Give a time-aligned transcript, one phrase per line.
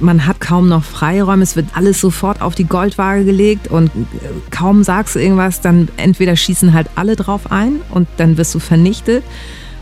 [0.00, 3.90] man hat kaum noch Freiräume, es wird alles sofort auf die Goldwaage gelegt und
[4.50, 8.58] kaum sagst du irgendwas, dann entweder schießen halt alle drauf ein und dann wirst du
[8.58, 9.24] vernichtet.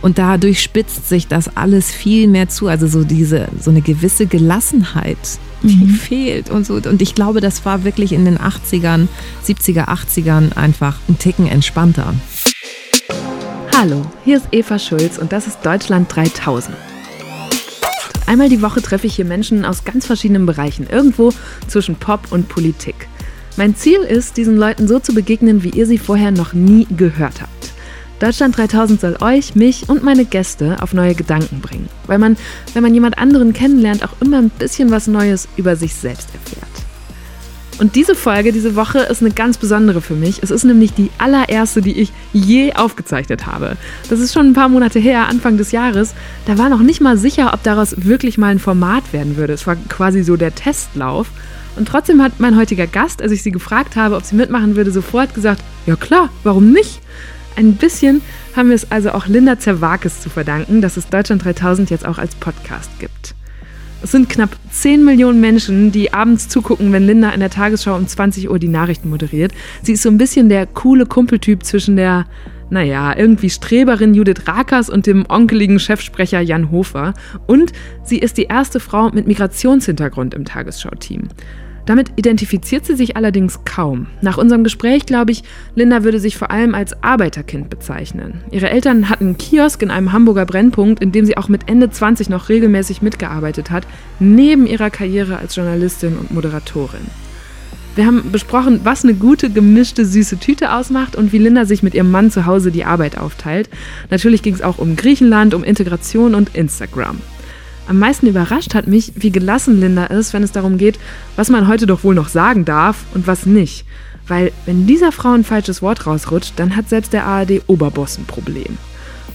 [0.03, 2.69] Und dadurch spitzt sich das alles viel mehr zu.
[2.69, 5.17] Also so diese, so eine gewisse Gelassenheit,
[5.63, 5.91] die mhm.
[5.91, 6.75] fehlt und so.
[6.75, 9.09] Und ich glaube, das war wirklich in den 80ern,
[9.45, 12.15] 70er, 80ern einfach ein Ticken entspannter.
[13.77, 16.77] Hallo, hier ist Eva Schulz und das ist Deutschland 3000.
[18.27, 21.33] Einmal die Woche treffe ich hier Menschen aus ganz verschiedenen Bereichen, irgendwo
[21.69, 23.09] zwischen Pop und Politik.
[23.57, 27.41] Mein Ziel ist, diesen Leuten so zu begegnen, wie ihr sie vorher noch nie gehört
[27.41, 27.73] habt.
[28.19, 32.37] Deutschland 3000 soll euch, mich und meine Gäste auf neue Gedanken bringen, weil man,
[32.75, 36.76] wenn man jemand anderen kennenlernt, auch immer ein bisschen was Neues über sich selbst erfährt.
[37.79, 40.43] Und diese Folge, diese Woche ist eine ganz besondere für mich.
[40.43, 43.77] Es ist nämlich die allererste, die ich je aufgezeichnet habe.
[44.09, 46.15] Das ist schon ein paar Monate her, Anfang des Jahres.
[46.47, 49.53] Da war noch nicht mal sicher, ob daraus wirklich mal ein Format werden würde.
[49.53, 51.29] Es war quasi so der Testlauf.
[51.77, 54.91] Und trotzdem hat mein heutiger Gast, als ich sie gefragt habe, ob sie mitmachen würde,
[54.91, 57.01] sofort gesagt, ja klar, warum nicht?
[57.57, 58.23] Ein bisschen
[58.55, 62.17] haben wir es also auch Linda Zerwakis zu verdanken, dass es Deutschland 3000 jetzt auch
[62.17, 63.35] als Podcast gibt.
[64.07, 68.07] Es sind knapp 10 Millionen Menschen, die abends zugucken, wenn Linda in der Tagesschau um
[68.07, 69.51] 20 Uhr die Nachrichten moderiert.
[69.83, 72.27] Sie ist so ein bisschen der coole Kumpeltyp zwischen der,
[72.71, 77.15] naja, irgendwie Streberin Judith Rakers und dem onkeligen Chefsprecher Jan Hofer.
[77.49, 77.73] Und
[78.05, 81.23] sie ist die erste Frau mit Migrationshintergrund im Tagesschau-Team.
[81.87, 84.09] Damit identifiziert sie sich allerdings kaum.
[84.21, 85.45] Nach unserem Gespräch glaube ich,
[85.77, 88.43] Linda würde sich vor allem als Arbeiterkind bezeichnen.
[88.51, 91.89] Ihre Eltern hatten einen Kiosk in einem Hamburger Brennpunkt, in dem sie auch mit Ende
[91.89, 93.87] 20 noch regelmäßig mitgearbeitet hat,
[94.19, 97.07] neben ihrer Karriere als Journalistin und Moderatorin.
[97.95, 101.95] Wir haben besprochen, was eine gute, gemischte, süße Tüte ausmacht und wie Linda sich mit
[101.95, 103.71] ihrem Mann zu Hause die Arbeit aufteilt.
[104.11, 107.21] Natürlich ging es auch um Griechenland, um Integration und Instagram.
[107.89, 110.99] Am meisten überrascht hat mich, wie gelassen Linda ist, wenn es darum geht,
[111.37, 113.85] was man heute doch wohl noch sagen darf und was nicht.
[114.27, 118.77] Weil wenn dieser Frau ein falsches Wort rausrutscht, dann hat selbst der ARD-Oberboss ein Problem.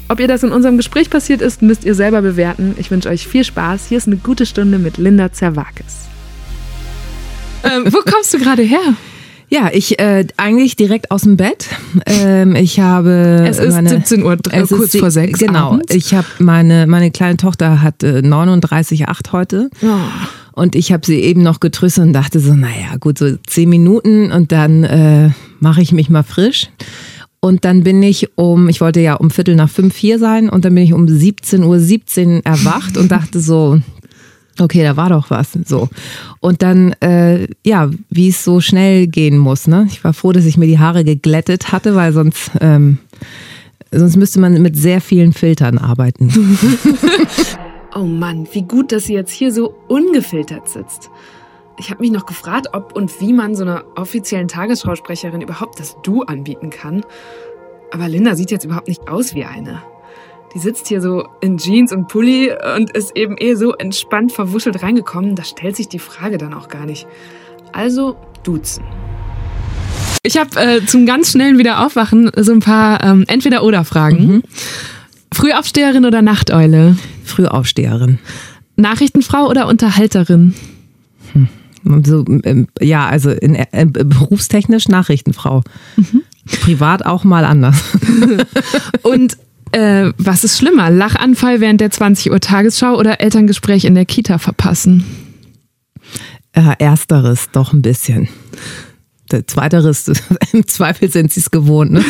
[0.10, 2.76] Ob ihr das in unserem Gespräch passiert ist, müsst ihr selber bewerten.
[2.78, 3.88] Ich wünsche euch viel Spaß.
[3.88, 6.10] Hier ist eine gute Stunde mit Linda Zerwakis.
[7.64, 8.96] Ähm, wo kommst du gerade her?
[9.52, 11.68] Ja, ich äh, eigentlich direkt aus dem Bett.
[12.06, 15.40] Ähm, ich habe es ist meine, 17 Uhr, es kurz vor sechs.
[15.40, 15.72] Genau.
[15.72, 15.94] Abends.
[15.94, 19.70] Ich habe meine meine kleine Tochter hat äh, 39,8 heute.
[19.82, 19.88] Oh.
[20.54, 24.32] Und ich habe sie eben noch getröstet und dachte so, naja, gut, so zehn Minuten
[24.32, 25.30] und dann äh,
[25.60, 26.70] mache ich mich mal frisch.
[27.42, 30.64] Und dann bin ich um, ich wollte ja um Viertel nach fünf hier sein und
[30.64, 33.82] dann bin ich um 17.17 Uhr 17 erwacht und dachte so,
[34.62, 35.54] okay, da war doch was.
[35.66, 35.90] So.
[36.40, 39.68] Und dann, äh, ja, wie es so schnell gehen muss.
[39.68, 39.88] Ne?
[39.90, 43.00] Ich war froh, dass ich mir die Haare geglättet hatte, weil sonst, ähm,
[43.92, 46.32] sonst müsste man mit sehr vielen Filtern arbeiten.
[47.96, 51.10] oh Mann, wie gut, dass sie jetzt hier so ungefiltert sitzt.
[51.78, 55.98] Ich habe mich noch gefragt, ob und wie man so einer offiziellen Tagesschausprecherin überhaupt das
[56.04, 57.04] Du anbieten kann.
[57.92, 59.82] Aber Linda sieht jetzt überhaupt nicht aus wie eine.
[60.54, 64.84] Die sitzt hier so in Jeans und Pulli und ist eben eh so entspannt verwuschelt
[64.84, 65.36] reingekommen.
[65.36, 67.08] Da stellt sich die Frage dann auch gar nicht.
[67.72, 68.84] Also duzen.
[70.24, 74.28] Ich habe äh, zum ganz schnellen Wiederaufwachen so ein paar ähm, Entweder-Oder-Fragen.
[74.28, 74.44] Mhm.
[75.34, 76.98] Frühaufsteherin oder Nachteule?
[77.24, 78.20] Frühaufsteherin.
[78.76, 80.54] Nachrichtenfrau oder Unterhalterin?
[81.32, 81.48] Hm.
[82.04, 85.64] So, ähm, ja, also in, äh, berufstechnisch Nachrichtenfrau.
[85.96, 86.24] Mhm.
[86.62, 87.82] Privat auch mal anders.
[89.02, 89.38] Und
[89.72, 90.90] äh, was ist schlimmer?
[90.90, 95.06] Lachanfall während der 20 Uhr Tagesschau oder Elterngespräch in der Kita verpassen?
[96.54, 98.28] Äh, ersteres doch ein bisschen.
[99.32, 100.12] Der zweiteres,
[100.54, 101.92] im Zweifel sind sie es gewohnt.
[101.92, 102.04] Ne?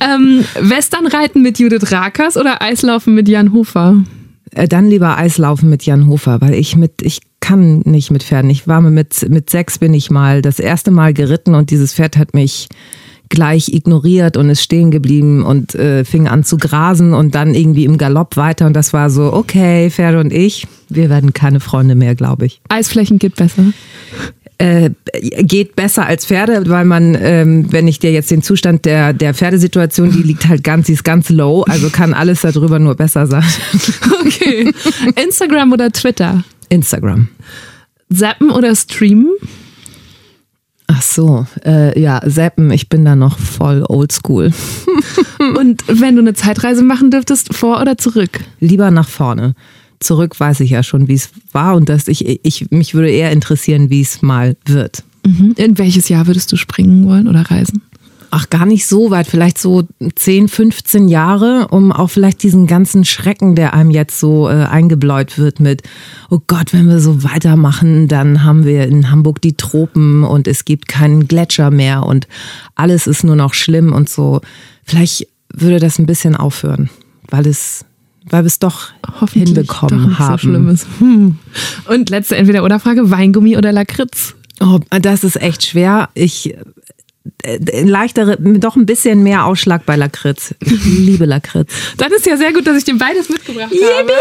[0.00, 4.02] ähm, Westernreiten mit Judith Rakers oder Eislaufen mit Jan Hofer?
[4.52, 8.50] Äh, dann lieber Eislaufen mit Jan Hofer, weil ich mit, ich kann nicht mit Pferden.
[8.50, 12.16] Ich war mit, mit sechs bin ich mal das erste Mal geritten und dieses Pferd
[12.16, 12.68] hat mich
[13.30, 17.86] gleich ignoriert und ist stehen geblieben und äh, fing an zu grasen und dann irgendwie
[17.86, 18.66] im Galopp weiter.
[18.66, 22.60] Und das war so, okay, Pferde und ich, wir werden keine Freunde mehr, glaube ich.
[22.68, 23.72] Eisflächen geht besser.
[24.58, 24.90] Äh,
[25.42, 29.32] geht besser als Pferde, weil man, ähm, wenn ich dir jetzt den Zustand der, der
[29.32, 33.26] Pferdesituation, die liegt halt ganz, die ist ganz low, also kann alles darüber nur besser
[33.26, 33.44] sein.
[34.26, 34.72] Okay.
[35.16, 36.44] Instagram oder Twitter?
[36.68, 37.28] Instagram.
[38.12, 39.28] Zappen oder streamen?
[40.92, 44.52] Ach so, äh, ja, Seppen, ich bin da noch voll oldschool.
[45.56, 48.40] Und wenn du eine Zeitreise machen dürftest, vor oder zurück?
[48.58, 49.54] Lieber nach vorne.
[50.00, 53.30] Zurück weiß ich ja schon, wie es war und dass ich, ich mich würde eher
[53.32, 55.04] interessieren, wie es mal wird.
[55.26, 55.54] Mhm.
[55.58, 57.82] In welches Jahr würdest du springen wollen oder reisen?
[58.32, 63.04] Ach, gar nicht so weit, vielleicht so 10, 15 Jahre, um auch vielleicht diesen ganzen
[63.04, 65.82] Schrecken, der einem jetzt so äh, eingebläut wird mit,
[66.30, 70.64] oh Gott, wenn wir so weitermachen, dann haben wir in Hamburg die Tropen und es
[70.64, 72.28] gibt keinen Gletscher mehr und
[72.76, 74.40] alles ist nur noch schlimm und so.
[74.84, 76.88] Vielleicht würde das ein bisschen aufhören,
[77.30, 77.84] weil es
[78.28, 78.90] weil wir es doch
[79.32, 80.32] hinbekommen doch nicht haben.
[80.32, 80.86] So schlimm ist.
[81.00, 81.38] Hm.
[81.88, 84.36] Und letzte Entweder-Oder-Frage: Weingummi oder Lakritz?
[84.60, 86.10] Oh, das ist echt schwer.
[86.14, 86.54] Ich
[87.84, 90.54] leichtere, doch ein bisschen mehr Ausschlag bei Lakritz.
[90.60, 91.70] Ich liebe Lakritz.
[91.98, 93.84] Das ist ja sehr gut, dass ich dir beides mitgebracht Yippie!
[93.98, 94.12] habe.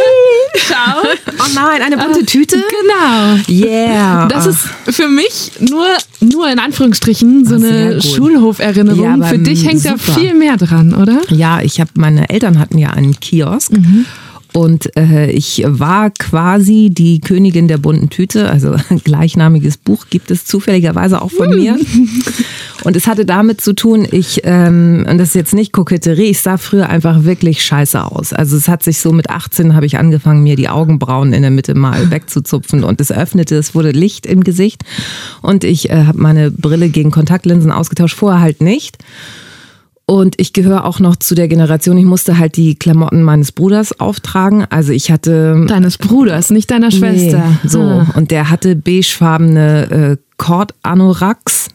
[0.55, 1.07] Schau.
[1.39, 2.57] Oh nein, eine bunte Tüte?
[2.57, 3.65] Genau.
[3.65, 4.27] Yeah.
[4.27, 5.87] Das ist für mich nur,
[6.19, 8.01] nur in Anführungsstrichen so Ah, sehr eine.
[8.01, 9.21] Schulhoferinnerung.
[9.21, 10.19] Ja, für dich hängt da super.
[10.19, 11.21] viel mehr dran, oder?
[11.29, 13.71] Ja, ich habe meine Eltern hatten ja einen Kiosk.
[14.53, 20.31] Und äh, ich war quasi die Königin der bunten Tüte, also ein gleichnamiges Buch gibt
[20.31, 21.77] es zufälligerweise auch von mir.
[22.83, 26.41] Und es hatte damit zu tun, ich, ähm, und das ist jetzt nicht Koketterie, ich
[26.41, 28.33] sah früher einfach wirklich scheiße aus.
[28.33, 31.51] Also es hat sich so mit 18 habe ich angefangen, mir die Augenbrauen in der
[31.51, 34.83] Mitte mal wegzuzupfen und es öffnete, es wurde Licht im Gesicht
[35.41, 38.97] und ich äh, habe meine Brille gegen Kontaktlinsen ausgetauscht, vorher halt nicht.
[40.09, 43.99] Und ich gehöre auch noch zu der Generation, ich musste halt die Klamotten meines Bruders
[43.99, 44.65] auftragen.
[44.71, 45.67] Also ich hatte.
[45.67, 47.43] Deines Bruders, nicht deiner Schwester.
[47.61, 47.81] Nee, so.
[47.83, 48.07] Ah.
[48.15, 51.67] Und der hatte beigefarbene äh, Cord-Anoraks.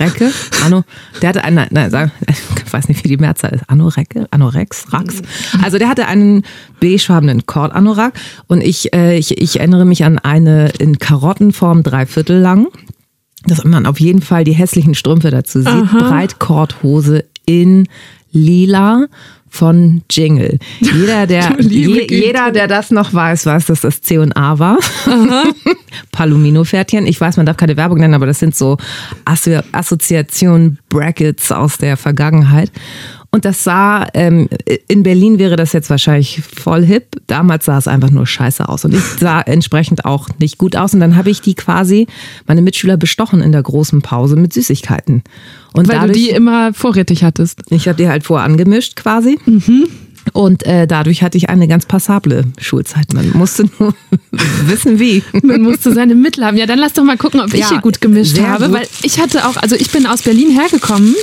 [0.00, 0.30] Recke?
[0.64, 0.84] Ano,
[1.20, 2.12] der hatte eine, nein, sag,
[2.64, 3.68] ich weiß nicht, wie die Mehrzahl ist.
[3.68, 4.26] Anorecke?
[4.30, 4.90] Anorex?
[4.94, 5.20] Rax?
[5.62, 6.44] Also der hatte einen
[6.80, 8.14] beigefarbenen Cord-Anorak.
[8.46, 12.68] Und ich, äh, ich, ich erinnere mich an eine in Karottenform, dreiviertel lang
[13.48, 15.90] dass man auf jeden Fall die hässlichen Strümpfe dazu sieht.
[15.92, 17.88] Breitkorthose in
[18.32, 19.06] lila
[19.48, 20.58] von Jingle.
[20.80, 24.78] Jeder, der, je, jeder, der das noch weiß, weiß, dass das C&A war.
[26.12, 27.06] Palomino-Pferdchen.
[27.06, 28.76] Ich weiß, man darf keine Werbung nennen, aber das sind so
[29.24, 32.70] Assozi Assoziation-Brackets aus der Vergangenheit.
[33.30, 34.48] Und das sah, ähm,
[34.88, 37.16] in Berlin wäre das jetzt wahrscheinlich voll hip.
[37.26, 38.84] Damals sah es einfach nur scheiße aus.
[38.84, 40.94] Und ich sah entsprechend auch nicht gut aus.
[40.94, 42.06] Und dann habe ich die quasi,
[42.46, 45.22] meine Mitschüler bestochen in der großen Pause mit Süßigkeiten.
[45.74, 47.60] Und Weil du die immer vorrätig hattest.
[47.70, 49.38] ich habe die halt vorher angemischt quasi.
[50.32, 53.12] Und äh, dadurch hatte ich eine ganz passable Schulzeit.
[53.14, 53.94] Man musste nur
[54.66, 55.22] wissen, wie.
[55.42, 56.56] Man musste seine Mittel haben.
[56.56, 58.66] Ja, dann lass doch mal gucken, ob ich Ja, hier gut gemischt habe.
[58.66, 58.74] gut.
[58.74, 61.14] Weil ich hatte auch, also ich bin aus Berlin hergekommen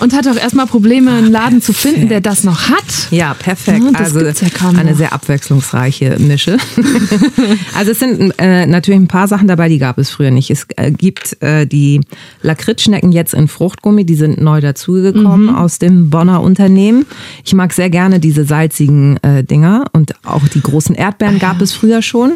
[0.00, 2.84] und hatte auch erstmal Probleme, einen Laden zu finden, der das noch hat.
[3.10, 3.82] Ja, perfekt.
[3.84, 4.98] Ja, das also ja kaum eine noch.
[4.98, 6.56] sehr abwechslungsreiche Mische.
[7.76, 10.50] also es sind äh, natürlich ein paar Sachen dabei, die gab es früher nicht.
[10.50, 12.00] Es äh, gibt äh, die
[12.42, 15.54] Lakritzschnecken jetzt in Fruchtgummi, die sind neu dazugekommen Mhm.
[15.54, 17.06] aus dem Bonner Unternehmen.
[17.44, 21.72] Ich mag sehr gerne diese salzigen äh, Dinger und auch die großen Erdbeeren gab es
[21.72, 22.32] früher schon.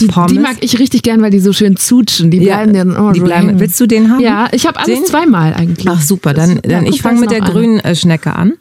[0.00, 2.30] Die, die mag ich richtig gern, weil die so schön zutschen.
[2.30, 3.60] Die Ja, bleiben dann immer die so bleiben.
[3.60, 4.20] Willst du den haben?
[4.20, 5.04] Ja, ich habe alles Den?
[5.06, 5.86] zweimal eigentlich.
[5.88, 7.50] Ach super, dann, Das- dann ja, ich fange mit der eine.
[7.52, 8.54] grünen äh, Schnecke an.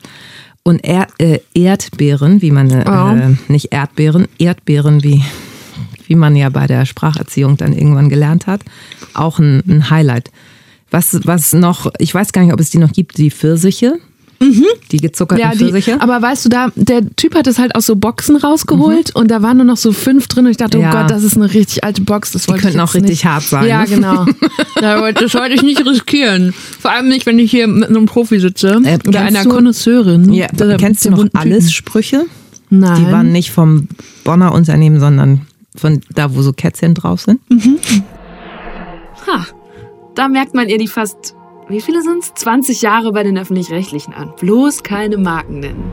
[0.63, 3.51] Und er, äh, Erdbeeren, wie man, äh, Oh.
[3.51, 5.21] nicht Erdbeeren, Erdbeeren, wie,
[6.07, 8.61] wie man ja bei der Spracherziehung dann irgendwann gelernt hat,
[9.13, 10.31] auch ein, ein Highlight.
[10.91, 13.95] Was, was noch, ich weiß gar nicht, ob es die noch gibt, die Pfirsiche,
[14.91, 15.51] die gezuckerten Mhm.
[15.51, 16.01] Ja, die, Pfirsiche.
[16.01, 19.41] aber weißt du, da der Typ hat es halt aus so Boxen rausgeholt und da
[19.41, 20.91] waren nur noch so fünf drin und ich dachte, oh Ja.
[21.01, 22.31] Gott, das ist eine richtig alte Box.
[22.33, 23.25] Das wollte könnten auch richtig nicht.
[23.25, 24.25] hart sein, Ja, genau.
[24.79, 26.53] Das wollte ich nicht riskieren.
[26.79, 30.33] Vor allem nicht, wenn ich hier mit einem Profi sitze Äh, oder einer Konnoisseurin.
[30.33, 30.47] ja,
[30.77, 31.71] kennst du noch alles.
[31.73, 32.25] Sprüche?
[32.69, 33.05] Nein.
[33.05, 33.87] Die waren nicht vom
[34.23, 35.41] Bonner Unternehmen, sondern
[35.75, 37.39] von da, wo so Kätzchen drauf sind.
[39.27, 39.45] Ha,
[40.15, 41.35] da merkt man ihr die fast,
[41.69, 42.33] wie viele sind's?
[42.35, 44.33] 20 Jahre bei den Öffentlich-Rechtlichen an.
[44.39, 45.91] Bloß keine Marken nennen.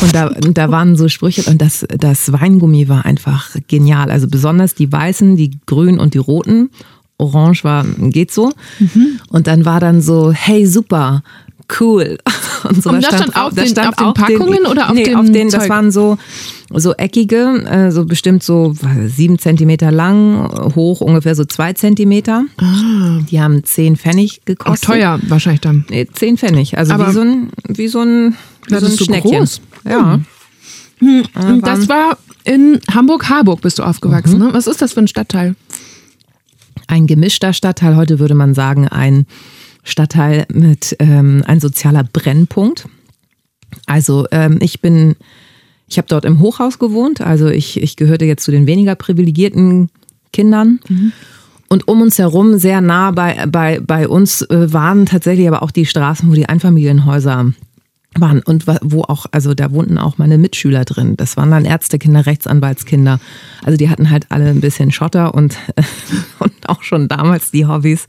[0.00, 4.10] Und da, und da waren so Sprüche und das, das Weingummi war einfach genial.
[4.10, 6.70] Also besonders die weißen, die grünen und die roten.
[7.18, 8.52] Orange war, geht so.
[9.28, 11.22] Und dann war dann so, hey, super,
[11.80, 12.18] cool.
[12.68, 15.16] Und, so, Und das stand auf den- auf den auch Packungen oder auf nee, dem
[15.18, 15.70] auf den, das Zeug?
[15.70, 16.18] waren so,
[16.74, 18.74] so eckige, äh, so bestimmt so
[19.06, 22.44] sieben Zentimeter lang, hoch ungefähr so zwei Zentimeter.
[23.30, 24.88] Die haben zehn Pfennig Auch gekostet.
[24.88, 25.86] teuer wahrscheinlich dann.
[25.88, 26.76] Nee, zehn Pfennig.
[26.76, 28.36] Also Aber- wie so ein, wie so ein,
[28.66, 29.38] wie Das so ein ist so Schneckchen.
[29.38, 29.60] groß.
[29.88, 30.20] Ja.
[31.00, 34.38] Und das war in Hamburg-Harburg bist du aufgewachsen.
[34.38, 34.50] Ne?
[34.52, 35.54] Was ist das für ein Stadtteil?
[36.88, 39.26] ein gemischter Stadtteil, heute würde man sagen ein
[39.82, 42.88] Stadtteil mit ähm, ein sozialer Brennpunkt.
[43.86, 45.16] Also ähm, ich bin,
[45.88, 49.90] ich habe dort im Hochhaus gewohnt, also ich, ich gehörte jetzt zu den weniger privilegierten
[50.32, 50.80] Kindern.
[51.68, 55.70] Und um uns herum, sehr nah bei, bei, bei uns, äh, waren tatsächlich aber auch
[55.70, 57.52] die Straßen, wo die Einfamilienhäuser
[58.18, 61.16] waren und wo auch, also da wohnten auch meine Mitschüler drin.
[61.16, 63.20] Das waren dann Ärztekinder, Rechtsanwaltskinder.
[63.64, 65.56] Also die hatten halt alle ein bisschen Schotter und,
[66.38, 68.06] und auch schon damals die Hobbys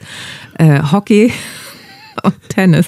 [0.57, 1.31] äh, Hockey
[2.23, 2.87] und Tennis.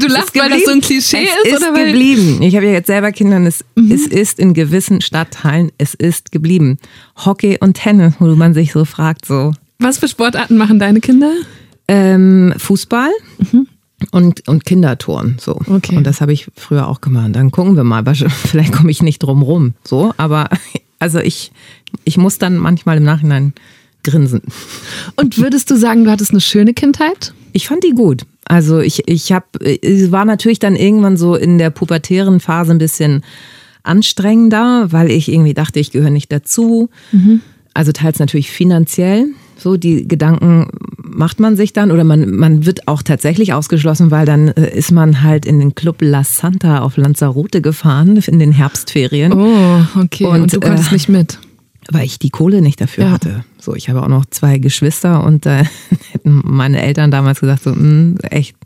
[0.00, 2.42] Du lachst, weil das so ein Klischee es ist, ist oder weil geblieben.
[2.42, 6.30] Ich habe ja jetzt selber Kinder und es, es ist in gewissen Stadtteilen, es ist
[6.30, 6.78] geblieben.
[7.24, 11.32] Hockey und Tennis, wo man sich so fragt, so was für Sportarten machen deine Kinder?
[11.88, 13.10] ähm, Fußball
[14.10, 15.36] und, und Kinderturnen.
[15.40, 15.60] So.
[15.66, 15.96] Okay.
[15.96, 17.30] Und das habe ich früher auch gemacht.
[17.32, 19.74] Dann gucken wir mal, vielleicht komme ich nicht drum rum.
[19.84, 20.48] So, aber
[20.98, 21.52] also ich,
[22.04, 23.52] ich muss dann manchmal im Nachhinein
[24.02, 24.42] grinsen.
[25.16, 27.34] Und würdest du sagen, du hattest eine schöne Kindheit?
[27.52, 28.22] Ich fand die gut.
[28.44, 32.78] Also ich, ich habe, es war natürlich dann irgendwann so in der pubertären Phase ein
[32.78, 33.22] bisschen
[33.84, 36.90] anstrengender, weil ich irgendwie dachte, ich gehöre nicht dazu.
[37.74, 39.28] Also teils natürlich finanziell.
[39.62, 44.26] So, die Gedanken macht man sich dann oder man, man wird auch tatsächlich ausgeschlossen, weil
[44.26, 48.52] dann äh, ist man halt in den Club La Santa auf Lanzarote gefahren in den
[48.52, 50.24] Herbstferien, Oh, okay.
[50.24, 51.38] Und, Und, du konntest äh, nicht mit.
[51.90, 53.10] weil ich die Kohle nicht dafür Ja.
[53.12, 53.44] hatte.
[53.60, 55.64] So, ich habe auch noch zwei Geschwister und äh,
[56.12, 58.56] hätten meine Eltern damals gesagt, so, "Mm, echt,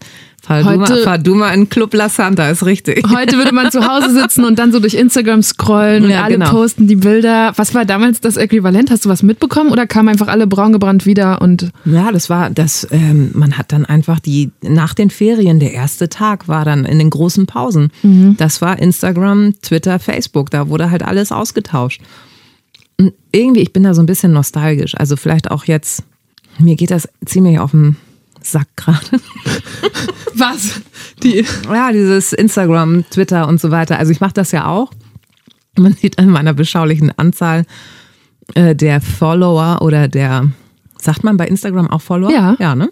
[0.47, 3.05] fahr du, Heute- mal, fahr du mal in Club La Santa, ist richtig.
[3.15, 6.35] Heute würde man zu Hause sitzen und dann so durch Instagram scrollen und Ja, alle
[6.39, 6.51] genau.
[6.51, 7.53] posten die Bilder.
[7.57, 8.91] Was war damals das Äquivalent?
[8.91, 12.51] Hast du was mitbekommen oder kamen einfach alle braun gebrannt wieder und Ja, das war,
[12.51, 16.85] das, ähm, man hat dann einfach die, nach den Ferien, der erste Tag war dann
[16.85, 17.91] in den großen Pausen.
[18.39, 22.01] Das war Instagram, Twitter, Facebook, da wurde halt alles ausgetauscht.
[22.99, 24.95] Und irgendwie, ich bin da so ein bisschen nostalgisch.
[24.97, 26.03] Also vielleicht auch jetzt,
[26.59, 27.97] mir geht das ziemlich auf den
[28.47, 29.21] Sack gerade.
[30.35, 30.81] was?
[31.23, 33.99] Die Ja, dieses Instagram, Twitter und so weiter.
[33.99, 34.93] Also ich mache das ja auch.
[35.77, 37.67] Man sieht an meiner beschaulichen Anzahl
[38.55, 40.51] äh, der Follower oder der,
[40.99, 42.31] sagt man bei Instagram auch Follower?
[42.31, 42.57] Ja.
[42.59, 42.91] Ja, ne?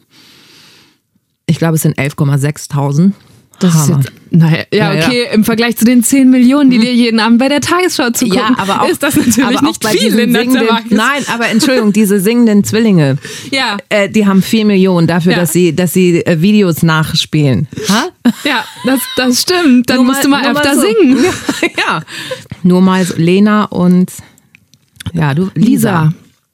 [1.47, 3.13] Ich glaube, es sind 11,6.000.
[3.61, 5.07] Das ist jetzt, naja, ja, Ja, ja.
[5.07, 8.39] okay, im Vergleich zu den 10 Millionen, die dir jeden Abend bei der Tagesschau zugucken,
[8.39, 10.45] Ja, aber auch, ist das natürlich nicht viel in der.
[10.91, 13.17] Nein, aber Entschuldigung, diese singenden Zwillinge,
[13.53, 15.39] Ja, äh, die haben 4 Millionen dafür, Ja.
[15.39, 17.69] dass sie, dass sie äh, Videos nachspielen.
[17.89, 18.09] Ha?
[18.45, 19.89] ja, das, das stimmt.
[19.89, 20.81] Dann musst du mal öfter so.
[20.83, 21.25] singen.
[21.79, 22.03] ja.
[22.65, 24.11] Nur mal so Lena und
[25.13, 25.65] ja, du Lisa.
[25.65, 26.13] Lisa.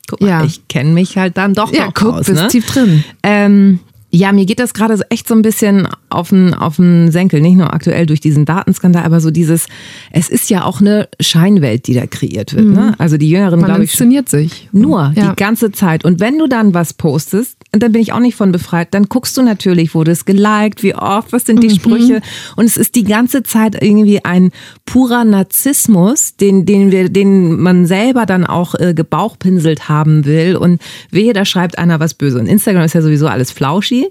[0.08, 0.44] Guck mal, Ja.
[0.44, 2.48] ich kenne mich halt dann doch Ja, noch guck, aus, bist ne?
[2.48, 3.04] tief drin.
[3.22, 3.78] Ähm,
[4.10, 7.40] ja, mir geht das gerade so echt so ein bisschen auf den, auf den Senkel,
[7.40, 9.66] nicht nur aktuell durch diesen Datenskandal, aber so dieses,
[10.12, 12.66] es ist ja auch eine Scheinwelt, die da kreiert wird.
[12.66, 12.94] Ne?
[12.98, 14.68] Also die Jüngeren, glaube ich, inszeniert sich.
[14.72, 15.30] nur Ja.
[15.30, 16.04] die ganze Zeit.
[16.04, 19.04] Und wenn du dann was postest, und dann bin ich auch nicht von befreit, dann
[19.04, 22.20] guckst du natürlich, wurde es geliked, wie oft, was sind die Sprüche.
[22.56, 24.50] Und es ist die ganze Zeit irgendwie ein
[24.86, 30.56] purer Narzissmus, den, den wir, den man selber dann auch äh, gebauchpinselt haben will.
[30.56, 30.80] Und
[31.12, 32.40] wehe, da schreibt einer was böse.
[32.40, 34.08] Und Instagram ist ja sowieso alles flauschi.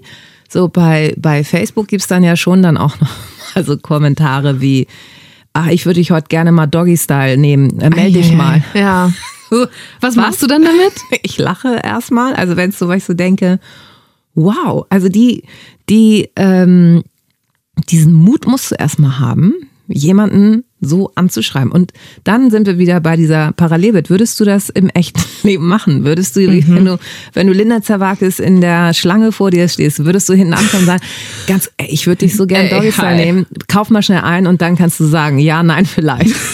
[0.52, 3.10] So bei, bei Facebook gibt's dann ja schon dann auch noch
[3.54, 4.88] also Kommentare wie,
[5.52, 8.62] ach, ich würde dich heute gerne mal Doggy-Style nehmen, äh, melde dich mal.
[8.74, 9.12] Ja.
[10.00, 10.92] Was, machst du dann damit?
[11.22, 13.60] ich lache erstmal, also wenn es so, weil ich so denke,
[14.34, 15.44] wow, also die,
[15.88, 17.04] die, ähm,
[17.88, 19.54] diesen Mut musst du erstmal haben,
[19.86, 21.70] jemanden so anzuschreiben.
[21.70, 21.92] Und
[22.24, 24.10] dann sind wir wieder bei dieser Parallelwelt.
[24.10, 26.04] Würdest du das im echten Leben machen?
[26.04, 26.98] Würdest du, wenn du,
[27.32, 30.86] wenn du Linda Zerwakis in der Schlange vor dir stehst, würdest du hinten ankommen und
[30.86, 31.02] sagen,
[31.46, 34.76] ganz, ey, ich würde dich so gern Doggy nehmen, kauf mal schnell ein und dann
[34.76, 36.34] kannst du sagen, ja, nein, vielleicht.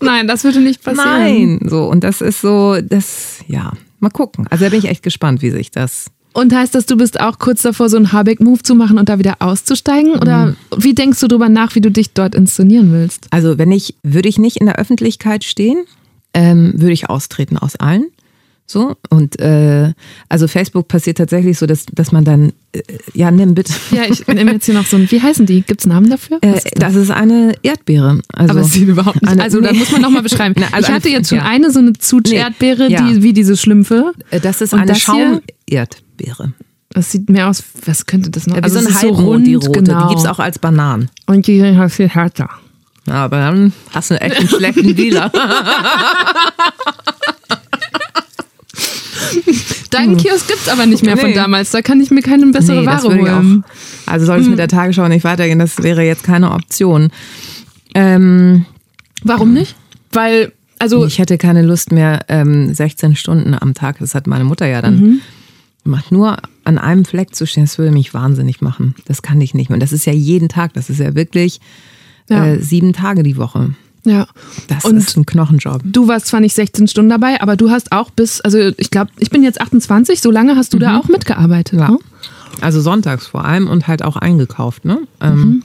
[0.00, 1.58] Nein, das würde nicht passieren.
[1.58, 4.46] Nein, so und das ist so, das ja, mal gucken.
[4.50, 6.10] Also da bin ich echt gespannt, wie sich das.
[6.34, 9.18] Und heißt das, du bist auch kurz davor, so einen Habeck-Move zu machen und da
[9.18, 10.14] wieder auszusteigen?
[10.16, 10.56] Oder Mhm.
[10.76, 13.28] wie denkst du drüber nach, wie du dich dort inszenieren willst?
[13.30, 15.84] Also wenn ich würde ich nicht in der Öffentlichkeit stehen,
[16.34, 18.06] ähm, würde ich austreten aus allen.
[18.66, 19.92] So und äh,
[20.30, 22.80] also Facebook passiert tatsächlich so, dass dass man dann äh,
[23.12, 23.74] ja nimm bitte.
[23.90, 25.60] Ja, ich nehme jetzt hier noch so ein, wie heißen die?
[25.60, 26.38] Gibt es Namen dafür?
[26.40, 26.94] Äh, ist das?
[26.94, 28.20] das ist eine Erdbeere.
[28.32, 29.30] Also, Aber es sieht überhaupt nicht.
[29.30, 29.78] eine- also da nee.
[29.78, 30.54] muss man nochmal beschreiben.
[30.58, 31.44] Na, also ich hatte eine- jetzt schon ja.
[31.44, 33.06] eine so eine Zutsch-Erdbeere, Nee, ja.
[33.06, 34.12] die wie diese Schlümpfe.
[34.30, 34.98] Äh, das ist Und eine das
[36.18, 36.52] Schaum-Erdbeere.
[36.90, 38.54] Das sieht mehr aus, was könnte das noch?
[38.56, 39.72] Ja, wie also so es ein ist so rund, die rote.
[39.82, 40.02] genau.
[40.08, 41.10] Die gibt's auch als Bananen.
[41.26, 42.48] Und die sind halt viel härter.
[43.06, 45.30] Ja, aber dann hast du echt einen schlechten Dealer.
[49.90, 51.30] Deinen Kiosk gibt's aber nicht mehr von Hm.
[51.30, 51.36] Nee.
[51.36, 51.70] damals.
[51.70, 53.64] Da kann ich mir keine bessere Nee, Ware holen.
[54.06, 57.10] Also soll es mit der Tagesschau nicht weitergehen, das wäre jetzt keine Option.
[57.94, 58.66] Ähm,
[59.22, 59.76] Warum nicht?
[60.12, 64.44] Weil, also ich hätte keine Lust mehr, ähm, 16 Stunden am Tag, das hat meine
[64.44, 65.20] Mutter ja dann Mhm.
[65.84, 68.94] Gemacht, nur an einem Fleck zu stehen, das würde mich wahnsinnig machen.
[69.06, 69.76] Das kann ich nicht mehr.
[69.76, 71.60] Und das ist ja jeden Tag, das ist ja wirklich
[72.28, 72.46] Ja.
[72.46, 73.74] Äh, sieben Tage die Woche.
[74.04, 74.26] ja.
[74.68, 75.82] Das Und ist ein Knochenjob.
[75.84, 79.10] Du warst zwar nicht 16 Stunden dabei, aber du hast auch bis, also ich glaube,
[79.18, 81.74] ich bin jetzt 28, so lange hast du da auch mitgearbeitet.
[81.74, 81.78] Mhm.
[81.80, 81.88] Ja.
[81.90, 81.98] Ne?
[82.60, 85.00] Also sonntags vor allem und halt auch eingekauft, ne?
[85.20, 85.62] Ähm,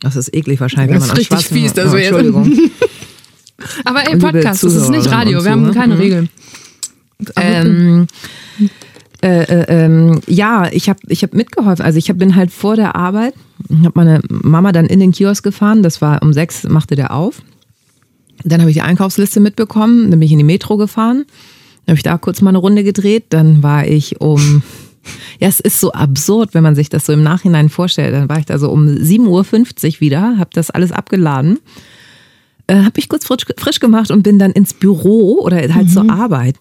[0.00, 1.00] Das ist eklig wahrscheinlich, Mhm.
[1.00, 2.52] Das wenn man ist richtig fies, das oh, Entschuldigung.
[3.84, 6.00] Aber ey, Podcast, das ist nicht Radio, wir haben keine Mhm.
[6.00, 6.28] Regeln.
[7.36, 8.06] ähm,
[9.22, 11.84] Äh, äh, ähm, ja, ich habe ich hab mitgeholfen.
[11.84, 13.34] Also ich hab, bin halt vor der Arbeit,
[13.84, 15.82] habe meine Mama dann in den Kiosk gefahren.
[15.82, 17.42] Das war um sechs, machte der auf.
[18.44, 21.26] Dann habe ich die Einkaufsliste mitbekommen, dann bin ich in die Metro gefahren.
[21.84, 23.26] Dann habe ich da kurz mal eine Runde gedreht.
[23.28, 24.62] Dann war ich um,
[25.38, 28.14] ja, es ist so absurd, wenn man sich das so im Nachhinein vorstellt.
[28.14, 29.26] Dann war ich da so um 7.50
[29.96, 31.58] Uhr wieder, habe das alles abgeladen
[32.70, 35.88] äh, habe ich kurz frisch, frisch, gemacht und bin dann ins Büro oder halt mhm.
[35.88, 36.56] zur Arbeit.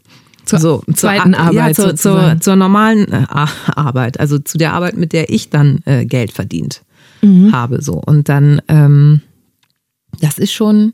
[0.50, 1.78] Zur so, zweiten zur, Arbeit.
[1.78, 5.80] Ja, zur, zur, zur, normalen äh, Arbeit, also zu der Arbeit, mit der ich dann
[5.86, 6.82] äh, Geld verdient
[7.22, 7.52] mhm.
[7.52, 7.82] habe.
[7.82, 7.94] So.
[7.94, 9.22] Und dann, ähm,
[10.20, 10.94] das ist schon,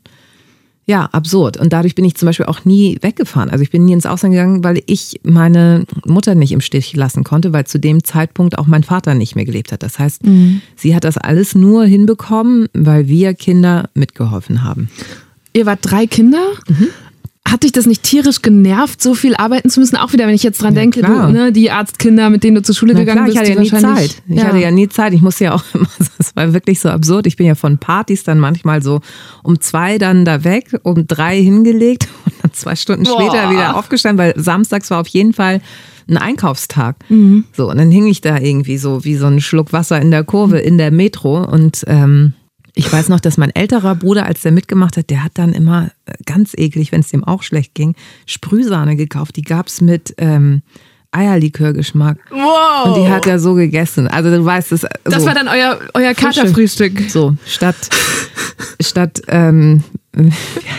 [0.88, 1.56] ja, absurd.
[1.56, 3.50] Und dadurch bin ich zum Beispiel auch nie weggefahren.
[3.50, 7.24] Also ich bin nie ins Ausland gegangen, weil ich meine Mutter nicht im Stich lassen
[7.24, 9.82] konnte, weil zu dem Zeitpunkt auch mein Vater nicht mehr gelebt hat.
[9.82, 10.60] Das heißt, mhm.
[10.76, 14.88] sie hat das alles nur hinbekommen, weil wir Kinder mitgeholfen haben.
[15.52, 16.44] Ihr wart drei Kinder?
[16.68, 16.88] Mhm.
[17.46, 19.96] Hat dich das nicht tierisch genervt, so viel arbeiten zu müssen?
[19.96, 22.62] Auch wieder, wenn ich jetzt dran ja, denke, du, ne, die Arztkinder, mit denen du
[22.62, 23.36] zur Schule Na gegangen klar, bist.
[23.36, 24.22] Ich hatte ja nie Zeit.
[24.26, 24.44] Ich ja.
[24.44, 25.12] hatte ja nie Zeit.
[25.12, 25.86] Ich musste ja auch immer,
[26.18, 27.26] das war wirklich so absurd.
[27.28, 29.00] Ich bin ja von Partys dann manchmal so
[29.44, 33.20] um zwei dann da weg, um drei hingelegt und dann zwei Stunden Boah.
[33.20, 35.60] später wieder aufgestanden, weil samstags war auf jeden Fall
[36.08, 36.96] ein Einkaufstag.
[37.08, 37.44] Mhm.
[37.52, 40.24] So, und dann hing ich da irgendwie so wie so ein Schluck Wasser in der
[40.24, 42.34] Kurve in der Metro und ähm,
[42.78, 45.90] ich weiß noch, dass mein älterer Bruder, als der mitgemacht hat, der hat dann immer
[46.04, 49.36] äh, ganz eklig, wenn es dem auch schlecht ging, Sprühsahne gekauft.
[49.36, 50.60] Die gab es mit ähm,
[51.16, 52.18] Eierlikörgeschmack.
[52.30, 52.86] Wow.
[52.86, 54.08] Und die hat er so gegessen.
[54.08, 54.82] Also du weißt es.
[54.82, 54.88] So.
[55.04, 57.10] Das war dann euer, euer Katerfrühstück.
[57.10, 57.76] So, statt,
[58.80, 59.82] statt ähm,
[60.16, 60.30] wie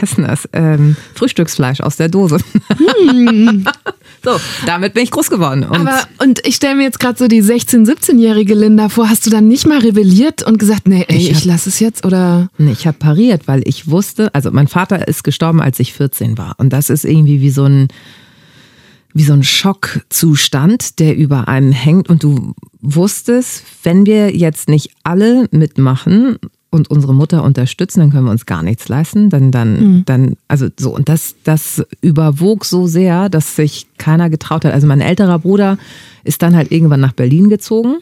[0.01, 0.50] heißt denn das?
[0.51, 2.39] Ähm, Frühstücksfleisch aus der Dose.
[2.77, 3.65] Hm.
[4.24, 5.63] So, damit bin ich groß geworden.
[5.63, 9.10] Und Aber, und ich stelle mir jetzt gerade so die 16-, 17-jährige Linda vor.
[9.10, 12.06] Hast du dann nicht mal rebelliert und gesagt, nee, ey, ich, ich lasse es jetzt?
[12.06, 12.50] Oder?
[12.58, 16.38] Nee, ich habe pariert, weil ich wusste, also mein Vater ist gestorben, als ich 14
[16.38, 16.56] war.
[16.58, 17.88] Und das ist irgendwie wie so ein,
[19.18, 22.10] wie so ein Schockzustand, der über einem hängt.
[22.10, 26.38] Und du wusstest, wenn wir jetzt nicht alle mitmachen
[26.70, 29.30] und unsere Mutter unterstützen, dann können wir uns gar nichts leisten.
[29.30, 30.06] Dann, dann, mhm.
[30.06, 34.74] dann, also so, und das, das überwog so sehr, dass sich keiner getraut hat.
[34.74, 35.78] Also mein älterer Bruder
[36.24, 37.98] ist dann halt irgendwann nach Berlin gezogen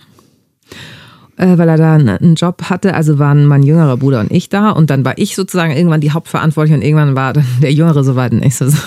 [1.38, 2.94] äh, weil er da einen Job hatte.
[2.94, 4.70] Also waren mein jüngerer Bruder und ich da.
[4.70, 8.32] Und dann war ich sozusagen irgendwann die Hauptverantwortliche und irgendwann war der Jüngere so weit.
[8.32, 8.78] Und ich so, so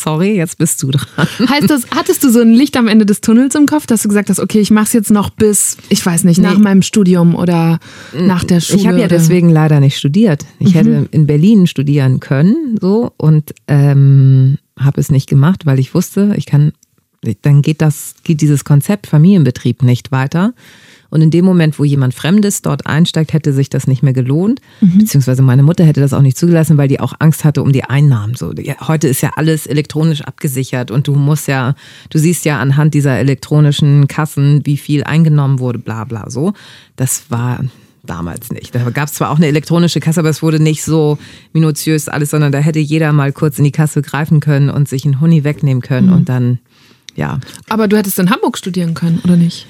[0.00, 1.06] sorry, jetzt bist du dran.
[1.48, 4.08] Heißt das, hattest du so ein Licht am Ende des Tunnels im Kopf, dass du
[4.08, 6.62] gesagt hast, okay, ich mach's jetzt noch bis, ich weiß nicht, nach nee.
[6.62, 7.78] meinem Studium oder
[8.12, 8.80] nach der Schule?
[8.80, 10.44] Ich habe ja deswegen leider nicht studiert.
[10.58, 10.78] Ich mhm.
[10.78, 16.34] hätte in Berlin studieren können, so, und ähm, habe es nicht gemacht, weil ich wusste,
[16.36, 16.72] ich kann,
[17.42, 20.54] dann geht das, geht dieses Konzept Familienbetrieb nicht weiter.
[21.10, 24.60] Und in dem Moment, wo jemand Fremdes dort einsteigt, hätte sich das nicht mehr gelohnt.
[24.80, 24.98] Mhm.
[24.98, 27.84] Beziehungsweise meine Mutter hätte das auch nicht zugelassen, weil die auch Angst hatte um die
[27.84, 28.34] Einnahmen.
[28.34, 28.52] So,
[28.86, 31.74] heute ist ja alles elektronisch abgesichert und du musst ja,
[32.10, 36.52] du siehst ja anhand dieser elektronischen Kassen, wie viel eingenommen wurde, bla bla so.
[36.96, 37.60] Das war
[38.06, 38.74] damals nicht.
[38.74, 41.18] Da gab es zwar auch eine elektronische Kasse, aber es wurde nicht so
[41.52, 45.04] minutiös alles, sondern da hätte jeder mal kurz in die Kasse greifen können und sich
[45.04, 46.14] einen Huni wegnehmen können mhm.
[46.14, 46.58] und dann,
[47.14, 47.40] ja.
[47.68, 49.66] Aber du hättest in Hamburg studieren können, oder nicht?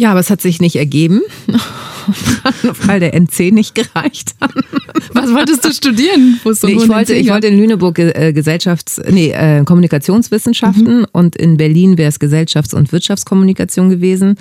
[0.00, 1.20] Ja, aber es hat sich nicht ergeben,
[2.86, 4.50] weil der NC nicht gereicht hat.
[5.12, 6.40] Was wolltest du studieren?
[6.42, 11.06] Nee, ich, wollte, ich wollte in Lüneburg äh, Gesellschafts-, nee, äh, Kommunikationswissenschaften mhm.
[11.12, 14.36] und in Berlin wäre es Gesellschafts- und Wirtschaftskommunikation gewesen.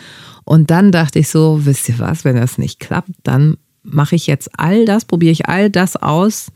[0.46, 4.28] Und dann dachte ich so, wisst ihr was, wenn das nicht klappt, dann mache ich
[4.28, 6.54] jetzt all das, probiere ich all das aus,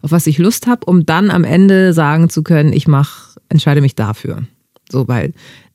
[0.00, 3.80] auf was ich Lust habe, um dann am Ende sagen zu können, ich mache, entscheide
[3.80, 4.44] mich dafür.
[4.88, 5.32] So, weil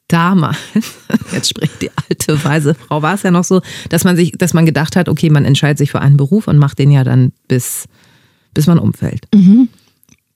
[0.10, 0.58] damals,
[1.32, 4.54] jetzt spricht die alte weise Frau, war es ja noch so, dass man sich, dass
[4.54, 7.32] man gedacht hat, okay, man entscheidet sich für einen Beruf und macht den ja dann
[7.48, 7.86] bis,
[8.54, 9.28] bis man umfällt.
[9.34, 9.69] Mhm.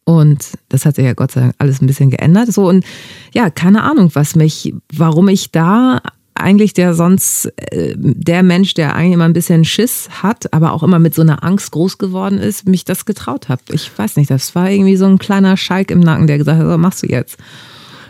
[0.05, 2.51] Und das hat sich ja Gott sei Dank alles ein bisschen geändert.
[2.51, 2.85] So und
[3.33, 6.01] ja, keine Ahnung, was mich, warum ich da
[6.35, 10.83] eigentlich der sonst äh, der Mensch, der eigentlich immer ein bisschen Schiss hat, aber auch
[10.83, 13.61] immer mit so einer Angst groß geworden ist, mich das getraut habe.
[13.71, 16.67] Ich weiß nicht, das war irgendwie so ein kleiner Schalk im Nacken, der gesagt hat,
[16.67, 17.37] was machst du jetzt?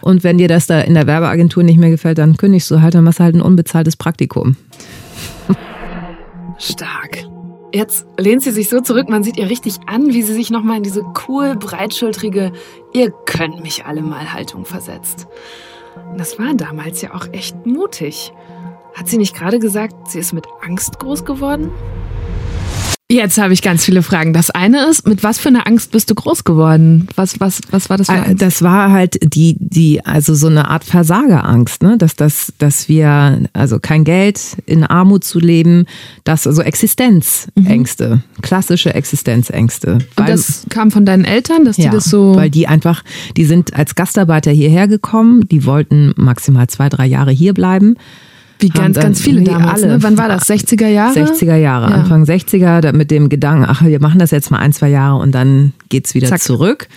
[0.04, 2.94] Und wenn dir das da in der Werbeagentur nicht mehr gefällt, dann kündigst du halt,
[2.94, 4.58] dann machst du halt ein unbezahltes Praktikum.
[6.58, 7.26] Stark.
[7.74, 10.78] Jetzt lehnt sie sich so zurück, man sieht ihr richtig an, wie sie sich nochmal
[10.78, 12.52] in diese cool, breitschultrige,
[12.94, 15.28] ihr könnt mich alle mal Haltung versetzt.
[16.18, 18.34] Das war damals ja auch echt mutig.
[18.94, 21.72] Hat sie nicht gerade gesagt, sie ist mit Angst groß geworden?
[23.14, 24.34] Jetzt habe ich ganz viele Fragen.
[24.34, 27.08] Das eine ist, mit was für einer Angst bist du groß geworden?
[27.16, 28.42] Was, was, was war das für Äh, Angst?
[28.42, 31.96] Das war halt die, die, also so eine Art Versagerangst, ne?
[32.00, 35.86] Dass das, dass wir, also kein Geld, in Armut zu leben,
[36.24, 39.94] das, also Existenzängste, klassische Existenzängste.
[39.94, 42.36] Und Weil- das kam von deinen Eltern, dass die das so.
[42.36, 43.04] weil die einfach,
[43.38, 47.96] die sind als Gastarbeiter hierher gekommen, die wollten maximal zwei, drei Jahre hier bleiben.
[48.64, 49.84] Wie ganz, dann- ganz viele nee, damals.
[49.84, 49.94] alle.
[49.94, 50.04] Ne?
[50.04, 50.48] Wann war das?
[50.50, 51.14] 60er Jahre?
[51.14, 51.98] 60er Jahre, Ja.
[51.98, 55.22] Anfang 60er, da mit dem Gedanken, ach, wir machen das jetzt mal ein, zwei Jahre
[55.22, 56.42] und dann geht's wieder Zack.
[56.42, 56.88] zurück.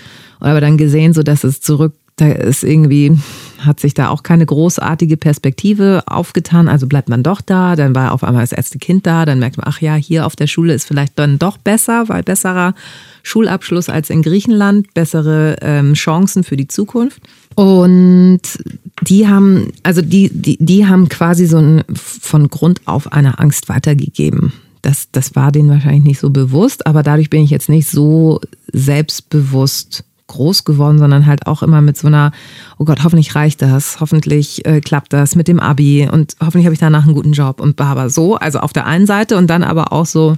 [0.40, 3.12] Aber dann gesehen, so dass es zurück, da ist irgendwie,
[3.59, 6.66] hat sich da auch keine großartige Perspektive aufgetan.
[6.68, 9.59] Also bleibt man doch da, dann war auf einmal das erste Kind da, dann merkt
[9.59, 12.74] man, ach ja, hier auf der Schule ist vielleicht dann doch besser, weil besserer
[13.22, 17.20] Schulabschluss als in Griechenland, bessere ähm, Chancen für die Zukunft.
[17.57, 18.40] Und
[19.03, 23.69] die haben, also die, die, die haben quasi so ein, von Grund auf eine Angst
[23.69, 24.53] weitergegeben.
[24.83, 28.40] Das, das war denen wahrscheinlich nicht so bewusst, aber dadurch bin ich jetzt nicht so
[28.73, 32.31] selbstbewusst groß geworden, sondern halt auch immer mit so einer,
[32.79, 36.75] oh Gott, hoffentlich reicht das, hoffentlich äh, klappt das mit dem Abi und hoffentlich habe
[36.75, 39.64] ich danach einen guten Job und aber so, also auf der einen Seite und dann
[39.64, 40.37] aber auch so,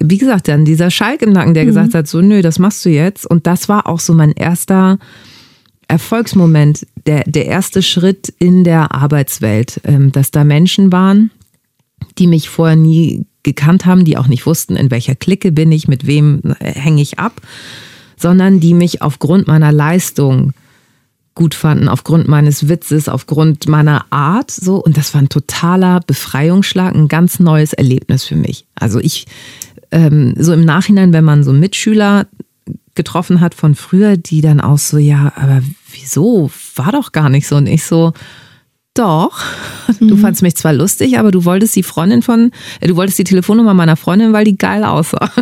[0.00, 2.90] wie gesagt, dann dieser Schalk im Nacken, der gesagt hat, so, nö, das machst du
[2.90, 3.26] jetzt.
[3.26, 4.98] Und das war auch so mein erster
[5.88, 11.30] Erfolgsmoment, der, der erste Schritt in der Arbeitswelt, ähm, dass da Menschen waren,
[12.18, 15.88] die mich vorher nie gekannt haben, die auch nicht wussten, in welcher Clique bin ich,
[15.88, 17.40] mit wem äh, hänge ich ab,
[18.16, 20.52] sondern die mich aufgrund meiner Leistung
[21.34, 24.82] gut fanden, aufgrund meines Witzes, aufgrund meiner Art, so.
[24.82, 28.66] Und das war ein totaler Befreiungsschlag, ein ganz neues Erlebnis für mich.
[28.74, 29.26] Also ich,
[29.92, 32.26] ähm, so im Nachhinein, wenn man so Mitschüler
[32.96, 36.50] getroffen hat von früher, die dann auch so, ja, aber wieso?
[36.76, 37.56] War doch gar nicht so.
[37.56, 38.12] Und ich so,
[38.94, 39.40] doch,
[40.00, 43.24] du fandst mich zwar lustig, aber du wolltest die Freundin von, äh, du wolltest die
[43.24, 45.30] Telefonnummer meiner Freundin, weil die geil aussah.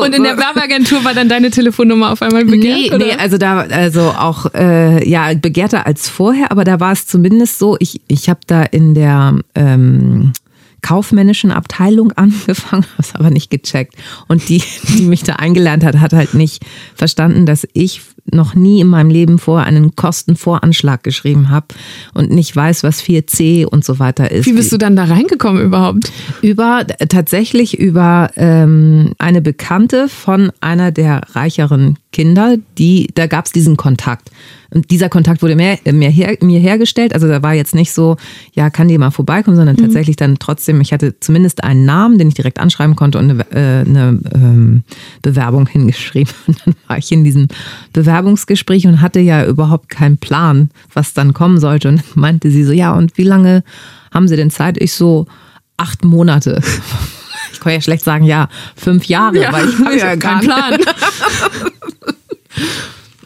[0.00, 2.78] Und in der Werbeagentur war dann deine Telefonnummer auf einmal begehrt?
[2.78, 2.98] Nee, oder?
[2.98, 7.58] nee, also da, also auch, äh, ja, begehrter als vorher, aber da war es zumindest
[7.58, 10.32] so, ich, ich habe da in der ähm,
[10.84, 13.96] kaufmännischen Abteilung angefangen, habe es aber nicht gecheckt.
[14.28, 14.62] Und die,
[14.96, 19.10] die mich da eingelernt hat, hat halt nicht verstanden, dass ich noch nie in meinem
[19.10, 21.66] Leben vorher einen Kostenvoranschlag geschrieben habe
[22.14, 24.46] und nicht weiß, was 4C und so weiter ist.
[24.46, 26.10] Wie bist du dann da reingekommen überhaupt?
[26.40, 33.52] Über tatsächlich über ähm, eine Bekannte von einer der reicheren Kinder, die da gab es
[33.52, 34.30] diesen Kontakt.
[34.74, 37.14] Und dieser Kontakt wurde mir, mir, her, mir hergestellt.
[37.14, 38.16] Also da war jetzt nicht so,
[38.52, 42.28] ja, kann die mal vorbeikommen, sondern tatsächlich dann trotzdem, ich hatte zumindest einen Namen, den
[42.28, 44.82] ich direkt anschreiben konnte und eine, äh, eine ähm,
[45.22, 46.34] Bewerbung hingeschrieben.
[46.48, 47.48] Und dann war ich in diesem
[47.92, 51.88] Bewerbungsgespräch und hatte ja überhaupt keinen Plan, was dann kommen sollte.
[51.88, 53.62] Und dann meinte sie so, ja, und wie lange
[54.10, 54.80] haben Sie denn Zeit?
[54.80, 55.26] Ich so,
[55.76, 56.60] acht Monate.
[57.52, 60.80] Ich kann ja schlecht sagen, ja, fünf Jahre, weil ich habe ja gar keinen Plan.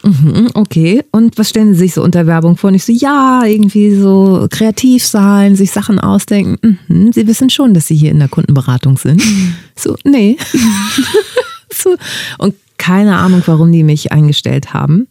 [0.03, 2.69] Mhm, Okay, und was stellen Sie sich so unter Werbung vor?
[2.69, 6.79] Und ich so, ja, irgendwie so kreativ sein, sich Sachen ausdenken.
[6.87, 9.21] Mhm, Sie wissen schon, dass Sie hier in der Kundenberatung sind.
[9.75, 10.35] So, nee.
[11.73, 11.95] so,
[12.37, 15.07] und keine Ahnung, warum die mich eingestellt haben.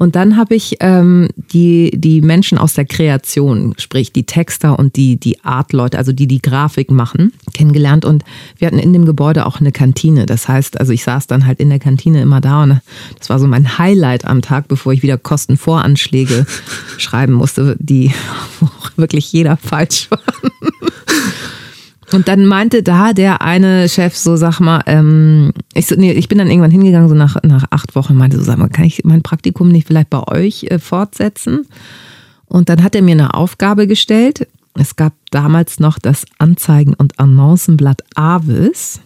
[0.00, 4.96] Und dann habe ich ähm, die, die Menschen aus der Kreation, sprich die Texter und
[4.96, 8.06] die, die Artleute, also die die Grafik machen, kennengelernt.
[8.06, 8.24] Und
[8.56, 10.24] wir hatten in dem Gebäude auch eine Kantine.
[10.24, 12.80] Das heißt, also ich saß dann halt in der Kantine immer da und
[13.18, 16.46] das war so mein Highlight am Tag, bevor ich wieder Kostenvoranschläge
[16.96, 18.10] schreiben musste, die
[18.96, 20.22] wirklich jeder falsch war.
[22.12, 26.28] Und dann meinte da der eine Chef so, sag mal, ähm, ich, so, nee, ich
[26.28, 29.04] bin dann irgendwann hingegangen, so nach, nach acht Wochen, meinte so, sag mal, kann ich
[29.04, 31.66] mein Praktikum nicht vielleicht bei euch äh, fortsetzen?
[32.46, 34.48] Und dann hat er mir eine Aufgabe gestellt.
[34.74, 39.00] Es gab damals noch das Anzeigen- und Annoncenblatt Avis.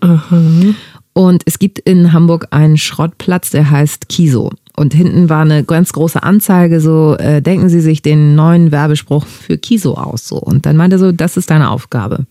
[1.13, 4.51] Und es gibt in Hamburg einen Schrottplatz, der heißt Kiso.
[4.77, 9.25] Und hinten war eine ganz große Anzeige, so äh, denken Sie sich den neuen Werbespruch
[9.25, 10.27] für Kiso aus.
[10.27, 10.37] So.
[10.37, 12.27] Und dann meinte er so, das ist deine Aufgabe.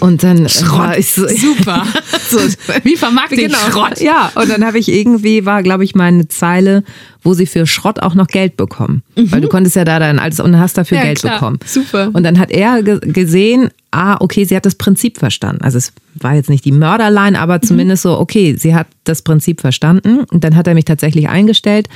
[0.00, 1.84] Und dann äh, war ich so, Super.
[2.28, 2.38] so,
[2.84, 3.58] Wie vermarkte ich genau.
[3.70, 4.00] Schrott?
[4.00, 6.84] Ja, und dann habe ich irgendwie, war glaube ich meine Zeile,
[7.22, 9.02] wo sie für Schrott auch noch Geld bekommen.
[9.14, 11.34] Weil du konntest ja da dein altes und hast dafür Ja, Geld klar.
[11.34, 11.58] bekommen.
[11.66, 12.10] Super.
[12.12, 15.62] Und dann hat er ge gesehen, ah, okay, sie hat das Prinzip verstanden.
[15.62, 19.60] Also es war jetzt nicht die Mörderline, aber zumindest so, okay, sie hat das Prinzip
[19.60, 20.20] verstanden.
[20.30, 21.88] Und dann hat er mich tatsächlich eingestellt.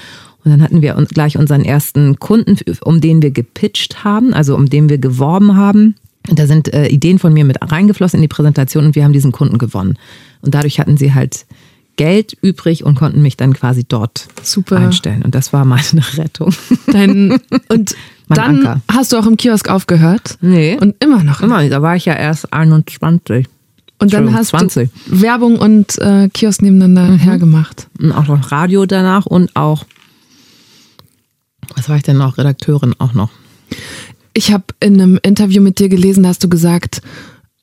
[0.45, 4.69] Und dann hatten wir gleich unseren ersten Kunden, um den wir gepitcht haben, also um
[4.69, 5.95] den wir geworben haben.
[6.29, 9.33] Da sind äh, Ideen von mir mit reingeflossen in die Präsentation und wir haben diesen
[9.33, 9.99] Kunden gewonnen.
[10.41, 11.47] Und dadurch hatten sie halt
[11.97, 14.79] Geld übrig und konnten mich dann quasi dort Super.
[14.79, 15.23] einstellen.
[15.23, 15.83] Und das war meine
[16.17, 16.55] Rettung.
[16.87, 17.95] Dein, und
[18.29, 18.81] Dann Anker.
[18.91, 20.39] hast du auch im Kiosk aufgehört.
[20.41, 20.79] Nee.
[20.81, 21.43] Und immer noch.
[21.43, 23.47] Immer, da war ich ja erst 21.
[23.99, 24.91] Und dann hast 20.
[25.07, 27.19] du Werbung und äh, Kiosk nebeneinander mhm.
[27.19, 27.89] hergemacht.
[28.01, 29.85] Und auch noch Radio danach und auch,
[31.77, 32.39] was war ich denn noch?
[32.39, 33.31] Redakteurin auch noch.
[34.35, 37.01] Ich habe in einem Interview mit dir gelesen, da hast du gesagt,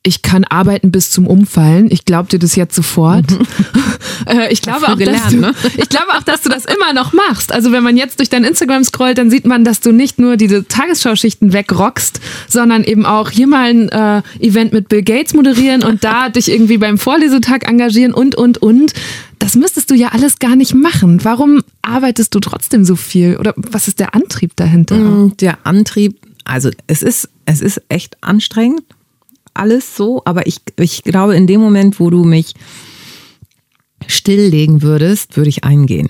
[0.03, 1.91] ich kann arbeiten bis zum Umfallen.
[1.91, 3.29] Ich glaube dir das jetzt sofort.
[3.29, 3.39] Mhm.
[4.27, 5.53] Äh, ich, glaube auch, gelernt, du, ne?
[5.77, 7.51] ich glaube auch, dass du das immer noch machst.
[7.51, 10.37] Also wenn man jetzt durch dein Instagram scrollt, dann sieht man, dass du nicht nur
[10.37, 15.83] diese Tagesschauschichten wegrockst, sondern eben auch hier mal ein äh, Event mit Bill Gates moderieren
[15.83, 18.93] und da dich irgendwie beim Vorlesetag engagieren und, und, und.
[19.39, 21.23] Das müsstest du ja alles gar nicht machen.
[21.23, 23.37] Warum arbeitest du trotzdem so viel?
[23.37, 24.95] Oder was ist der Antrieb dahinter?
[24.95, 28.83] Mm, der Antrieb, also es ist, es ist echt anstrengend
[29.53, 32.53] alles so, aber ich, ich glaube, in dem Moment, wo du mich
[34.07, 36.09] stilllegen würdest, würde ich eingehen.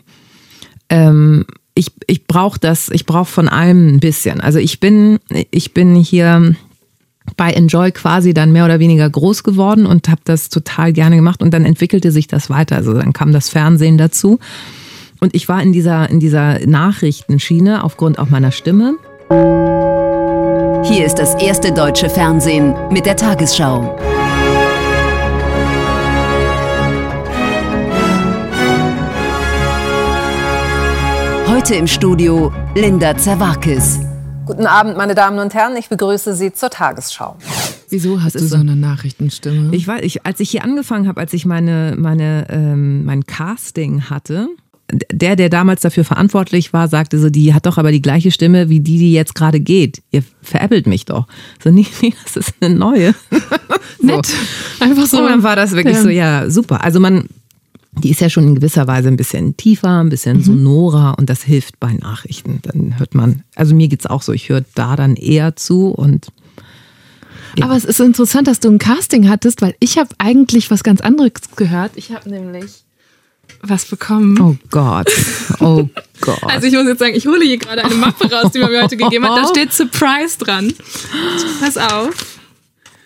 [0.89, 4.41] Ähm, ich ich brauche das, ich brauche von allem ein bisschen.
[4.41, 5.19] Also ich bin,
[5.51, 6.55] ich bin hier
[7.37, 11.41] bei Enjoy quasi dann mehr oder weniger groß geworden und habe das total gerne gemacht
[11.41, 12.75] und dann entwickelte sich das weiter.
[12.75, 14.39] Also dann kam das Fernsehen dazu.
[15.19, 18.95] Und ich war in dieser, in dieser Nachrichtenschiene aufgrund auch meiner Stimme.
[20.91, 23.97] Hier ist das erste deutsche Fernsehen mit der Tagesschau.
[31.47, 34.01] Heute im Studio Linda Zerwakis.
[34.45, 35.77] Guten Abend, meine Damen und Herren.
[35.77, 37.37] Ich begrüße Sie zur Tagesschau.
[37.87, 39.73] Wieso hast du so eine Nachrichtenstimme?
[39.73, 44.09] Ich weiß, ich, als ich hier angefangen habe, als ich meine, meine, ähm, mein Casting
[44.09, 44.49] hatte,
[45.11, 48.69] der, der damals dafür verantwortlich war, sagte so, die hat doch aber die gleiche Stimme
[48.69, 50.01] wie die, die jetzt gerade geht.
[50.11, 51.27] Ihr veräppelt mich doch.
[51.63, 53.13] So, nee, nee, das ist eine neue.
[53.99, 54.05] so.
[54.05, 54.33] Nett.
[54.79, 55.19] Einfach so.
[55.19, 56.01] Und dann war das wirklich ja.
[56.01, 56.83] so, ja, super.
[56.83, 57.27] Also man,
[57.93, 60.43] die ist ja schon in gewisser Weise ein bisschen tiefer, ein bisschen mhm.
[60.43, 62.59] sonorer und das hilft bei Nachrichten.
[62.61, 66.27] Dann hört man, also mir geht's auch so, ich höre da dann eher zu und
[67.57, 67.65] ja.
[67.65, 71.01] Aber es ist interessant, dass du ein Casting hattest, weil ich habe eigentlich was ganz
[71.01, 71.91] anderes gehört.
[71.95, 72.85] Ich habe nämlich
[73.61, 74.39] was bekommen.
[74.41, 75.09] Oh Gott.
[75.59, 75.87] Oh
[76.21, 76.43] Gott.
[76.43, 78.83] Also ich muss jetzt sagen, ich hole hier gerade eine Mappe raus, die man mir
[78.83, 79.37] heute gegeben hat.
[79.37, 80.73] Da steht Surprise dran.
[81.59, 82.09] Pass auf.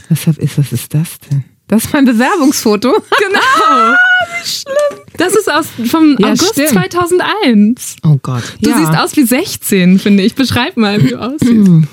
[0.09, 1.43] Was ist, was ist das denn?
[1.67, 2.89] Das ist mein Bewerbungsfoto.
[3.19, 3.39] Genau.
[3.39, 3.95] ah,
[4.39, 5.05] wie schlimm.
[5.17, 6.69] Das ist aus vom ja, August stimmt.
[6.69, 7.95] 2001.
[8.03, 8.43] Oh Gott.
[8.61, 8.77] Du ja.
[8.77, 10.35] siehst aus wie 16, finde ich.
[10.35, 11.87] Beschreib mal, wie du aussiehst.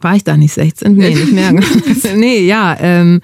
[0.00, 0.94] War ich da nicht 16?
[0.94, 1.52] Nee, nicht mehr.
[2.16, 2.76] nee, ja.
[2.80, 3.20] Ähm,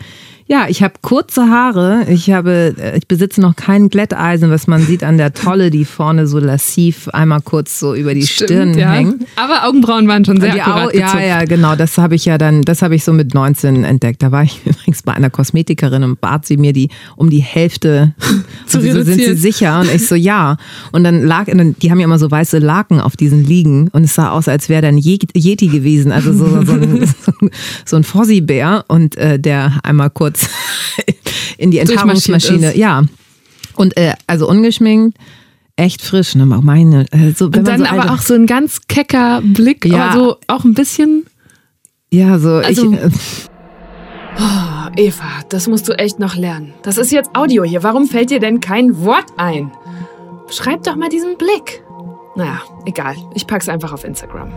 [0.51, 2.07] ja, ich habe kurze Haare.
[2.09, 5.85] Ich habe, äh, ich besitze noch kein Glätteisen, was man sieht an der Tolle, die
[5.85, 8.93] vorne so lassiv einmal kurz so über die Stimmt, Stirn ja.
[8.93, 9.27] hängt.
[9.37, 11.77] Aber Augenbrauen waren schon sehr die akkurat Au Ja, ja, genau.
[11.77, 14.23] Das habe ich ja dann, das habe ich so mit 19 entdeckt.
[14.23, 18.15] Da war ich übrigens bei einer Kosmetikerin und bat sie mir die um die Hälfte
[18.67, 19.81] zu so, sind sie sicher?
[19.81, 20.57] Und ich so, ja.
[20.93, 24.15] Und dann lag, die haben ja immer so weiße Laken auf diesen Liegen und es
[24.15, 26.11] sah aus, als wäre dann Yeti gewesen.
[26.11, 27.51] Also so, so, ein,
[27.85, 30.51] so ein Fossi-Bär und äh, der einmal kurz kurz
[31.59, 32.77] in die Enthaarungsmaschine.
[32.77, 33.05] Ja.
[33.75, 35.17] Und äh, also ungeschminkt,
[35.77, 36.47] echt frisch, ne?
[36.47, 37.07] Meine.
[37.13, 40.11] Äh, so, Und dann so aber auch so ein ganz kecker Blick, ja.
[40.11, 41.27] aber so auch ein bisschen.
[42.11, 42.99] Ja, so also, ich.
[42.99, 43.11] Äh,
[44.39, 46.73] oh, Eva, das musst du echt noch lernen.
[46.83, 47.83] Das ist jetzt Audio hier.
[47.83, 49.71] Warum fällt dir denn kein Wort ein?
[50.51, 51.83] Schreib doch mal diesen Blick.
[52.35, 53.17] Naja, egal.
[53.35, 54.51] Ich pack's einfach auf Instagram.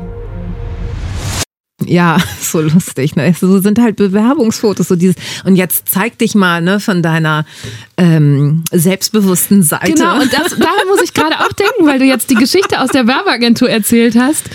[1.85, 3.15] Ja, so lustig.
[3.15, 3.33] Ne?
[3.39, 5.15] So sind halt Bewerbungsfotos, so dieses.
[5.45, 7.45] Und jetzt zeig dich mal ne, von deiner
[7.97, 9.93] ähm, selbstbewussten Seite.
[9.93, 12.89] Genau, und das, daran muss ich gerade auch denken, weil du jetzt die Geschichte aus
[12.89, 14.49] der Werbeagentur erzählt hast.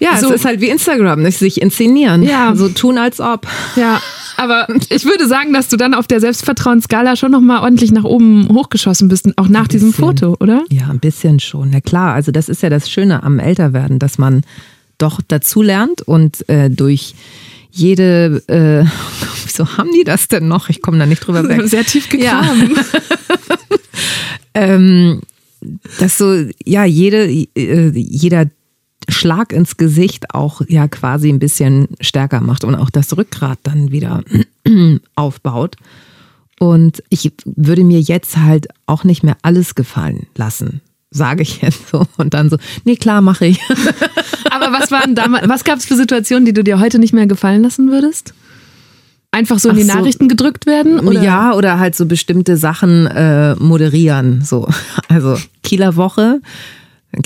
[0.00, 0.30] Ja, so.
[0.30, 2.24] es ist halt wie Instagram, nicht sich inszenieren.
[2.24, 2.56] Ja.
[2.56, 3.46] So tun als ob.
[3.76, 4.00] Ja.
[4.36, 8.48] Aber ich würde sagen, dass du dann auf der Selbstvertrauensskala schon nochmal ordentlich nach oben
[8.48, 10.64] hochgeschossen bist, auch nach diesem Foto, oder?
[10.70, 11.70] Ja, ein bisschen schon.
[11.70, 14.42] Na klar, also das ist ja das Schöne am Älterwerden, dass man
[15.02, 17.14] doch dazulernt und äh, durch
[17.72, 18.88] jede, äh,
[19.44, 20.68] wieso haben die das denn noch?
[20.68, 21.62] Ich komme da nicht drüber weg.
[21.64, 22.76] Sehr tief gegraben.
[22.76, 23.56] Ja.
[24.54, 25.20] ähm,
[25.98, 28.46] dass so, ja, jede, äh, jeder
[29.08, 33.90] Schlag ins Gesicht auch ja quasi ein bisschen stärker macht und auch das Rückgrat dann
[33.90, 34.22] wieder
[35.16, 35.76] aufbaut.
[36.60, 40.80] Und ich würde mir jetzt halt auch nicht mehr alles gefallen lassen
[41.12, 42.06] sage ich jetzt so.
[42.16, 43.60] Und dann so, nee, klar, mache ich.
[44.52, 47.26] Aber was waren damals, was gab es für Situationen, die du dir heute nicht mehr
[47.26, 48.34] gefallen lassen würdest?
[49.30, 51.00] Einfach so in die so, Nachrichten gedrückt werden?
[51.00, 51.22] Oder?
[51.22, 54.42] Ja, oder halt so bestimmte Sachen äh, moderieren.
[54.42, 54.68] So.
[55.08, 56.40] Also Kieler Woche.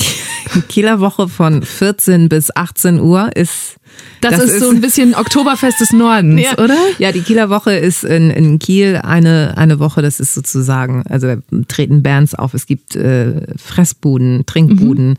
[0.69, 3.77] Kieler Woche von 14 bis 18 Uhr ist
[4.21, 6.53] das, das ist, ist, so ein bisschen Oktoberfest des Nordens, ja.
[6.63, 6.77] oder?
[6.99, 11.37] Ja, die Kieler Woche ist in, in Kiel eine, eine Woche, das ist sozusagen, also
[11.69, 15.11] treten Bands auf, es gibt äh, Fressbuden, Trinkbuden.
[15.11, 15.17] Mhm.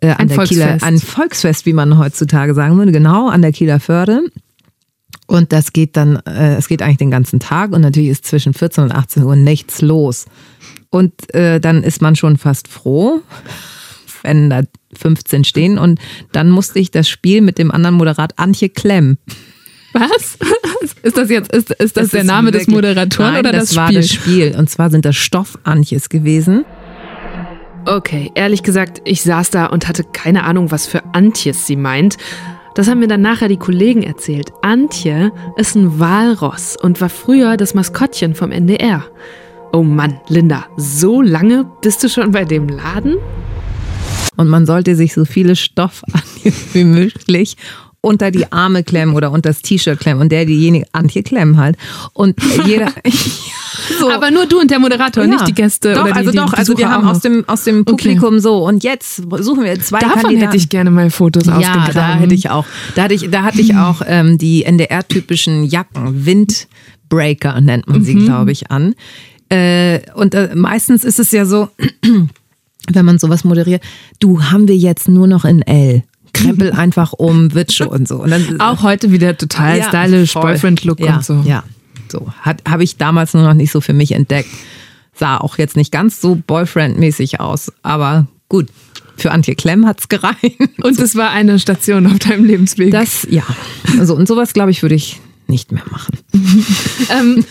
[0.00, 0.60] Äh, an Ein der Volksfest.
[0.60, 4.22] Kieler, ein Volksfest, wie man heutzutage sagen würde, genau, an der Kieler Förde.
[5.26, 8.52] Und das geht dann, äh, es geht eigentlich den ganzen Tag und natürlich ist zwischen
[8.52, 10.26] 14 und 18 Uhr nichts los.
[10.90, 13.20] Und äh, dann ist man schon fast froh,
[14.22, 14.62] wenn da
[14.94, 15.78] 15 stehen.
[15.78, 16.00] Und
[16.32, 19.18] dann musste ich das Spiel mit dem anderen Moderat Antje Klemm.
[19.92, 20.38] Was?
[21.02, 23.76] Ist das jetzt, ist, ist das, der ist Name des Moderatoren Nein, oder das, das
[23.76, 24.00] war Spiel?
[24.00, 24.54] das Spiel.
[24.56, 26.66] Und zwar sind das Stoff-Antjes gewesen.
[27.86, 32.18] Okay, ehrlich gesagt, ich saß da und hatte keine Ahnung, was für Antjes sie meint.
[32.74, 34.52] Das haben mir dann nachher die Kollegen erzählt.
[34.62, 39.04] Antje ist ein Walross und war früher das Maskottchen vom NDR.
[39.72, 43.16] Oh Mann, Linda, so lange bist du schon bei dem Laden?
[44.36, 47.56] Und man sollte sich so viele Stoff-Antjes wie möglich
[48.02, 50.22] unter die Arme klemmen oder unter das T-Shirt klemmen.
[50.22, 51.76] Und der, diejenige, Antje klemmen halt.
[52.14, 52.36] Und
[52.66, 52.92] jeder.
[54.00, 54.10] so.
[54.10, 56.52] Aber nur du und der Moderator, nicht die Gäste Doch, oder die, also die doch,
[56.54, 58.66] also wir haben aus dem, aus dem Publikum so.
[58.66, 60.46] Und jetzt suchen wir zwei Davon Kandidaten.
[60.46, 61.92] hätte ich gerne mal Fotos Ja, ausgegraben.
[61.94, 62.64] da hätte ich auch.
[62.94, 68.14] Da hatte ich, da hatte ich auch ähm, die NDR-typischen Jacken, Windbreaker nennt man sie,
[68.14, 68.94] glaube ich, an.
[69.50, 71.68] Äh, und äh, meistens ist es ja so,
[72.92, 73.82] wenn man sowas moderiert,
[74.20, 76.02] du haben wir jetzt nur noch in L.
[76.42, 78.16] Krempel einfach um, wird schon und so.
[78.22, 80.34] Und dann, Auch heute wieder total Ja, stylisch.
[80.34, 81.42] Boyfriend-Look ja, und so.
[81.46, 81.64] Ja,
[82.10, 82.32] so.
[82.42, 84.50] Habe ich damals nur noch nicht so für mich entdeckt.
[85.14, 88.68] Sah auch jetzt nicht ganz so Boyfriend-mäßig aus, aber gut.
[89.16, 90.58] Für Antje Klemm hat's gereicht.
[90.82, 92.90] Und es war eine Station auf deinem Lebensweg.
[92.90, 93.42] Das, ja.
[93.98, 96.18] Also, und sowas, glaube ich, würde ich nicht mehr machen.
[97.10, 97.44] Ähm,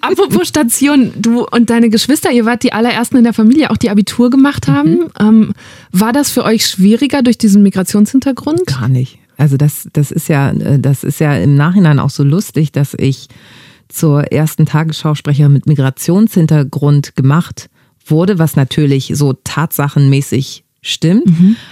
[0.00, 3.90] apropos Station, du und deine Geschwister, ihr wart die allerersten in der Familie, auch die
[3.90, 5.10] Abitur gemacht haben.
[5.20, 5.52] Ähm,
[5.92, 8.66] war das für euch schwieriger durch diesen Migrationshintergrund?
[8.66, 9.18] Gar nicht.
[9.36, 12.94] Also das, das ist ja, äh, das ist ja im Nachhinein auch so lustig, dass
[12.98, 13.28] ich
[13.88, 17.68] zur ersten Tagesschausprecherin mit Migrationshintergrund gemacht
[18.04, 21.26] wurde, was natürlich so tatsachenmäßig stimmt.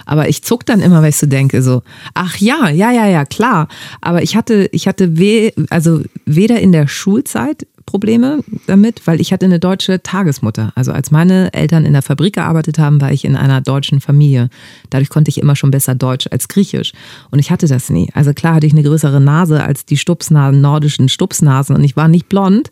[0.05, 1.81] Aber ich zuck dann immer, weil ich so denke, so,
[2.13, 3.67] ach ja, ja, ja, ja, klar.
[4.01, 9.31] Aber ich hatte, ich hatte we also weder in der Schulzeit Probleme damit, weil ich
[9.31, 10.71] hatte eine deutsche Tagesmutter.
[10.75, 14.49] Also als meine Eltern in der Fabrik gearbeitet haben, war ich in einer deutschen Familie.
[14.89, 16.93] Dadurch konnte ich immer schon besser Deutsch als Griechisch.
[17.29, 18.09] Und ich hatte das nie.
[18.13, 22.07] Also klar hatte ich eine größere Nase als die Stupsnasen, nordischen Stupsnasen und ich war
[22.07, 22.69] nicht blond.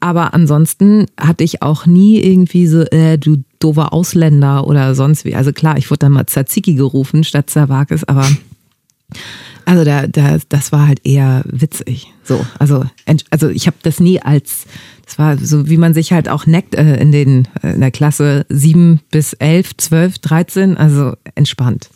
[0.00, 5.34] Aber ansonsten hatte ich auch nie irgendwie so, äh, du doofer Ausländer oder sonst wie.
[5.34, 8.28] Also klar, ich wurde dann mal Tzatziki gerufen statt Zerwakis, aber
[9.64, 12.12] also da, da, das war halt eher witzig.
[12.22, 12.84] So, also,
[13.30, 14.66] also ich habe das nie als,
[15.04, 17.90] das war so, wie man sich halt auch neckt äh, in den äh, in der
[17.90, 21.90] Klasse 7 bis 11, 12, 13, also entspannt.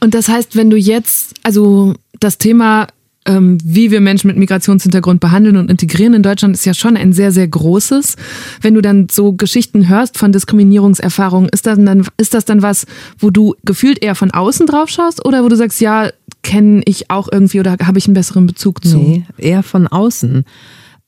[0.00, 2.88] Und das heißt, wenn du jetzt, also das Thema,
[3.24, 7.30] wie wir Menschen mit Migrationshintergrund behandeln und integrieren in Deutschland, ist ja schon ein sehr,
[7.30, 8.16] sehr großes.
[8.60, 12.86] Wenn du dann so Geschichten hörst von Diskriminierungserfahrungen, ist das dann, ist das dann was,
[13.18, 16.10] wo du gefühlt eher von außen drauf schaust oder wo du sagst, ja,
[16.42, 18.98] kenne ich auch irgendwie oder habe ich einen besseren Bezug zu?
[18.98, 20.44] Nee, eher von außen.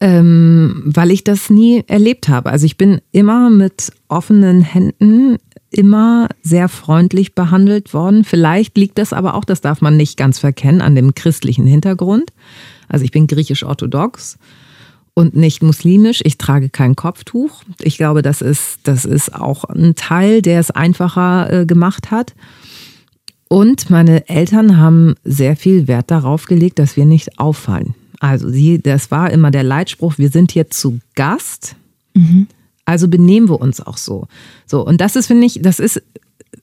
[0.00, 2.50] Ähm, weil ich das nie erlebt habe.
[2.50, 5.38] Also ich bin immer mit offenen Händen
[5.74, 8.24] immer sehr freundlich behandelt worden.
[8.24, 12.32] Vielleicht liegt das aber auch, das darf man nicht ganz verkennen, an dem christlichen Hintergrund.
[12.88, 14.38] Also ich bin griechisch-orthodox
[15.14, 16.20] und nicht muslimisch.
[16.24, 17.62] Ich trage kein Kopftuch.
[17.80, 22.34] Ich glaube, das ist, das ist auch ein Teil, der es einfacher äh, gemacht hat.
[23.48, 27.94] Und meine Eltern haben sehr viel Wert darauf gelegt, dass wir nicht auffallen.
[28.18, 31.76] Also sie, das war immer der Leitspruch, wir sind hier zu Gast,
[32.84, 34.26] also benehmen wir uns auch so.
[34.66, 36.02] So, und das ist, finde ich, das ist,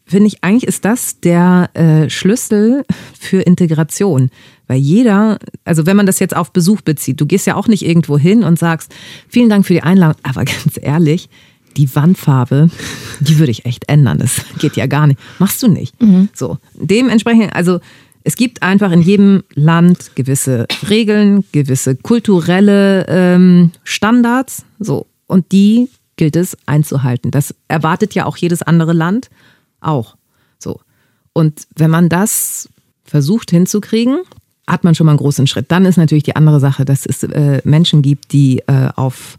[0.06, 2.86] finde ich, eigentlich ist das der äh, Schlüssel
[3.20, 4.30] für Integration.
[4.68, 7.84] Weil jeder, also wenn man das jetzt auf Besuch bezieht, du gehst ja auch nicht
[7.84, 8.94] irgendwo hin und sagst,
[9.28, 11.30] vielen Dank für die Einladung, aber ganz ehrlich,
[11.78, 12.70] die Wandfarbe,
[13.20, 14.20] die würde ich echt ändern.
[14.20, 15.20] Das geht ja gar nicht.
[15.40, 15.96] Machst du nicht.
[16.34, 16.58] So.
[16.76, 17.80] Dementsprechend, also
[18.24, 24.66] es gibt einfach in jedem Land gewisse Regeln, gewisse kulturelle ähm, Standards.
[24.80, 25.08] So.
[25.28, 27.32] Und die gilt es einzuhalten.
[27.32, 29.30] Das erwartet ja auch jedes andere Land
[29.80, 30.16] auch.
[30.60, 30.80] So.
[31.34, 32.70] Und wenn man das
[33.04, 34.20] versucht hinzukriegen,
[34.68, 35.72] hat man schon mal einen großen Schritt.
[35.72, 39.38] Dann ist natürlich die andere Sache, dass es äh, Menschen gibt, die äh, auf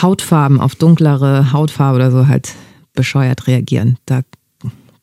[0.00, 2.54] Hautfarben, auf dunklere Hautfarbe oder so halt
[2.94, 3.96] bescheuert reagieren.
[4.06, 4.22] Da,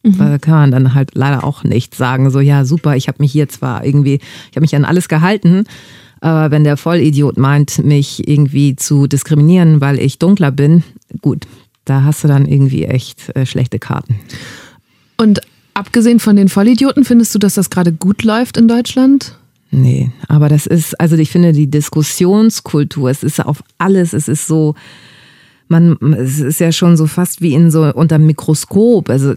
[0.04, 3.32] da kann man dann halt leider auch nicht sagen, so ja super, ich habe mich
[3.32, 5.66] hier zwar irgendwie, ich habe mich an alles gehalten,
[6.26, 10.84] aber wenn der Vollidiot meint, mich irgendwie zu diskriminieren, weil ich dunkler bin,
[11.22, 11.46] gut,
[11.86, 14.20] da hast du dann irgendwie echt äh, schlechte Karten.
[15.18, 15.42] Und
[15.76, 19.38] abgesehen von den Vollidioten, findest du, dass das gerade gut läuft in Deutschland?
[19.70, 24.48] Nee, aber das ist, also ich finde die Diskussionskultur, es ist auf alles, es ist
[24.48, 24.74] so,
[25.68, 29.10] man, es ist ja schon so fast wie in so unter Mikroskop.
[29.10, 29.34] Also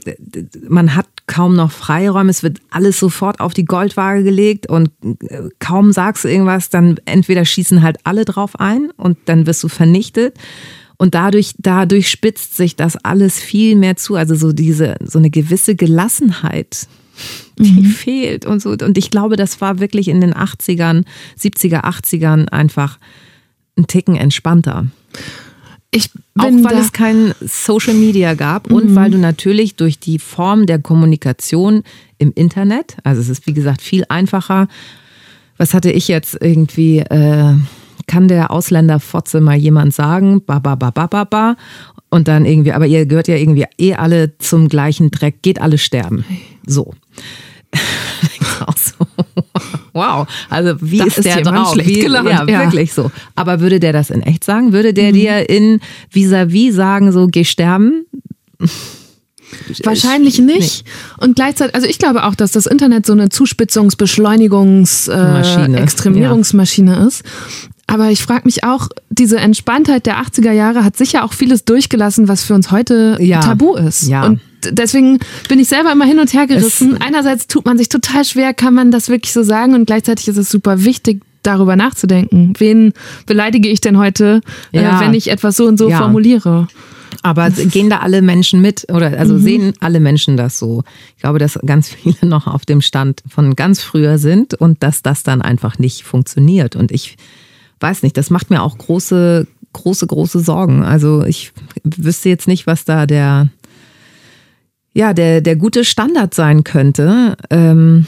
[0.69, 2.31] man hat kaum noch Freiräume.
[2.31, 6.99] Es wird alles sofort auf die Goldwaage gelegt und äh, kaum sagst du irgendwas, dann
[7.05, 10.37] entweder schießen halt alle drauf ein und dann wirst du vernichtet.
[10.97, 14.17] Und dadurch, dadurch spitzt sich das alles viel mehr zu.
[14.17, 16.89] Also so diese, so eine gewisse Gelassenheit,
[17.57, 17.85] die mhm.
[17.85, 18.71] fehlt und so.
[18.71, 21.05] Und ich glaube, das war wirklich in den 80ern,
[21.39, 22.99] 70er, 80ern einfach
[23.77, 24.87] ein Ticken entspannter.
[25.91, 28.77] Ich auch weil es kein Social Media gab mhm.
[28.77, 31.83] und weil du natürlich durch die Form der Kommunikation
[32.19, 34.69] im Internet, also es ist wie gesagt viel einfacher.
[35.57, 36.99] Was hatte ich jetzt irgendwie?
[36.99, 37.55] Äh,
[38.07, 40.43] kann der Ausländer Fotze mal jemand sagen?
[40.45, 41.57] Ba, ba, ba, ba, ba, ba.
[42.11, 45.77] Und dann irgendwie, aber ihr gehört ja irgendwie eh alle zum gleichen Dreck, geht alle
[45.79, 46.25] sterben.
[46.67, 46.95] So.
[49.99, 51.77] wow, also wie das ist, der drauf?
[51.77, 53.11] Wie, gelernt, ja, ja, wirklich so.
[53.35, 54.73] Aber würde der das in echt sagen?
[54.73, 55.15] Würde der mhm.
[55.15, 55.81] dir in
[56.11, 58.07] vis-à-vis -vis sagen, so geh sterben?
[59.85, 60.85] Wahrscheinlich nicht.
[60.85, 61.25] Nee.
[61.25, 66.93] Und gleichzeitig, also ich glaube auch, dass das Internet so eine Zuspitzungs-, Beschleunigungs-, äh, Extremierungsmaschine
[66.93, 67.07] ja.
[67.07, 67.23] ist.
[67.87, 72.29] Aber ich frage mich auch, diese Entspanntheit der 80er Jahre hat sicher auch vieles durchgelassen,
[72.29, 73.41] was für uns heute ja.
[73.41, 74.09] tabu ist.
[74.09, 74.27] Ja.
[74.27, 76.95] Und deswegen bin ich selber immer hin und her gerissen.
[76.95, 80.29] Es Einerseits tut man sich total schwer, kann man das wirklich so sagen und gleichzeitig
[80.29, 82.55] ist es super wichtig, darüber nachzudenken.
[82.59, 82.93] Wen
[83.27, 84.41] beleidige ich denn heute,
[84.73, 84.99] äh, ja.
[84.99, 85.99] äh, wenn ich etwas so und so ja.
[85.99, 86.69] formuliere?
[87.23, 89.41] Aber gehen da alle Menschen mit oder also mhm.
[89.41, 90.85] sehen alle Menschen das so?
[91.17, 95.03] Ich glaube, dass ganz viele noch auf dem Stand von ganz früher sind und dass
[95.03, 96.77] das dann einfach nicht funktioniert.
[96.77, 97.17] Und ich
[97.81, 100.85] weiß nicht, das macht mir auch große, große, große Sorgen.
[100.85, 101.53] Also ich
[101.85, 103.49] wüsste jetzt nicht, was da der,
[104.99, 107.37] ja, der, der gute Standard sein könnte.
[107.51, 108.07] Ähm,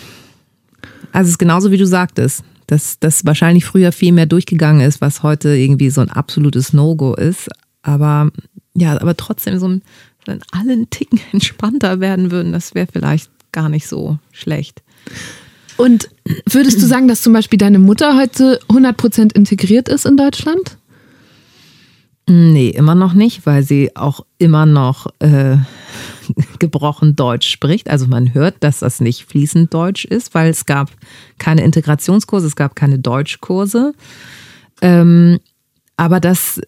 [1.13, 5.01] also es ist genauso wie du sagtest, dass das wahrscheinlich früher viel mehr durchgegangen ist,
[5.01, 7.49] was heute irgendwie so ein absolutes No-Go ist.
[7.83, 8.33] Aber
[8.75, 9.83] ja, aber trotzdem so ein,
[10.27, 14.83] wenn alle einen Ticken entspannter werden würden, das wäre vielleicht gar nicht so schlecht.
[15.77, 16.11] Und
[16.45, 20.77] würdest du sagen, dass zum Beispiel deine Mutter heute 100% integriert ist in Deutschland?
[22.29, 25.57] Nee, immer noch nicht, weil sie auch immer noch äh,
[26.59, 27.91] gebrochen Deutsch spricht.
[27.91, 30.91] Also man hört, dass das nicht fließend Deutsch ist, weil es gab
[31.39, 33.95] keine Integrationskurse, es gab keine Deutschkurse.
[34.83, 35.41] Ähm,
[35.97, 36.61] aber das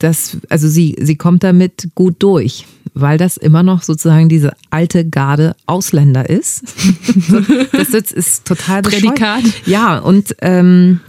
[0.00, 5.08] das, also sie, sie kommt damit gut durch, weil das immer noch sozusagen diese alte
[5.08, 6.62] Garde Ausländer ist.
[7.72, 9.42] das ist total Prädikat.
[9.66, 11.00] Ja, und ähm,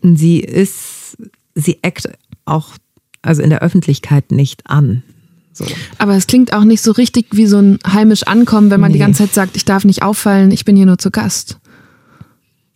[0.00, 1.16] sie ist,
[1.54, 2.08] sie eckt
[2.44, 2.70] auch,
[3.20, 5.02] also in der Öffentlichkeit nicht an.
[5.52, 5.66] So.
[5.98, 8.98] Aber es klingt auch nicht so richtig wie so ein heimisch Ankommen, wenn man nee.
[8.98, 11.58] die ganze Zeit sagt, ich darf nicht auffallen, ich bin hier nur zu Gast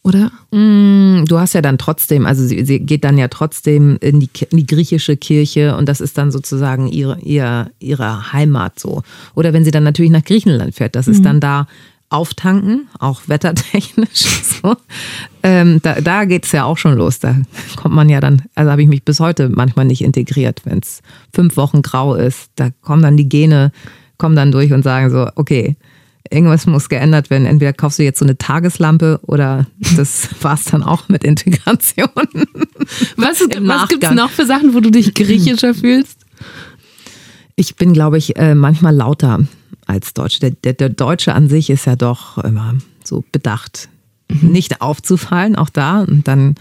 [0.07, 0.31] oder?
[0.53, 4.31] Mm, du hast ja dann trotzdem, also sie, sie geht dann ja trotzdem in die,
[4.51, 9.03] in die, griechische Kirche und das ist dann sozusagen ihre, ihre, ihre Heimat so.
[9.35, 11.25] Oder wenn sie dann natürlich nach Griechenland fährt, das ist mhm.
[11.25, 11.67] dann da
[12.09, 14.27] auftanken, auch wettertechnisch.
[14.63, 14.75] So.
[15.43, 17.19] Ähm, da da geht es ja auch schon los.
[17.19, 17.37] Da
[17.77, 21.03] kommt man ja dann, also habe ich mich bis heute manchmal nicht integriert, wenn es
[21.35, 22.51] fünf Wochen grau ist.
[22.57, 23.71] Da kommen dann die Gene,
[24.17, 25.77] kommen dann durch und sagen so, okay,
[26.31, 27.47] irgendwas muss geändert werden.
[27.47, 32.09] Entweder kaufst du jetzt so eine Tageslampe oder das war es dann auch mit Integration.
[33.17, 36.21] Was, was gibt es noch für Sachen, wo du dich griechischer fühlst?
[37.57, 39.41] Ich bin, glaube ich, äh, manchmal lauter
[39.87, 40.41] als Deutsche.
[40.41, 42.75] Der, der, der, Deutsche an sich ist ja doch immer
[43.05, 43.89] so bedacht,
[44.29, 44.51] mhm.
[44.51, 46.03] nicht aufzufallen, auch da.
[46.03, 46.57] Und dann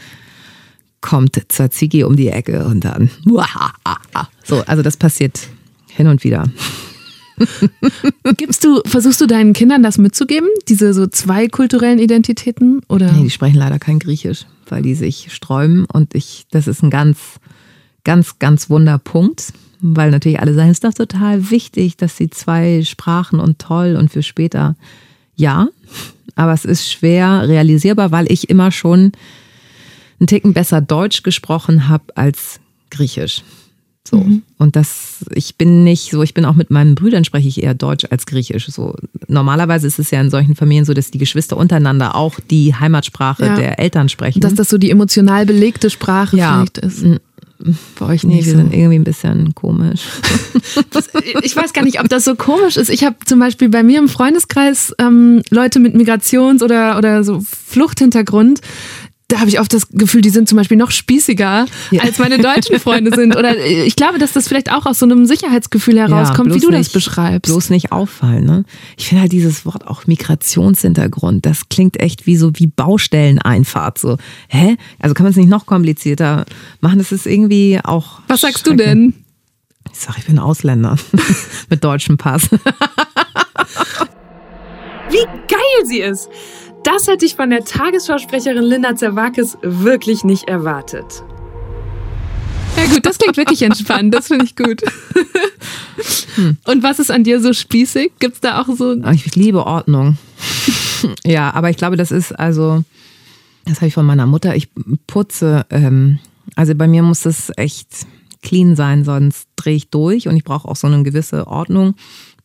[1.01, 3.09] kommt Tzatziki um die Ecke und dann.
[4.47, 5.39] So, also das passiert
[5.87, 6.47] hin und wieder.
[8.37, 12.81] Gibst du, versuchst du deinen Kindern das mitzugeben, diese so zwei kulturellen Identitäten?
[12.87, 13.11] Oder?
[13.11, 16.91] Nee, die sprechen leider kein Griechisch, weil die sich sträuben und ich, das ist ein
[16.91, 17.17] ganz,
[18.03, 19.51] ganz, ganz Wunderpunkt,
[19.81, 23.95] weil natürlich alle sagen, es ist doch total wichtig, dass sie zwei Sprachen und toll
[23.97, 24.75] und für später.
[25.35, 25.67] Ja,
[26.35, 29.11] aber es ist schwer realisierbar, weil ich immer schon
[30.19, 32.59] einen Ticken besser Deutsch gesprochen habe als
[32.89, 33.43] Griechisch.
[34.07, 34.17] So.
[34.17, 34.43] Mhm.
[34.57, 37.73] Und das, ich bin nicht so, ich bin auch mit meinen Brüdern spreche ich eher
[37.73, 38.67] Deutsch als Griechisch.
[38.67, 38.95] So.
[39.27, 43.45] Normalerweise ist es ja in solchen Familien so, dass die Geschwister untereinander auch die Heimatsprache
[43.45, 43.55] ja.
[43.55, 44.41] der Eltern sprechen.
[44.41, 46.53] Dass das so die emotional belegte Sprache ja.
[46.53, 47.03] vielleicht ist.
[47.99, 48.37] Bei euch nicht.
[48.37, 48.57] Nee, wir so.
[48.57, 50.01] sind irgendwie ein bisschen komisch.
[51.41, 52.89] ich weiß gar nicht, ob das so komisch ist.
[52.89, 57.41] Ich habe zum Beispiel bei mir im Freundeskreis ähm, Leute mit Migrations- oder, oder so
[57.41, 58.61] Fluchthintergrund,
[59.27, 62.01] da habe ich oft das Gefühl, die sind zum Beispiel noch spießiger, ja.
[62.01, 63.35] als meine deutschen Freunde sind.
[63.35, 66.69] Oder ich glaube, dass das vielleicht auch aus so einem Sicherheitsgefühl herauskommt, ja, wie du
[66.69, 67.51] nicht, das beschreibst.
[67.51, 68.45] Bloß nicht auffallen.
[68.45, 68.65] Ne?
[68.97, 73.97] Ich finde halt dieses Wort auch Migrationshintergrund, das klingt echt wie so wie Baustelleneinfahrt.
[73.97, 74.17] So,
[74.47, 74.77] hä?
[74.99, 76.45] Also kann man es nicht noch komplizierter
[76.81, 76.99] machen?
[76.99, 78.19] Das ist irgendwie auch.
[78.27, 79.15] Was sagst du denn?
[79.91, 80.97] Ich sage, ich bin Ausländer
[81.69, 82.49] mit deutschem Pass.
[85.09, 86.29] wie geil sie ist.
[86.85, 91.23] Das hätte ich von der Tagesschausprecherin Linda Zerwakis wirklich nicht erwartet.
[92.77, 94.13] Ja gut, das klingt wirklich entspannt.
[94.13, 94.81] Das finde ich gut.
[96.35, 96.57] Hm.
[96.65, 98.11] Und was ist an dir so spießig?
[98.19, 98.93] Gibt es da auch so...
[99.13, 100.17] Ich liebe Ordnung.
[101.25, 102.83] ja, aber ich glaube, das ist also...
[103.65, 104.55] Das habe ich von meiner Mutter.
[104.55, 104.69] Ich
[105.07, 105.65] putze...
[105.69, 106.19] Ähm,
[106.55, 108.05] also bei mir muss es echt
[108.43, 111.95] clean sein, sonst drehe ich durch und ich brauche auch so eine gewisse Ordnung,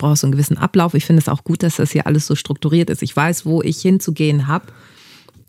[0.01, 0.94] ich brauche so einen gewissen Ablauf.
[0.94, 3.03] Ich finde es auch gut, dass das hier alles so strukturiert ist.
[3.03, 4.64] Ich weiß, wo ich hinzugehen habe.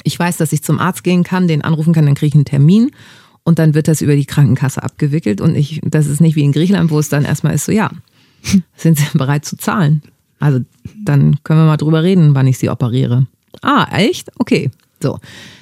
[0.04, 2.44] Ich weiß, dass ich zum Arzt gehen kann, den anrufen kann, dann kriege ich einen
[2.44, 2.92] Termin
[3.44, 6.52] und dann wird das über die Krankenkasse abgewickelt und ich, das ist nicht wie in
[6.52, 7.92] Griechenland, wo es dann erstmal ist so, ja,
[8.76, 10.02] sind Sie bereit zu zahlen?
[10.40, 10.60] Also
[11.02, 13.28] dann können wir mal drüber reden, wann ich Sie operiere.
[13.62, 14.32] Ah, echt?
[14.38, 14.70] Okay.
[15.02, 15.20] So,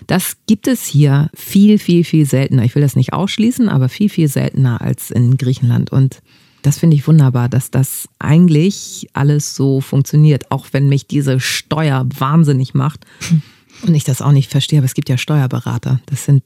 [0.07, 2.63] das gibt es hier viel, viel, viel seltener.
[2.63, 5.91] Ich will das nicht ausschließen, aber viel, viel seltener als in Griechenland.
[5.91, 6.21] Und
[6.61, 12.05] das finde ich wunderbar, dass das eigentlich alles so funktioniert, auch wenn mich diese Steuer
[12.17, 13.05] wahnsinnig macht
[13.85, 14.79] und ich das auch nicht verstehe.
[14.79, 16.01] Aber es gibt ja Steuerberater.
[16.07, 16.43] Das sind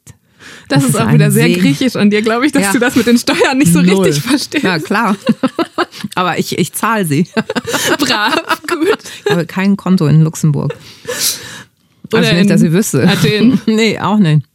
[0.67, 2.73] das, das ist, auch wieder sehr See griechisch an dir, glaube ich, dass ja.
[2.73, 4.05] du das mit den Steuern nicht so Null.
[4.05, 4.63] richtig verstehst.
[4.63, 5.15] Ja, klar.
[6.15, 7.27] Aber ich, ich zahle sie.
[7.99, 8.97] Brav, gut.
[9.25, 10.75] Ich habe kein Konto in Luxemburg.
[12.11, 13.07] Oder also nicht, dass ich wüsste.
[13.07, 13.61] Athen.
[13.65, 14.45] nee, auch nicht.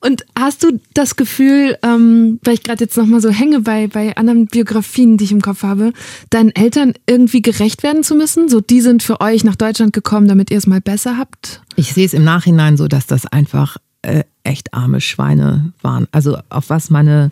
[0.00, 4.16] Und hast du das Gefühl, ähm, weil ich gerade jetzt nochmal so hänge bei, bei
[4.16, 5.92] anderen Biografien, die ich im Kopf habe,
[6.30, 8.48] deinen Eltern irgendwie gerecht werden zu müssen?
[8.48, 11.60] So, die sind für euch nach Deutschland gekommen, damit ihr es mal besser habt?
[11.76, 16.08] Ich sehe es im Nachhinein so, dass das einfach äh, echt arme Schweine waren.
[16.12, 17.30] Also auf was meine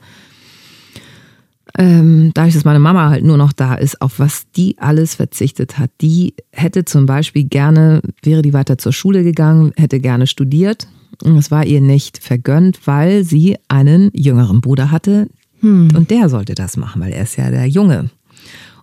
[1.76, 5.78] ähm, dadurch, dass meine Mama halt nur noch da ist, auf was die alles verzichtet
[5.78, 5.90] hat.
[6.00, 10.88] Die hätte zum Beispiel gerne, wäre die weiter zur Schule gegangen, hätte gerne studiert.
[11.24, 15.28] Es war ihr nicht vergönnt, weil sie einen jüngeren Bruder hatte.
[15.60, 15.88] Hm.
[15.94, 18.10] Und der sollte das machen, weil er ist ja der Junge.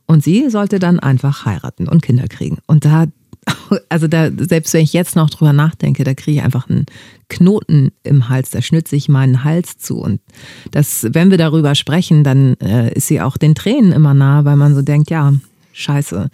[0.05, 2.57] Und sie sollte dann einfach heiraten und Kinder kriegen.
[2.67, 3.07] Und da
[3.89, 6.85] also da, selbst wenn ich jetzt noch drüber nachdenke, da kriege ich einfach einen
[7.29, 9.97] Knoten im Hals, da schnürt ich meinen Hals zu.
[9.97, 10.21] Und
[10.71, 14.55] das, wenn wir darüber sprechen, dann äh, ist sie auch den Tränen immer nah, weil
[14.55, 15.33] man so denkt, ja,
[15.73, 16.29] scheiße.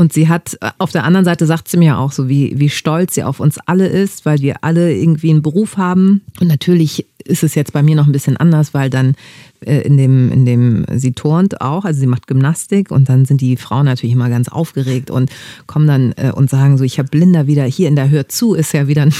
[0.00, 3.16] Und sie hat, auf der anderen Seite sagt sie mir auch so, wie, wie stolz
[3.16, 6.22] sie auf uns alle ist, weil wir alle irgendwie einen Beruf haben.
[6.40, 9.14] Und natürlich ist es jetzt bei mir noch ein bisschen anders, weil dann
[9.60, 13.42] äh, in dem, in dem, sie turnt auch, also sie macht Gymnastik und dann sind
[13.42, 15.30] die Frauen natürlich immer ganz aufgeregt und
[15.66, 18.54] kommen dann äh, und sagen so, ich habe Blinder wieder hier in der Hör zu,
[18.54, 19.12] ist ja wieder ein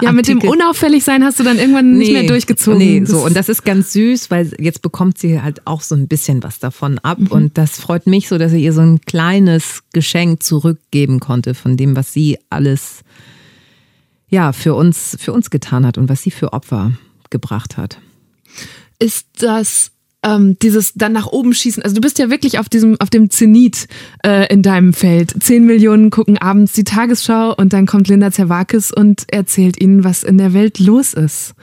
[0.00, 2.78] ja, mit dem unauffällig sein hast du dann irgendwann nee, nicht mehr durchgezogen.
[2.78, 3.24] Nee, so.
[3.24, 6.58] Und das ist ganz süß, weil jetzt bekommt sie halt auch so ein bisschen was
[6.58, 7.18] davon ab.
[7.18, 7.26] Mhm.
[7.28, 11.76] Und das freut mich so, dass ich ihr so ein kleines Geschenk zurückgeben konnte von
[11.76, 13.02] dem, was sie alles
[14.28, 16.92] ja, für uns, für uns getan hat und was sie für Opfer
[17.30, 17.98] gebracht hat.
[18.98, 19.92] Ist das
[20.28, 21.82] ähm, dieses dann nach oben schießen.
[21.82, 23.86] Also du bist ja wirklich auf diesem, auf dem Zenit
[24.24, 25.34] äh, in deinem Feld.
[25.42, 30.22] Zehn Millionen gucken abends die Tagesschau und dann kommt Linda Zerwakis und erzählt ihnen, was
[30.22, 31.54] in der Welt los ist.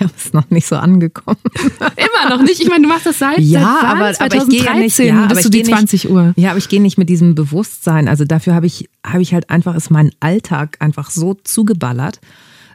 [0.00, 1.38] Ja, ist noch nicht so angekommen.
[1.80, 2.60] Immer noch nicht.
[2.60, 5.42] Ich meine, du machst das seit, ja, seit aber, 2013 aber ich nicht, ja, bis
[5.42, 6.34] du die 20 nicht, Uhr.
[6.36, 8.06] Ja, aber ich gehe nicht mit diesem Bewusstsein.
[8.06, 12.20] Also dafür habe ich, habe ich halt einfach, ist mein Alltag einfach so zugeballert.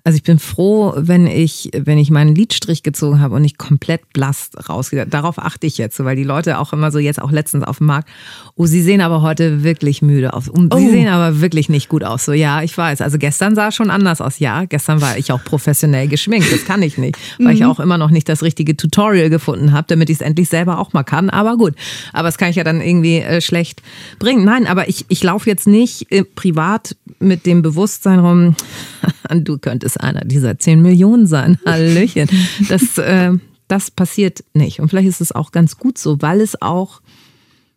[0.06, 4.12] Also ich bin froh, wenn ich, wenn ich meinen Lidstrich gezogen habe und nicht komplett
[4.12, 5.08] blass rausgehe.
[5.08, 7.88] Darauf achte ich jetzt, weil die Leute auch immer so jetzt auch letztens auf dem
[7.88, 8.10] Markt,
[8.56, 10.50] oh, sie sehen aber heute wirklich müde aus.
[10.50, 10.92] Und sie oh.
[10.92, 12.26] sehen aber wirklich nicht gut aus.
[12.26, 13.00] So, ja, ich weiß.
[13.00, 14.40] Also gestern sah schon anders aus.
[14.40, 16.52] Ja, gestern war ich auch professionell geschminkt.
[16.52, 17.54] Das kann ich nicht, weil mhm.
[17.54, 20.80] ich auch immer noch nicht das richtige Tutorial gefunden habe, damit ich es endlich selber
[20.80, 21.30] auch mal kann.
[21.30, 21.76] Aber gut,
[22.12, 23.82] aber das kann ich ja dann irgendwie äh, schlecht
[24.20, 24.44] bringen.
[24.44, 28.58] Nein, aber ich, ich laufe jetzt nicht äh, privat mit dem Bewusstsein rum,
[29.34, 31.58] du könntest es einer dieser 10 Millionen sein.
[31.66, 32.28] Hallöchen.
[32.70, 33.34] Das, äh,
[33.68, 34.80] das passiert nicht.
[34.80, 37.02] Und vielleicht ist es auch ganz gut so, weil es auch,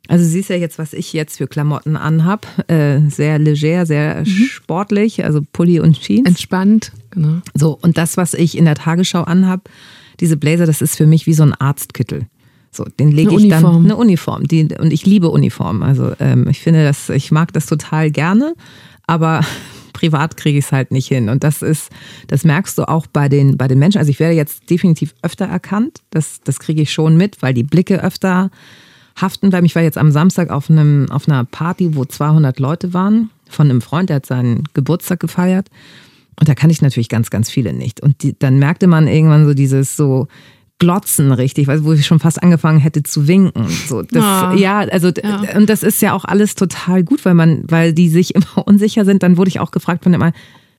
[0.09, 2.47] also siehst ja jetzt, was ich jetzt für Klamotten anhab.
[2.69, 4.47] Äh, sehr leger, sehr mhm.
[4.51, 6.29] sportlich, also Pulli und Jeans.
[6.29, 7.41] Entspannt, genau.
[7.55, 9.69] So, und das, was ich in der Tagesschau anhab,
[10.21, 12.27] diese Blazer, das ist für mich wie so ein Arztkittel.
[12.77, 13.63] So, den lege ich Uniform.
[13.63, 14.47] dann eine Uniform.
[14.47, 15.83] Die, und ich liebe Uniformen.
[15.83, 18.55] Also ähm, ich finde das, ich mag das total gerne.
[19.07, 19.41] Aber
[19.93, 21.29] privat kriege ich es halt nicht hin.
[21.29, 21.91] Und das ist,
[22.27, 23.99] das merkst du auch bei den, bei den Menschen.
[23.99, 26.03] Also ich werde jetzt definitiv öfter erkannt.
[26.11, 28.51] Das, das kriege ich schon mit, weil die Blicke öfter
[29.21, 29.67] haften bleiben.
[29.67, 33.71] Ich war jetzt am Samstag auf, einem, auf einer Party, wo 200 Leute waren, von
[33.71, 35.69] einem Freund, der hat seinen Geburtstag gefeiert.
[36.39, 38.03] Und da kann ich natürlich ganz, ganz viele nicht.
[38.03, 40.29] Und die, dann merkte man irgendwann so dieses so,
[40.79, 43.67] Glotzen richtig, wo ich schon fast angefangen hätte zu winken.
[43.89, 44.57] So, das, oh.
[44.57, 45.57] Ja, also ja.
[45.57, 49.05] und das ist ja auch alles total gut, weil man, weil die sich immer unsicher
[49.05, 49.23] sind.
[49.23, 50.33] Dann wurde ich auch gefragt von immer,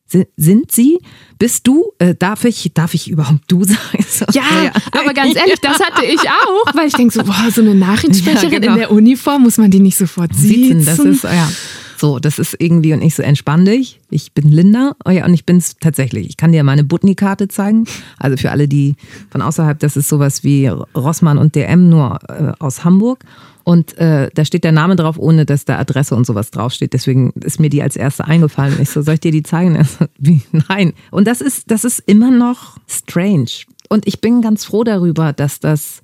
[0.10, 1.00] sind Sie?
[1.38, 1.92] Bist du?
[2.00, 2.72] Äh, darf ich?
[2.74, 4.06] Darf ich überhaupt du sagen?
[4.08, 7.52] So, ja, ja, aber ganz ehrlich, das hatte ich auch, weil ich denke so, boah,
[7.52, 8.74] so eine Nachrichtensprecherin ja, genau.
[8.74, 10.86] in der Uniform muss man die nicht sofort siezen.
[10.86, 11.50] Das ist ja.
[11.98, 14.00] So, das ist irgendwie und ich so entspann dich.
[14.12, 16.30] Ich bin Linda oh ja, und ich bin's tatsächlich.
[16.30, 17.86] Ich kann dir meine Butni-Karte zeigen.
[18.20, 18.96] Also für alle, die
[19.32, 23.24] von außerhalb, das ist sowas wie Rossmann und DM, nur äh, aus Hamburg.
[23.64, 26.94] Und äh, da steht der Name drauf, ohne dass da Adresse und sowas draufsteht.
[26.94, 28.80] Deswegen ist mir die als erste eingefallen.
[28.80, 29.78] Ich so, soll ich dir die zeigen?
[30.20, 30.42] Wie?
[30.70, 30.94] Nein.
[31.10, 33.50] Und das ist, das ist immer noch strange.
[33.90, 36.02] Und ich bin ganz froh darüber, dass das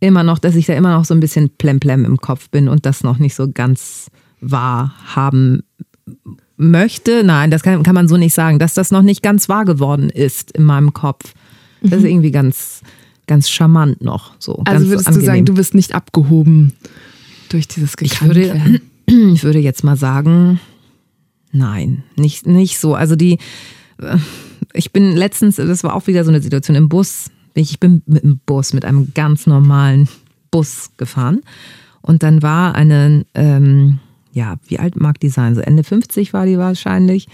[0.00, 2.84] immer noch, dass ich da immer noch so ein bisschen plemplem im Kopf bin und
[2.84, 4.10] das noch nicht so ganz
[4.40, 5.62] wahrhaben
[6.56, 7.24] möchte.
[7.24, 10.10] Nein, das kann, kann man so nicht sagen, dass das noch nicht ganz wahr geworden
[10.10, 11.34] ist in meinem Kopf.
[11.82, 12.10] Das ist mhm.
[12.10, 12.82] irgendwie ganz,
[13.26, 14.32] ganz charmant noch.
[14.38, 15.24] So, also würdest angenehm.
[15.24, 16.72] du sagen, du bist nicht abgehoben
[17.48, 20.60] durch dieses ich würde, ich würde jetzt mal sagen,
[21.52, 22.94] nein, nicht, nicht so.
[22.94, 23.38] Also die,
[23.98, 24.18] äh,
[24.72, 27.30] ich bin letztens, das war auch wieder so eine Situation im Bus.
[27.54, 30.08] Ich bin mit dem Bus, mit einem ganz normalen
[30.50, 31.40] Bus gefahren.
[32.02, 33.98] Und dann war eine, ähm,
[34.32, 35.54] ja, wie alt mag die sein?
[35.54, 37.26] So Ende 50 war die wahrscheinlich.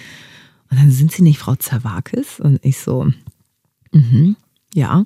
[0.71, 2.41] Und dann sind sie nicht Frau Zawakis?
[2.41, 3.09] Und ich so,
[3.93, 4.37] mhm,
[4.75, 5.05] ja.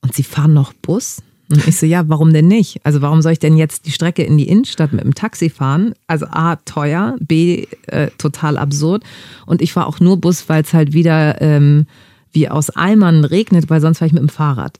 [0.00, 1.22] Und sie fahren noch Bus?
[1.50, 2.80] Und ich so, ja, warum denn nicht?
[2.84, 5.94] Also warum soll ich denn jetzt die Strecke in die Innenstadt mit dem Taxi fahren?
[6.06, 9.04] Also A, teuer, B, äh, total absurd.
[9.44, 11.86] Und ich fahre auch nur Bus, weil es halt wieder ähm,
[12.32, 14.78] wie aus Eimern regnet, weil sonst fahre ich mit dem Fahrrad.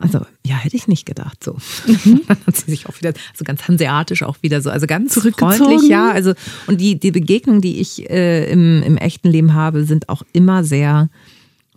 [0.00, 1.42] Also, ja, hätte ich nicht gedacht.
[1.42, 1.56] So.
[1.86, 2.22] Mhm.
[2.28, 5.88] Dann hat sie sich auch wieder, so ganz hanseatisch auch wieder so, also ganz freundlich,
[5.88, 6.10] ja.
[6.10, 6.34] Also,
[6.66, 10.64] und die, die Begegnungen, die ich äh, im, im echten Leben habe, sind auch immer
[10.64, 11.08] sehr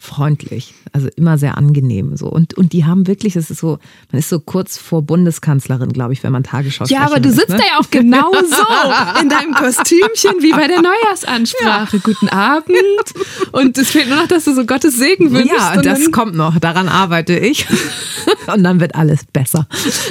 [0.02, 3.78] freundlich, also immer sehr angenehm so und und die haben wirklich, das ist so,
[4.12, 7.50] man ist so kurz vor Bundeskanzlerin, glaube ich, wenn man Tagesschau Ja, aber du sitzt
[7.50, 7.58] ne?
[7.58, 11.98] da ja auch genau so in deinem Kostümchen wie bei der Neujahrsansprache.
[11.98, 12.04] Ja.
[12.04, 12.76] Guten Abend
[13.52, 15.56] und es fehlt nur noch, dass du so Gottes Segen wünschst.
[15.56, 17.68] Ja, und das kommt noch, daran arbeite ich
[18.52, 19.68] und dann wird alles besser.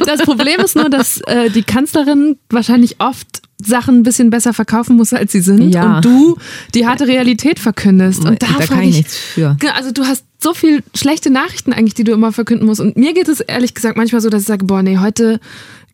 [0.06, 4.96] Das Problem ist nur, dass äh, die Kanzlerin wahrscheinlich oft Sachen ein bisschen besser verkaufen
[4.96, 5.74] muss, als sie sind.
[5.74, 5.96] Ja.
[5.96, 6.36] Und du
[6.74, 8.24] die harte Realität verkündest.
[8.24, 9.56] Und da, da kann ich, ich nichts für.
[9.74, 12.80] Also du hast so viel schlechte Nachrichten eigentlich, die du immer verkünden musst.
[12.80, 15.40] Und mir geht es ehrlich gesagt manchmal so, dass ich sage, boah, nee, heute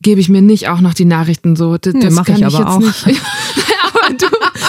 [0.03, 1.79] gebe ich mir nicht auch noch die Nachrichten so.
[1.79, 2.79] Das, nee, mache ich aber ich auch.
[2.79, 3.07] Nicht.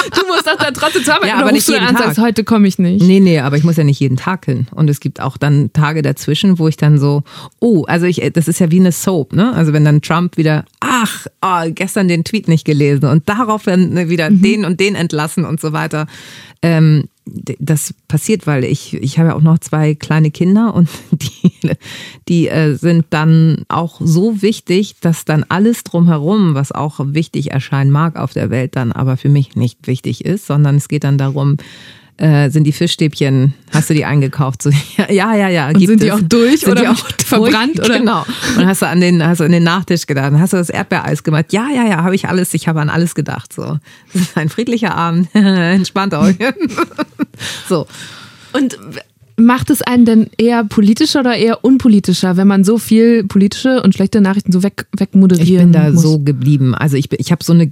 [0.10, 1.30] du, musst das dann trotzdem zur Arbeit.
[1.30, 2.05] Ja, aber nicht jeden an, Tag.
[2.05, 3.03] Sagst, heute komme ich nicht.
[3.03, 4.68] Nee, nee, aber ich muss ja nicht jeden Tag hin.
[4.72, 7.24] Und es gibt auch dann Tage dazwischen, wo ich dann so,
[7.60, 9.53] oh, also ich, das ist ja wie eine Soap, ne?
[9.53, 14.10] Also wenn dann Trump wieder, ach, oh, gestern den Tweet nicht gelesen und darauf dann
[14.10, 14.41] wieder mhm.
[14.41, 16.08] den und den entlassen und so weiter.
[16.62, 21.51] Ähm, das passiert, weil ich, ich habe ja auch noch zwei kleine Kinder und die,
[22.28, 27.91] die äh, sind dann auch so wichtig, dass dann alles drumherum, was auch wichtig erscheinen
[27.91, 31.18] mag auf der Welt, dann aber für mich nicht wichtig ist, sondern es geht dann
[31.18, 31.58] darum,
[32.18, 34.61] äh, sind die Fischstäbchen, hast du die eingekauft?
[34.63, 34.70] So,
[35.09, 35.70] ja, ja, ja.
[35.70, 37.80] Und sind die auch durch sind oder die auch verbrannt?
[37.80, 37.99] Oder?
[37.99, 38.26] Genau.
[38.57, 40.34] Und hast du an den, hast du an den Nachtisch gedacht?
[40.34, 41.53] Hast du das Erdbeereis gemacht?
[41.53, 43.53] Ja, ja, ja, habe ich alles, ich habe an alles gedacht.
[43.53, 43.80] So.
[44.13, 45.28] Das ist ein friedlicher Abend.
[45.34, 46.38] Entspannt euch.
[47.68, 47.86] so.
[48.53, 48.78] Und
[49.39, 53.93] macht es einen denn eher politischer oder eher unpolitischer, wenn man so viel politische und
[53.93, 56.01] schlechte Nachrichten so weg, wegmoderieren Ich bin da muss?
[56.01, 56.74] so geblieben.
[56.74, 57.70] Also ich, ich habe so eine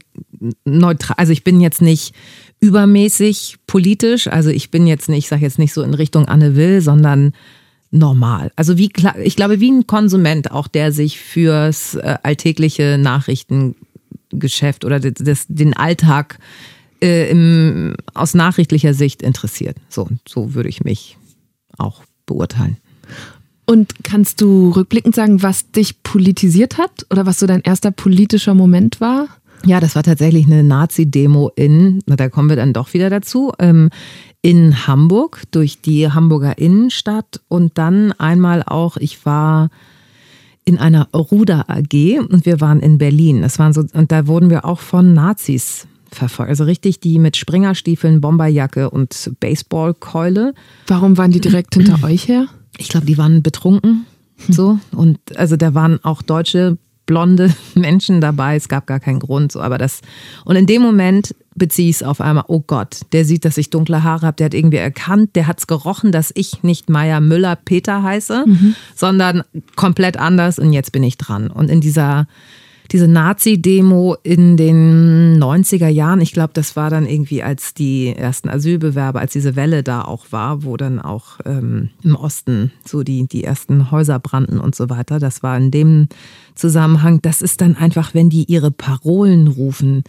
[0.63, 2.13] neutral, also ich bin jetzt nicht
[2.59, 4.27] übermäßig politisch.
[4.27, 7.33] Also ich bin jetzt nicht, ich sage jetzt nicht so in Richtung Anne Will, sondern
[7.91, 8.51] normal.
[8.55, 8.91] Also wie
[9.23, 15.73] ich glaube, wie ein Konsument auch, der sich fürs äh, alltägliche Nachrichtengeschäft oder das, den
[15.73, 16.39] Alltag
[17.01, 19.77] äh, im, aus nachrichtlicher Sicht interessiert.
[19.89, 21.17] So, so würde ich mich
[21.77, 22.77] auch beurteilen.
[23.65, 28.53] Und kannst du rückblickend sagen, was dich politisiert hat oder was so dein erster politischer
[28.53, 29.27] Moment war?
[29.65, 33.89] Ja, das war tatsächlich eine Nazi-Demo in, da kommen wir dann doch wieder dazu, ähm,
[34.41, 39.69] in Hamburg durch die Hamburger Innenstadt und dann einmal auch, ich war
[40.65, 43.41] in einer Ruder AG und wir waren in Berlin.
[43.41, 46.49] Das waren so, und da wurden wir auch von Nazis verfolgt.
[46.49, 50.53] Also richtig die mit Springerstiefeln, Bomberjacke und Baseballkeule.
[50.87, 52.47] Warum waren die direkt hinter euch her?
[52.77, 54.05] Ich glaube, die waren betrunken.
[54.49, 54.79] So.
[54.91, 58.55] Und also da waren auch deutsche blonde Menschen dabei.
[58.55, 59.51] Es gab gar keinen Grund.
[59.51, 60.01] So, aber das
[60.43, 62.45] und in dem Moment beziehe ich es auf einmal.
[62.47, 64.35] Oh Gott, der sieht, dass ich dunkle Haare habe.
[64.37, 65.35] Der hat irgendwie erkannt.
[65.35, 68.75] Der hat es gerochen, dass ich nicht Meier Müller Peter heiße, mhm.
[68.93, 69.43] sondern
[69.75, 70.59] komplett anders.
[70.59, 71.47] Und jetzt bin ich dran.
[71.47, 72.27] Und in dieser
[72.91, 78.49] diese Nazi-Demo in den 90er Jahren, ich glaube, das war dann irgendwie als die ersten
[78.49, 83.27] Asylbewerber, als diese Welle da auch war, wo dann auch ähm, im Osten so die,
[83.27, 85.19] die ersten Häuser brannten und so weiter.
[85.19, 86.07] Das war in dem
[86.53, 90.03] Zusammenhang, das ist dann einfach, wenn die ihre Parolen rufen,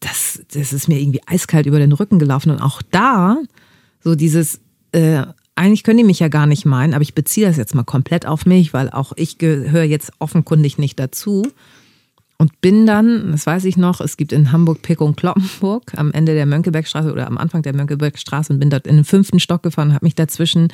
[0.00, 2.50] das, das ist mir irgendwie eiskalt über den Rücken gelaufen.
[2.50, 3.36] Und auch da,
[4.00, 4.60] so dieses,
[4.92, 5.22] äh,
[5.54, 8.26] eigentlich können die mich ja gar nicht meinen, aber ich beziehe das jetzt mal komplett
[8.26, 11.46] auf mich, weil auch ich gehöre jetzt offenkundig nicht dazu.
[12.40, 16.12] Und bin dann, das weiß ich noch, es gibt in Hamburg Pick und Kloppenburg am
[16.12, 19.64] Ende der Mönckebergstraße oder am Anfang der Mönckebergstraße und bin dort in den fünften Stock
[19.64, 20.68] gefahren, habe mich dazwischen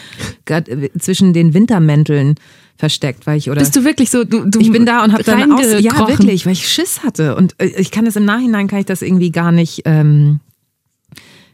[0.98, 2.34] zwischen den Wintermänteln
[2.76, 5.22] versteckt, weil ich oder bist du wirklich so du, du ich bin da und habe
[5.22, 8.68] dann aus, ja wirklich, weil ich Schiss hatte und äh, ich kann es im Nachhinein
[8.68, 10.40] kann ich das irgendwie gar nicht ähm,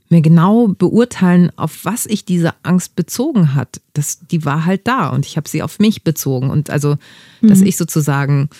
[0.08, 3.80] mir genau beurteilen, auf was ich diese Angst bezogen hat.
[3.92, 6.96] Das, die war halt da und ich habe sie auf mich bezogen und also,
[7.42, 7.66] dass mhm.
[7.66, 8.50] ich sozusagen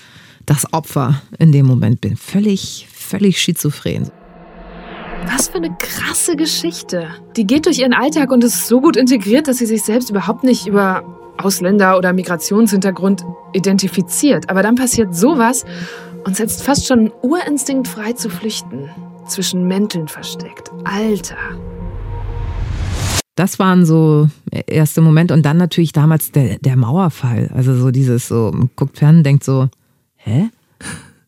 [0.47, 2.17] das Opfer in dem Moment bin.
[2.17, 4.11] Völlig, völlig schizophren.
[5.27, 7.09] Was für eine krasse Geschichte.
[7.37, 10.45] Die geht durch ihren Alltag und ist so gut integriert, dass sie sich selbst überhaupt
[10.45, 11.05] nicht über
[11.39, 14.49] Ausländer- oder Migrationshintergrund identifiziert.
[14.51, 15.65] Aber dann passiert sowas
[16.25, 18.89] und setzt fast schon einen Urinstinkt frei zu flüchten.
[19.27, 20.71] Zwischen Mänteln versteckt.
[20.85, 21.37] Alter.
[23.37, 24.29] Das waren so
[24.67, 27.51] erste Momente und dann natürlich damals der, der Mauerfall.
[27.55, 29.69] Also so dieses so, guckt fern, denkt so,
[30.25, 30.51] hä?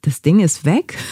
[0.02, 0.98] Das Ding ist weg?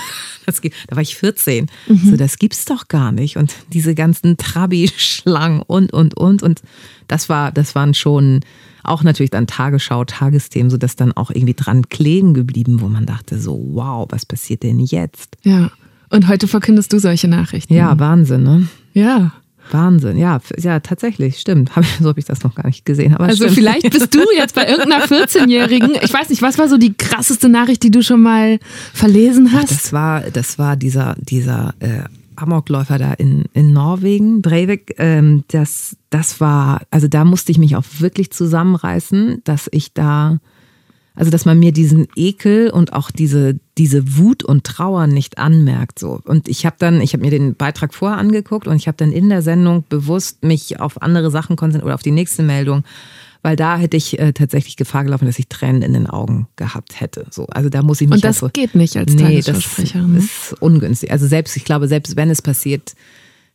[0.47, 1.67] Das, da war ich 14.
[1.87, 1.97] Mhm.
[1.97, 3.37] So, das gibt's doch gar nicht.
[3.37, 6.43] Und diese ganzen Trabi-Schlangen und, und, und.
[6.43, 6.63] Und
[7.07, 8.41] das war, das waren schon
[8.83, 13.39] auch natürlich dann Tagesschau, Tagesthemen, sodass dann auch irgendwie dran kleben geblieben, wo man dachte
[13.39, 15.37] so, wow, was passiert denn jetzt?
[15.43, 15.71] Ja.
[16.09, 17.75] Und heute verkündest du solche Nachrichten.
[17.75, 18.67] Ja, Wahnsinn, ne?
[18.95, 19.33] Ja.
[19.73, 21.71] Wahnsinn, ja, ja, tatsächlich, stimmt.
[22.01, 23.15] so habe ich das noch gar nicht gesehen.
[23.15, 23.55] Aber also stimmt.
[23.55, 25.97] vielleicht bist du jetzt bei irgendeiner 14-Jährigen.
[26.03, 28.59] Ich weiß nicht, was war so die krasseste Nachricht, die du schon mal
[28.93, 29.71] verlesen hast?
[29.71, 32.05] das war, das war dieser, dieser äh,
[32.37, 34.95] Amokläufer da in, in Norwegen, Breivik.
[34.99, 40.39] Ähm, das, das war, also da musste ich mich auch wirklich zusammenreißen, dass ich da
[41.15, 45.99] also, dass man mir diesen Ekel und auch diese, diese Wut und Trauer nicht anmerkt.
[45.99, 46.21] So.
[46.27, 49.11] Und ich habe dann, ich habe mir den Beitrag vorher angeguckt und ich habe dann
[49.11, 52.85] in der Sendung bewusst mich auf andere Sachen konzentriert oder auf die nächste Meldung,
[53.41, 57.01] weil da hätte ich äh, tatsächlich Gefahr gelaufen, dass ich Tränen in den Augen gehabt
[57.01, 57.25] hätte.
[57.31, 60.57] So, also da muss ich mich Und das also, geht nicht als nee, das ist
[60.61, 61.11] ungünstig.
[61.11, 62.91] Also selbst, ich glaube, selbst wenn es passiert,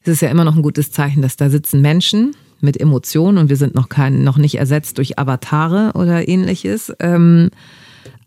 [0.06, 3.50] ist es ja immer noch ein gutes Zeichen, dass da sitzen Menschen, mit Emotionen und
[3.50, 6.92] wir sind noch kein, noch nicht ersetzt durch Avatare oder ähnliches.
[7.00, 7.52] Ähm,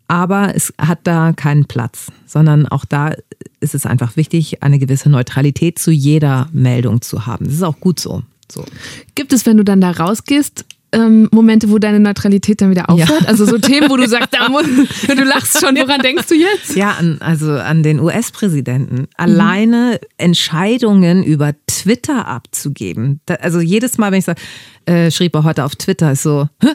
[0.09, 3.13] aber es hat da keinen Platz, sondern auch da
[3.59, 7.45] ist es einfach wichtig, eine gewisse Neutralität zu jeder Meldung zu haben.
[7.45, 8.23] Das ist auch gut so.
[8.51, 8.65] so.
[9.13, 13.21] Gibt es, wenn du dann da rausgehst, ähm, Momente, wo deine Neutralität dann wieder aufhört?
[13.21, 13.27] Ja.
[13.27, 16.75] Also so Themen, wo du sagst, da muss, du lachst schon, woran denkst du jetzt?
[16.75, 19.07] Ja, an, also an den US-Präsidenten.
[19.15, 20.07] Alleine mhm.
[20.17, 23.19] Entscheidungen über Twitter abzugeben.
[23.27, 24.41] Da, also jedes Mal, wenn ich sage,
[24.85, 26.69] äh, schrieb er heute auf Twitter, ist so, Hä?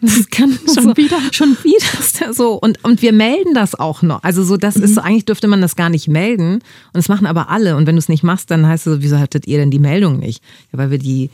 [0.00, 1.18] Das kann schon so, wieder.
[1.32, 2.54] Schon wieder so.
[2.54, 4.22] Und, und wir melden das auch noch.
[4.22, 4.84] Also so, das mhm.
[4.84, 6.54] ist so, eigentlich dürfte man das gar nicht melden.
[6.54, 6.62] Und
[6.94, 7.76] das machen aber alle.
[7.76, 9.78] Und wenn du es nicht machst, dann heißt es so, wieso hattet ihr denn die
[9.78, 10.42] Meldung nicht?
[10.72, 11.30] Ja, weil wir die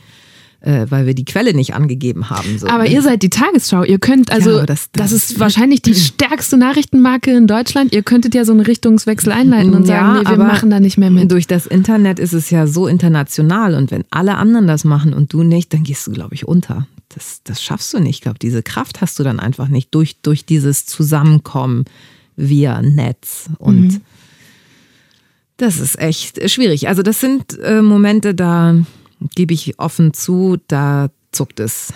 [0.61, 2.57] äh, weil wir die Quelle nicht angegeben haben.
[2.57, 2.67] So.
[2.67, 2.91] Aber ne?
[2.91, 3.83] ihr seid die Tagesschau.
[3.83, 7.93] Ihr könnt also, ja, das, das, das, ist wahrscheinlich die stärkste Nachrichtenmarke in Deutschland.
[7.93, 10.97] Ihr könntet ja so einen Richtungswechsel einleiten und ja, sagen, nee, wir machen da nicht
[10.97, 11.31] mehr mit.
[11.31, 15.31] Durch das Internet ist es ja so international und wenn alle anderen das machen und
[15.31, 16.87] du nicht, dann gehst du, glaube ich, unter.
[17.09, 18.17] Das, das schaffst du nicht.
[18.17, 21.85] Ich glaube, diese Kraft hast du dann einfach nicht durch, durch dieses Zusammenkommen
[22.35, 24.01] via Netz und mhm.
[25.57, 26.87] Das ist echt schwierig.
[26.87, 28.75] Also das sind äh, Momente, da
[29.35, 31.89] gebe ich offen zu, da zuckt es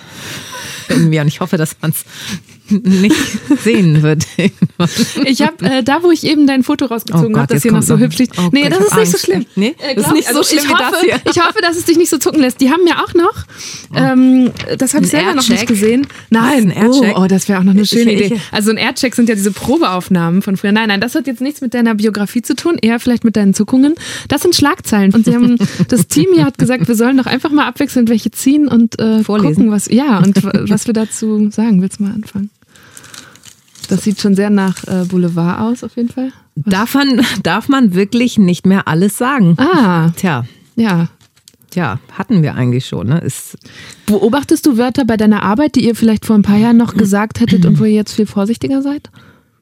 [0.90, 2.06] in mir und ich hoffe, dass man es
[2.72, 3.16] nicht
[3.64, 4.26] sehen wird.
[5.26, 7.82] ich habe äh, da, wo ich eben dein Foto rausgezogen oh habe, das hier noch
[7.82, 8.38] so hübsch liegt.
[8.40, 9.46] Oh nee, Gott, das ist nicht so schlimm.
[9.56, 11.22] Nee, äh, das ist nicht also so schlimm ich hoffe, das hier.
[11.30, 12.62] Ich hoffe, dass es dich nicht so zucken lässt.
[12.62, 13.46] Die haben ja auch noch,
[13.94, 13.98] oh.
[13.98, 16.08] ähm, das habe ich selber noch nicht gesehen.
[16.30, 18.40] Nein, ein oh, oh, das wäre auch noch eine schöne Idee.
[18.52, 20.72] Also ein Aircheck sind ja diese Probeaufnahmen von früher.
[20.72, 23.54] Nein, nein, das hat jetzt nichts mit deiner Biografie zu tun, eher vielleicht mit deinen
[23.54, 23.96] Zuckungen.
[24.28, 25.14] Das sind Schlagzeilen.
[25.14, 25.58] Und sie haben,
[25.88, 29.24] das Team hier hat gesagt, wir sollen doch einfach mal abwechselnd welche ziehen und äh,
[29.40, 31.82] gucken, was, ja, und was wir dazu sagen.
[31.82, 32.50] Willst du mal anfangen?
[33.88, 36.32] Das sieht schon sehr nach äh, Boulevard aus, auf jeden Fall.
[36.56, 39.56] Darf man, darf man wirklich nicht mehr alles sagen?
[39.58, 40.12] Ah.
[40.16, 40.46] Tja.
[40.76, 41.10] Ja.
[41.72, 43.08] Tja, hatten wir eigentlich schon.
[43.08, 43.20] Ne?
[43.20, 43.58] Ist
[44.06, 47.40] Beobachtest du Wörter bei deiner Arbeit, die ihr vielleicht vor ein paar Jahren noch gesagt
[47.40, 49.10] hättet und wo ihr jetzt viel vorsichtiger seid?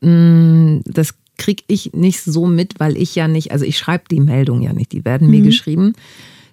[0.02, 4.20] Mm, das kriege ich nicht so mit, weil ich ja nicht, also ich schreibe die
[4.20, 5.32] Meldung ja nicht, die werden mhm.
[5.32, 5.94] mir geschrieben.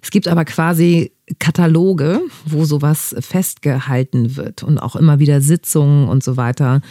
[0.01, 6.23] Es gibt aber quasi Kataloge, wo sowas festgehalten wird und auch immer wieder Sitzungen und
[6.23, 6.81] so weiter.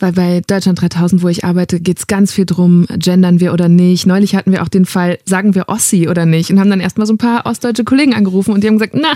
[0.00, 3.68] Weil bei Deutschland 3000, wo ich arbeite, geht es ganz viel drum, gendern wir oder
[3.68, 4.06] nicht.
[4.06, 6.50] Neulich hatten wir auch den Fall, sagen wir Ossi oder nicht?
[6.50, 9.12] Und haben dann erstmal so ein paar ostdeutsche Kollegen angerufen und die haben gesagt, na,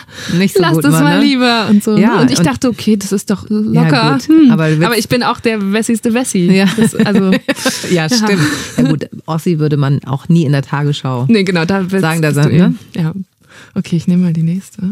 [0.47, 1.25] so lass das mal, ne?
[1.25, 1.97] lieber und so.
[1.97, 3.91] Ja, und ich und dachte, okay, das ist doch locker.
[3.91, 4.51] Ja, hm.
[4.51, 6.53] aber, aber, ich bin auch der wessigste Wessi.
[6.53, 7.31] Ja, das, also,
[7.91, 8.43] ja stimmt.
[8.77, 12.21] Ja gut, Ossi würde man auch nie in der Tagesschau nee, genau, da sagen.
[12.21, 12.75] Da sagen, ne?
[12.95, 13.15] Ja.
[13.75, 14.83] Okay, ich nehme mal die nächste.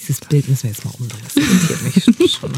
[0.00, 1.20] Dieses Bild müssen wir jetzt mal umdrehen.
[1.24, 2.52] Das irritiert mich schon.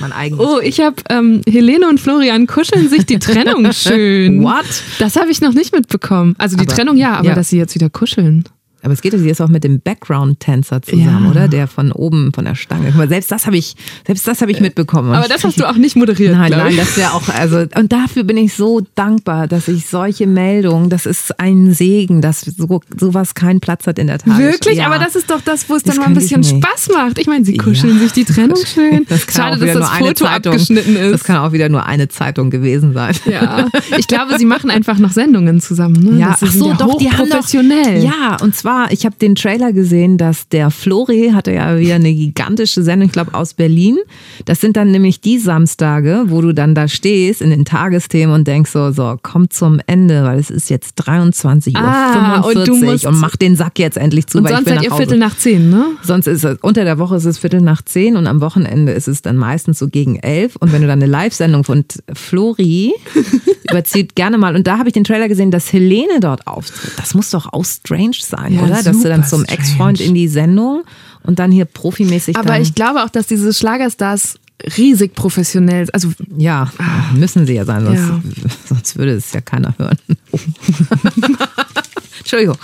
[0.00, 4.42] Mein eigenes Oh, ich habe ähm, Helene und Florian kuscheln sich die Trennung schön.
[4.42, 4.64] What?
[4.98, 6.34] Das habe ich noch nicht mitbekommen.
[6.38, 7.34] Also die Aber- Trennung ja, aber ja.
[7.34, 8.44] dass sie jetzt wieder kuscheln.
[8.82, 11.30] Aber es geht jetzt auch mit dem Background-Tänzer zusammen, Ja.
[11.30, 11.48] oder?
[11.48, 12.86] Der von oben, von der Stange.
[12.88, 13.74] Guck mal, Selbst das habe ich,
[14.06, 15.10] selbst das habe ich mitbekommen.
[15.10, 16.36] Und Aber das hast du auch nicht moderiert.
[16.36, 20.26] Nein, nein, das wäre auch, also, und dafür bin ich so dankbar, dass ich solche
[20.26, 24.38] Meldungen, das ist ein Segen, dass so, sowas keinen Platz hat in der Tagesschau.
[24.42, 24.78] Wirklich?
[24.78, 24.86] Ja.
[24.86, 26.42] Aber das ist doch das, wo es dann mal ein bisschen.
[26.42, 27.18] Spaß macht.
[27.18, 28.02] Ich meine, sie kuscheln Ja.
[28.02, 29.06] sich die Trennung schön.
[29.08, 31.12] Das Schade, dass das Foto Zeitung, abgeschnitten ist.
[31.12, 33.14] Das kann auch wieder nur eine Zeitung gewesen sein.
[33.30, 33.66] ja,
[33.98, 36.02] ich glaube, sie machen einfach noch Sendungen zusammen.
[36.02, 36.18] Ne?
[36.18, 37.48] Ja, Das ach so, ja doch, die haben doch.
[37.52, 42.12] Ja, und zwar, ich habe den Trailer gesehen, dass der Flori hatte ja wieder eine
[42.12, 43.98] gigantische Sendung, ich glaube aus Berlin.
[44.44, 48.46] Das sind dann nämlich die Samstage, wo du dann da stehst in den Tagesthemen und
[48.46, 53.20] denkst so, so, komm zum Ende, weil es ist jetzt 23.45 Ah, Uhr und und
[53.20, 55.02] mach den Sack jetzt endlich zu, Und sonst seid ihr Hause.
[55.02, 55.86] Viertel nach zehn, ne?
[56.02, 59.08] Sonst ist es, unter der Woche ist es Viertel nach zehn und am Wochenende ist
[59.08, 60.56] es dann meistens so gegen elf.
[60.56, 62.92] Und wenn du dann eine Live-Sendung von Flori
[63.70, 64.54] überzieht gerne mal.
[64.56, 66.92] Und da habe ich den Trailer gesehen, dass Helene dort auftritt.
[66.96, 68.82] Das muss doch auch strange sein, Ja, oder?
[68.82, 69.44] Dass du dann zum.
[69.44, 70.84] Ex-Freund in die Sendung
[71.22, 74.38] und dann hier profimäßig Aber ich glaube auch, dass diese Schlagerstars
[74.76, 75.94] riesig professionell sind.
[75.94, 76.70] Also ja,
[77.14, 78.22] müssen sie ja sein, sonst, Ja.
[78.68, 79.98] sonst würde es ja keiner hören.
[80.32, 80.38] Oh.
[82.18, 82.56] Entschuldigung.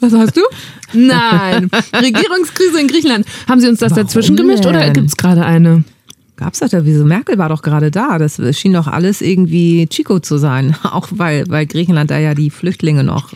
[0.00, 0.40] Was hast du?
[0.92, 1.70] Nein.
[1.94, 3.26] Regierungskrise in Griechenland.
[3.48, 4.92] Haben Sie uns das Warum dazwischen gemischt oder denn?
[4.92, 5.84] gibt es gerade eine?
[6.38, 8.16] Gab's doch da, wieso Merkel war doch gerade da.
[8.16, 10.76] Das schien doch alles irgendwie Chico zu sein.
[10.84, 13.32] Auch weil, weil Griechenland da ja die Flüchtlinge noch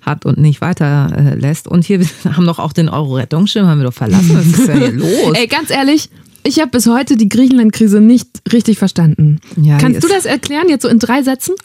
[0.00, 1.66] hat und nicht weiter äh, lässt.
[1.66, 4.36] Und hier wir haben doch auch den Euro-Rettungsschirm, haben wir doch verlassen.
[4.36, 5.32] Was ist denn hier los?
[5.34, 6.08] Ey, ganz ehrlich,
[6.44, 9.40] ich habe bis heute die Griechenland-Krise nicht richtig verstanden.
[9.60, 11.56] Ja, Kannst du das erklären, jetzt so in drei Sätzen?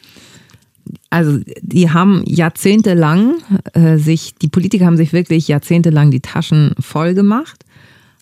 [1.12, 3.36] Also die haben jahrzehntelang
[3.74, 7.64] äh, sich, die Politiker haben sich wirklich jahrzehntelang die Taschen voll gemacht,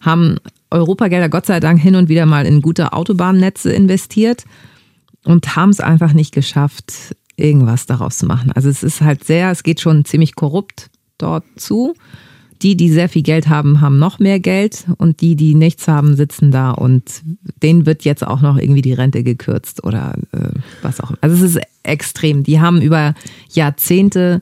[0.01, 0.39] haben
[0.71, 4.45] Europagelder Gott sei Dank hin und wieder mal in gute Autobahnnetze investiert
[5.25, 8.51] und haben es einfach nicht geschafft, irgendwas daraus zu machen.
[8.51, 11.95] Also es ist halt sehr, es geht schon ziemlich korrupt dort zu.
[12.61, 16.17] Die, die sehr viel Geld haben, haben noch mehr Geld und die, die nichts haben,
[16.17, 17.21] sitzen da und
[17.63, 20.49] denen wird jetzt auch noch irgendwie die Rente gekürzt oder äh,
[20.81, 21.19] was auch immer.
[21.21, 22.43] Also es ist extrem.
[22.43, 23.13] Die haben über
[23.49, 24.41] Jahrzehnte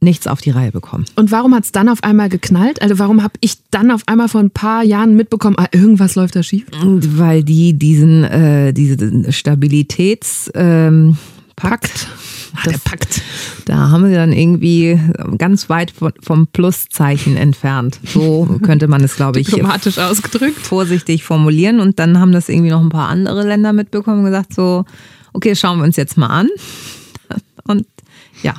[0.00, 1.06] nichts auf die Reihe bekommen.
[1.16, 2.82] Und warum hat es dann auf einmal geknallt?
[2.82, 6.36] Also warum habe ich dann auf einmal vor ein paar Jahren mitbekommen, ah, irgendwas läuft
[6.36, 6.66] da schief?
[6.82, 11.16] Und weil die diesen äh, diesen Stabilitäts ähm,
[11.56, 12.08] Pakt,
[12.56, 13.22] Ah, der Pakt.
[13.64, 14.98] Da haben sie dann irgendwie
[15.38, 17.98] ganz weit vom Pluszeichen entfernt.
[18.04, 20.58] So könnte man es, glaube ich, Diplomatisch ausgedrückt.
[20.58, 21.80] vorsichtig formulieren.
[21.80, 24.84] Und dann haben das irgendwie noch ein paar andere Länder mitbekommen und gesagt, so,
[25.32, 26.48] okay, schauen wir uns jetzt mal an.
[27.64, 27.86] Und
[28.42, 28.54] ja,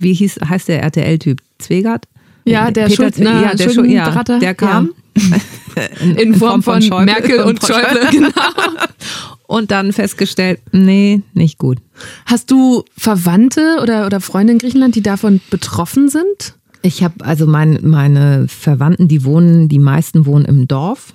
[0.00, 1.40] wie hieß, heißt der RTL-Typ?
[1.58, 2.06] Zwegert?
[2.44, 4.38] Ja, der Peter ja, der Schuld- ja, Schuldenberater.
[4.40, 4.90] der kam.
[6.02, 8.28] In, In Form von, Schäuble Merkel und Schäuble, genau.
[9.46, 11.78] Und dann festgestellt, nee, nicht gut.
[12.24, 16.54] Hast du Verwandte oder, oder Freunde in Griechenland, die davon betroffen sind?
[16.82, 21.12] Ich habe also mein, meine Verwandten, die wohnen, die meisten wohnen im Dorf.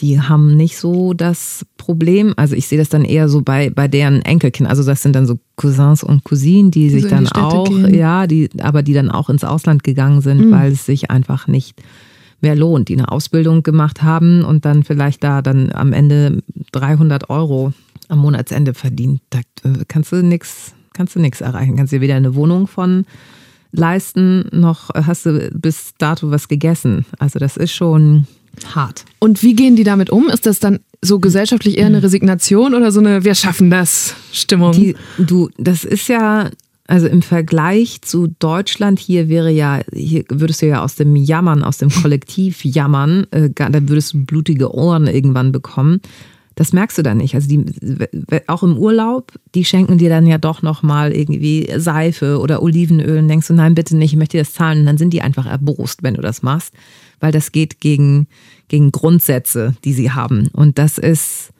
[0.00, 2.34] Die haben nicht so das Problem.
[2.36, 4.70] Also ich sehe das dann eher so bei, bei deren Enkelkindern.
[4.70, 7.68] Also das sind dann so Cousins und Cousinen, die sich so die dann Städte auch,
[7.68, 7.94] gehen.
[7.94, 10.50] ja, die, aber die dann auch ins Ausland gegangen sind, Mhm.
[10.52, 11.80] weil es sich einfach nicht
[12.40, 16.42] mehr lohnt, die eine Ausbildung gemacht haben und dann vielleicht da dann am Ende
[16.72, 17.72] 300 Euro
[18.08, 19.20] am Monatsende verdient.
[19.30, 21.76] Da äh, kannst du nichts, kannst du nichts erreichen.
[21.76, 23.04] Kannst dir weder eine Wohnung von
[23.72, 27.04] leisten, noch hast du bis dato was gegessen.
[27.18, 28.26] Also das ist schon
[28.74, 29.04] hart.
[29.18, 30.28] Und wie gehen die damit um?
[30.28, 34.72] Ist das dann so gesellschaftlich eher eine Resignation oder so eine Wir schaffen das Stimmung?
[34.72, 36.50] Die, du, das ist ja,
[36.86, 41.62] also im Vergleich zu Deutschland, hier wäre ja, hier würdest du ja aus dem Jammern,
[41.62, 46.00] aus dem Kollektiv jammern, äh, da würdest du blutige Ohren irgendwann bekommen.
[46.56, 47.34] Das merkst du dann nicht.
[47.34, 47.64] Also die,
[48.46, 53.28] auch im Urlaub, die schenken dir dann ja doch nochmal irgendwie Seife oder Olivenöl und
[53.28, 54.80] denkst du, nein, bitte nicht, ich möchte dir das zahlen.
[54.80, 56.74] Und dann sind die einfach erbost, wenn du das machst,
[57.20, 58.26] weil das geht gegen,
[58.68, 60.48] gegen Grundsätze, die sie haben.
[60.52, 61.50] Und das ist,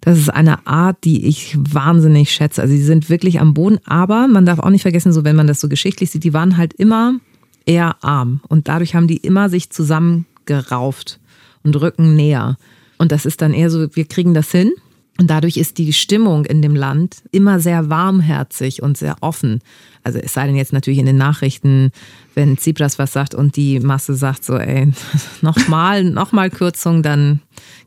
[0.00, 2.62] das ist eine Art, die ich wahnsinnig schätze.
[2.62, 5.46] Also sie sind wirklich am Boden, aber man darf auch nicht vergessen, so wenn man
[5.46, 7.18] das so geschichtlich sieht, die waren halt immer
[7.66, 11.20] eher arm und dadurch haben die immer sich zusammengerauft
[11.62, 12.56] und rücken näher.
[12.98, 14.72] Und das ist dann eher so, wir kriegen das hin.
[15.20, 19.60] Und dadurch ist die Stimmung in dem Land immer sehr warmherzig und sehr offen.
[20.02, 21.90] Also es sei denn jetzt natürlich in den Nachrichten,
[22.34, 24.90] wenn Tsipras was sagt und die Masse sagt so, ey,
[25.42, 27.40] nochmal, nochmal Kürzung, dann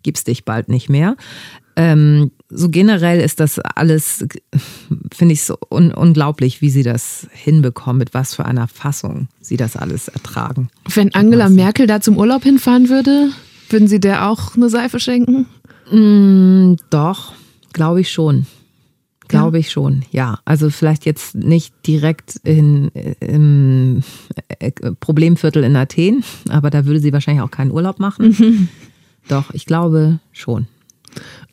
[0.04, 1.16] gibt's dich bald nicht mehr.
[1.76, 4.28] ähm, so generell ist das alles,
[5.12, 9.58] finde ich so un unglaublich, wie sie das hinbekommen, mit was für einer Fassung sie
[9.58, 10.70] das alles ertragen.
[10.94, 13.32] Wenn Angela Merkel da zum Urlaub hinfahren würde,
[13.70, 15.48] würden Sie der auch eine Seife schenken?
[15.94, 17.34] Mm, doch,
[17.72, 18.48] glaube ich schon.
[19.28, 20.40] Glaube ich schon, ja.
[20.46, 22.90] Also vielleicht jetzt nicht direkt in,
[23.20, 24.04] im
[24.60, 28.36] äh, Problemviertel in Athen, aber da würde sie wahrscheinlich auch keinen Urlaub machen.
[28.38, 28.68] Mhm.
[29.30, 30.68] Doch, ich glaube schon.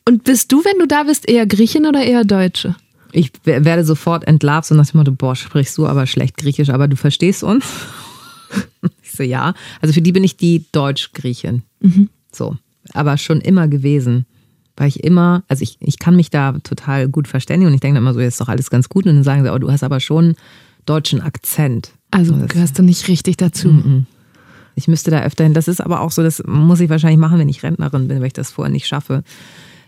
[0.04, 2.74] Und bist du, wenn du da bist, eher Griechin oder eher Deutsche?
[3.12, 6.88] Ich werde sofort entlarvt, so nach dem Motto, boah, sprichst du aber schlecht Griechisch, aber
[6.88, 7.64] du verstehst uns.
[9.02, 9.54] ich so, ja.
[9.80, 11.62] Also für die bin ich die Deutsch-Griechin.
[11.80, 12.08] Mhm.
[12.32, 12.56] So.
[12.94, 14.26] Aber schon immer gewesen.
[14.76, 17.98] Weil ich immer, also ich, ich kann mich da total gut verständigen und ich denke
[17.98, 19.06] immer so, jetzt ist doch alles ganz gut.
[19.06, 20.36] Und dann sagen sie, oh, du hast aber schon
[20.86, 21.92] deutschen Akzent.
[22.10, 23.68] Also gehörst du nicht richtig dazu.
[23.68, 24.04] Mm -mm.
[24.74, 25.54] Ich müsste da öfter hin.
[25.54, 28.28] Das ist aber auch so, das muss ich wahrscheinlich machen, wenn ich Rentnerin bin, weil
[28.28, 29.22] ich das vorher nicht schaffe.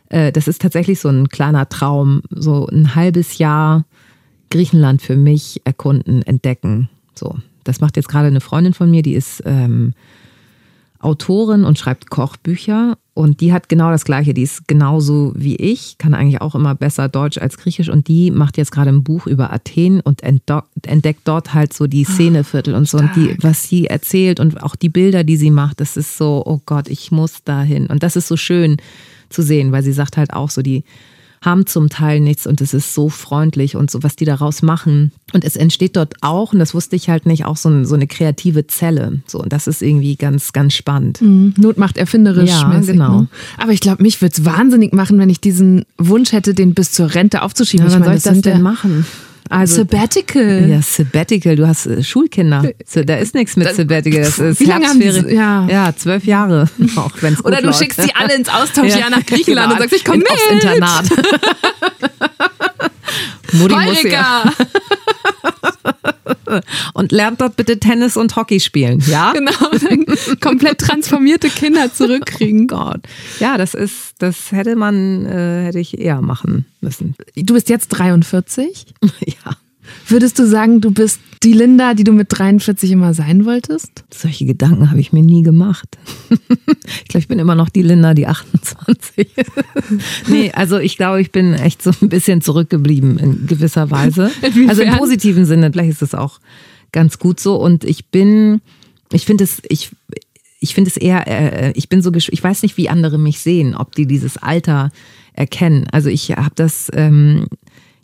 [0.08, 3.84] Äh, das ist tatsächlich so ein kleiner Traum, so ein halbes Jahr
[4.50, 6.90] Griechenland für mich erkunden, entdecken.
[7.14, 9.94] So, das macht jetzt gerade eine Freundin von mir, die ist ähm,
[11.02, 14.32] Autorin und schreibt Kochbücher und die hat genau das Gleiche.
[14.32, 17.90] Die ist genauso wie ich, kann eigentlich auch immer besser Deutsch als Griechisch.
[17.90, 22.06] Und die macht jetzt gerade ein Buch über Athen und entdeckt dort halt so die
[22.08, 22.98] ah, Szeneviertel und so.
[22.98, 23.16] Stark.
[23.16, 26.42] Und die, was sie erzählt und auch die Bilder, die sie macht, das ist so,
[26.46, 27.86] oh Gott, ich muss dahin.
[27.88, 28.78] Und das ist so schön
[29.28, 30.84] zu sehen, weil sie sagt halt auch so, die
[31.42, 35.12] haben zum Teil nichts und es ist so freundlich und so, was die daraus machen.
[35.32, 37.94] Und es entsteht dort auch, und das wusste ich halt nicht, auch so, ein, so
[37.94, 39.20] eine kreative Zelle.
[39.26, 41.20] So, und das ist irgendwie ganz, ganz spannend.
[41.20, 41.54] Mhm.
[41.58, 42.50] Not macht erfinderisch.
[42.50, 43.22] Ja, mäßig, genau.
[43.22, 43.28] Ne?
[43.58, 46.92] Aber ich glaube, mich würde es wahnsinnig machen, wenn ich diesen Wunsch hätte, den bis
[46.92, 47.86] zur Rente aufzuschieben.
[47.86, 49.04] Ja, wann soll ich das denn machen?
[49.48, 50.68] Also, Sabbatical.
[50.68, 51.56] Ja, Sabbatical.
[51.56, 52.62] Du hast äh, Schulkinder.
[52.94, 54.22] Da ist nichts mit Sabbatical.
[54.22, 55.66] Das ist Wie lange haben die, ja.
[55.68, 56.68] ja, zwölf Jahre.
[56.96, 57.80] Auch wenn's Oder du läuft.
[57.80, 59.82] schickst sie alle ins Austauschjahr nach Griechenland genau.
[59.82, 60.30] und sagst, ich komme mit.
[60.30, 61.04] Aufs Internat.
[63.52, 64.44] Mutti muss ja.
[66.94, 69.32] und lernt dort bitte Tennis und Hockey spielen, ja?
[69.32, 69.52] Genau,
[70.40, 72.62] komplett transformierte Kinder zurückkriegen.
[72.72, 73.00] Oh Gott.
[73.40, 77.14] Ja, das ist, das hätte man, äh, hätte ich eher machen müssen.
[77.36, 78.86] Du bist jetzt 43?
[79.26, 79.56] ja.
[80.06, 84.04] Würdest du sagen, du bist die Linda, die du mit 43 immer sein wolltest?
[84.14, 85.98] Solche Gedanken habe ich mir nie gemacht.
[86.30, 89.28] ich glaube, ich bin immer noch die Linda, die 28.
[90.28, 94.30] nee, also ich glaube, ich bin echt so ein bisschen zurückgeblieben in gewisser Weise.
[94.42, 94.70] Inwiefern?
[94.70, 96.38] Also im positiven Sinne, vielleicht ist es auch
[96.92, 97.56] ganz gut so.
[97.56, 98.60] Und ich bin,
[99.12, 99.90] ich finde es, ich,
[100.62, 103.74] ich finde es eher, äh, ich bin so, ich weiß nicht, wie andere mich sehen,
[103.74, 104.90] ob die dieses Alter
[105.34, 105.88] erkennen.
[105.90, 107.48] Also ich habe das ähm,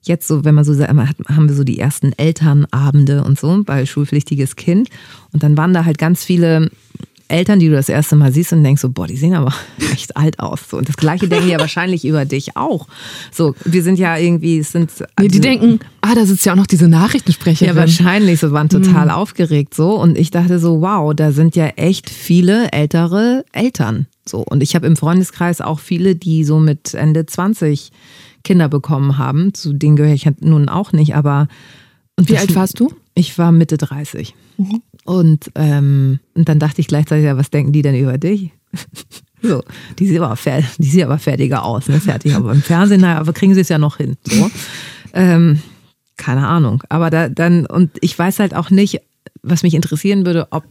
[0.03, 3.87] jetzt so, wenn man so sagt, haben wir so die ersten Elternabende und so bei
[3.87, 4.89] schulpflichtiges Kind.
[5.33, 6.71] Und dann waren da halt ganz viele
[7.29, 9.53] Eltern, die du das erste Mal siehst und denkst so, boah, die sehen aber
[9.93, 10.61] echt alt aus.
[10.71, 12.89] So, und das Gleiche denken die ja wahrscheinlich über dich auch.
[13.31, 14.91] So, wir sind ja irgendwie, es sind.
[15.21, 17.75] Nee, die also denken, ah, da sitzt ja auch noch diese Nachrichtensprecherin.
[17.75, 19.13] Ja, wahrscheinlich, so waren total mhm.
[19.13, 19.99] aufgeregt so.
[20.01, 24.07] Und ich dachte so, wow, da sind ja echt viele ältere Eltern.
[24.27, 24.39] So.
[24.39, 27.91] Und ich habe im Freundeskreis auch viele, die so mit Ende 20
[28.45, 29.55] Kinder bekommen haben.
[29.55, 31.49] Zu denen gehöre ich nun auch nicht, aber.
[32.19, 32.93] Wie alt warst du?
[33.15, 34.35] Ich war Mitte 30.
[34.57, 34.83] Mhm.
[35.05, 38.51] Und, ähm, und dann dachte ich gleichzeitig, ja, was denken die denn über dich?
[39.43, 39.63] so,
[39.99, 40.37] die sieht aber,
[40.79, 42.01] die sieht aber fertiger aus, ne?
[42.01, 42.35] Fertig.
[42.35, 44.17] Aber im Fernsehen, naja, aber kriegen sie es ja noch hin.
[44.25, 44.51] So.
[45.13, 45.61] Ähm,
[46.17, 46.83] keine Ahnung.
[46.89, 49.01] Aber da, dann, und ich weiß halt auch nicht,
[49.43, 50.65] was mich interessieren würde, ob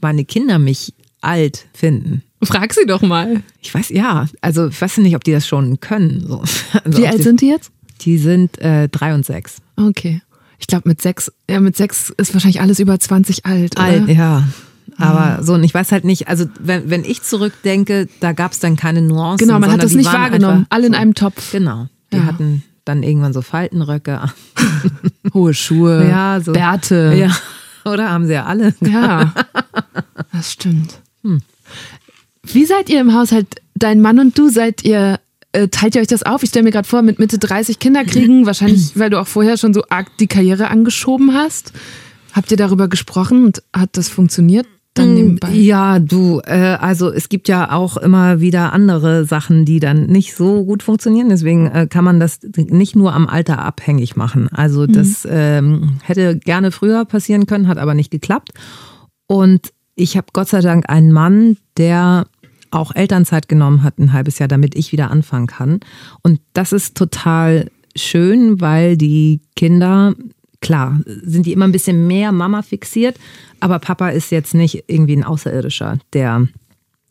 [0.00, 2.22] meine Kinder mich alt finden.
[2.42, 3.42] Frag sie doch mal.
[3.62, 4.26] Ich weiß, ja.
[4.40, 6.24] Also ich weiß nicht, ob die das schon können.
[6.26, 6.42] So.
[6.84, 7.70] Also, Wie alt sind die jetzt?
[8.00, 9.58] Die sind äh, drei und sechs.
[9.76, 10.20] Okay.
[10.64, 13.76] Ich glaube, mit sechs, ja, mit sechs ist wahrscheinlich alles über 20 alt.
[13.76, 13.84] Oder?
[13.84, 14.44] Alt, ja.
[14.96, 18.60] Aber so, und ich weiß halt nicht, also wenn, wenn ich zurückdenke, da gab es
[18.60, 19.46] dann keine Nuancen.
[19.46, 20.64] Genau, man hat das nicht wahrgenommen.
[20.70, 21.52] Alle in einem Topf.
[21.52, 21.88] Genau.
[22.14, 22.24] Die ja.
[22.24, 24.22] hatten dann irgendwann so Faltenröcke.
[25.34, 26.52] Hohe Schuhe, ja, so.
[26.52, 27.14] Bärte.
[27.14, 27.36] Ja.
[27.90, 28.74] Oder haben sie ja alle.
[28.80, 29.34] Ja,
[30.32, 30.98] das stimmt.
[31.24, 31.42] Hm.
[32.42, 33.56] Wie seid ihr im Haushalt?
[33.74, 35.20] Dein Mann und du seid ihr,
[35.54, 36.42] äh, teilt ihr euch das auf?
[36.42, 39.56] Ich stelle mir gerade vor, mit Mitte 30 Kinder kriegen, wahrscheinlich, weil du auch vorher
[39.56, 41.72] schon so arg die Karriere angeschoben hast.
[42.32, 44.66] Habt ihr darüber gesprochen und hat das funktioniert?
[44.94, 45.50] Dann mm, nebenbei?
[45.52, 50.34] Ja, du, äh, also es gibt ja auch immer wieder andere Sachen, die dann nicht
[50.34, 51.28] so gut funktionieren.
[51.28, 54.48] Deswegen äh, kann man das nicht nur am Alter abhängig machen.
[54.52, 54.92] Also mhm.
[54.92, 58.50] das ähm, hätte gerne früher passieren können, hat aber nicht geklappt.
[59.26, 62.26] Und ich habe Gott sei Dank einen Mann, der
[62.74, 65.80] auch Elternzeit genommen hat, ein halbes Jahr, damit ich wieder anfangen kann.
[66.22, 70.14] Und das ist total schön, weil die Kinder,
[70.60, 73.18] klar, sind die immer ein bisschen mehr Mama fixiert,
[73.60, 76.48] aber Papa ist jetzt nicht irgendwie ein Außerirdischer, der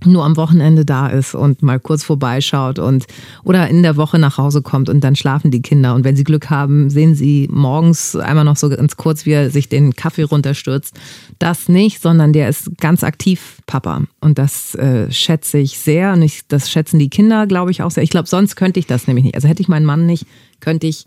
[0.05, 3.05] nur am Wochenende da ist und mal kurz vorbeischaut und
[3.43, 5.95] oder in der Woche nach Hause kommt und dann schlafen die Kinder.
[5.95, 9.49] Und wenn sie Glück haben, sehen sie morgens einmal noch so ganz kurz, wie er
[9.49, 10.95] sich den Kaffee runterstürzt.
[11.39, 14.03] Das nicht, sondern der ist ganz aktiv Papa.
[14.19, 16.13] Und das äh, schätze ich sehr.
[16.13, 18.03] Und ich, das schätzen die Kinder, glaube ich, auch sehr.
[18.03, 19.35] Ich glaube, sonst könnte ich das nämlich nicht.
[19.35, 20.25] Also hätte ich meinen Mann nicht,
[20.59, 21.05] könnte ich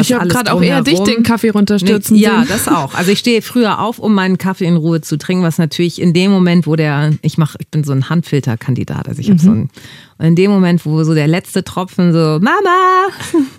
[0.00, 2.94] ich habe gerade auch eher dich den Kaffee runterstürzen nee, Ja, das auch.
[2.94, 6.12] Also ich stehe früher auf, um meinen Kaffee in Ruhe zu trinken, was natürlich in
[6.12, 9.44] dem Moment, wo der, ich mache, ich bin so ein Handfilterkandidat, also ich habe mhm.
[9.44, 9.70] so ein,
[10.16, 13.08] und in dem Moment, wo so der letzte Tropfen so, Mama,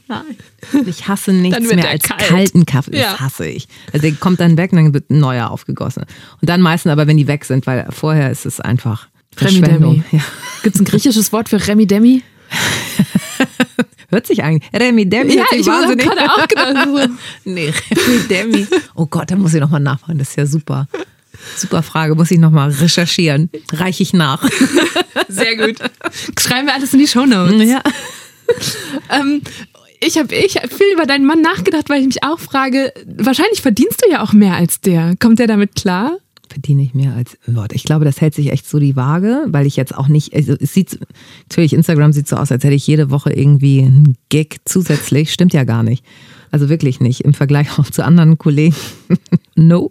[0.85, 2.21] ich hasse nichts mehr als kalt.
[2.21, 3.19] kalten Kaffee, das ja.
[3.19, 3.67] hasse ich.
[3.91, 6.03] Also der kommt dann weg und dann wird ein neuer aufgegossen.
[6.41, 10.03] Und dann meistens aber, wenn die weg sind, weil vorher ist es einfach Verschwendung.
[10.11, 10.21] Ja.
[10.63, 12.23] Gibt es ein griechisches Wort für Remi Demi?
[14.15, 14.63] Hört sich eigentlich.
[14.73, 15.35] Remi Demi.
[15.35, 17.09] Ja, ich habe gerade auch gedacht.
[17.43, 18.67] nee, Remi Demi.
[18.95, 20.19] Oh Gott, da muss ich nochmal nachfragen.
[20.19, 20.87] Das ist ja super.
[21.57, 23.49] Super Frage, muss ich nochmal recherchieren.
[23.73, 24.41] Reiche ich nach.
[25.27, 25.79] Sehr gut.
[26.39, 27.69] Schreiben wir alles in die Shownotes.
[27.69, 27.83] Ja.
[29.11, 29.41] ähm,
[29.99, 33.61] ich habe ich hab viel über deinen Mann nachgedacht, weil ich mich auch frage, wahrscheinlich
[33.61, 35.15] verdienst du ja auch mehr als der.
[35.19, 36.19] Kommt der damit klar?
[36.55, 37.73] Verdiene ich mehr als Wort.
[37.73, 40.53] Ich glaube, das hält sich echt so die Waage, weil ich jetzt auch nicht, also
[40.57, 40.97] es sieht,
[41.49, 45.33] natürlich, Instagram sieht so aus, als hätte ich jede Woche irgendwie einen Gig zusätzlich.
[45.33, 46.05] Stimmt ja gar nicht.
[46.51, 47.21] Also wirklich nicht.
[47.21, 48.75] Im Vergleich auch zu anderen Kollegen.
[49.55, 49.89] no.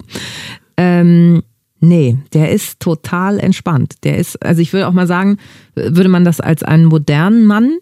[0.79, 1.43] Ähm,
[1.81, 3.97] nee, der ist total entspannt.
[4.05, 5.37] Der ist, also ich würde auch mal sagen,
[5.75, 7.79] würde man das als einen modernen Mann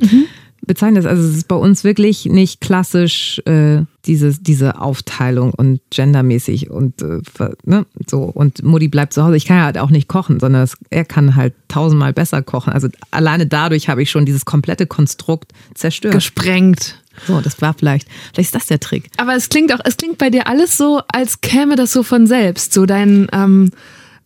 [0.00, 0.26] mhm
[0.72, 1.04] bezeichnet.
[1.04, 7.02] Also es ist bei uns wirklich nicht klassisch äh, diese, diese Aufteilung und gendermäßig und
[7.02, 7.20] äh,
[7.64, 8.22] ne, so.
[8.22, 9.36] Und Mutti bleibt zu Hause.
[9.36, 12.72] Ich kann ja halt auch nicht kochen, sondern es, er kann halt tausendmal besser kochen.
[12.72, 16.14] Also alleine dadurch habe ich schon dieses komplette Konstrukt zerstört.
[16.14, 16.98] Gesprengt.
[17.26, 19.10] So, das war vielleicht, vielleicht ist das der Trick.
[19.18, 22.26] Aber es klingt auch, es klingt bei dir alles so, als käme das so von
[22.26, 22.72] selbst.
[22.72, 23.70] So dein ähm,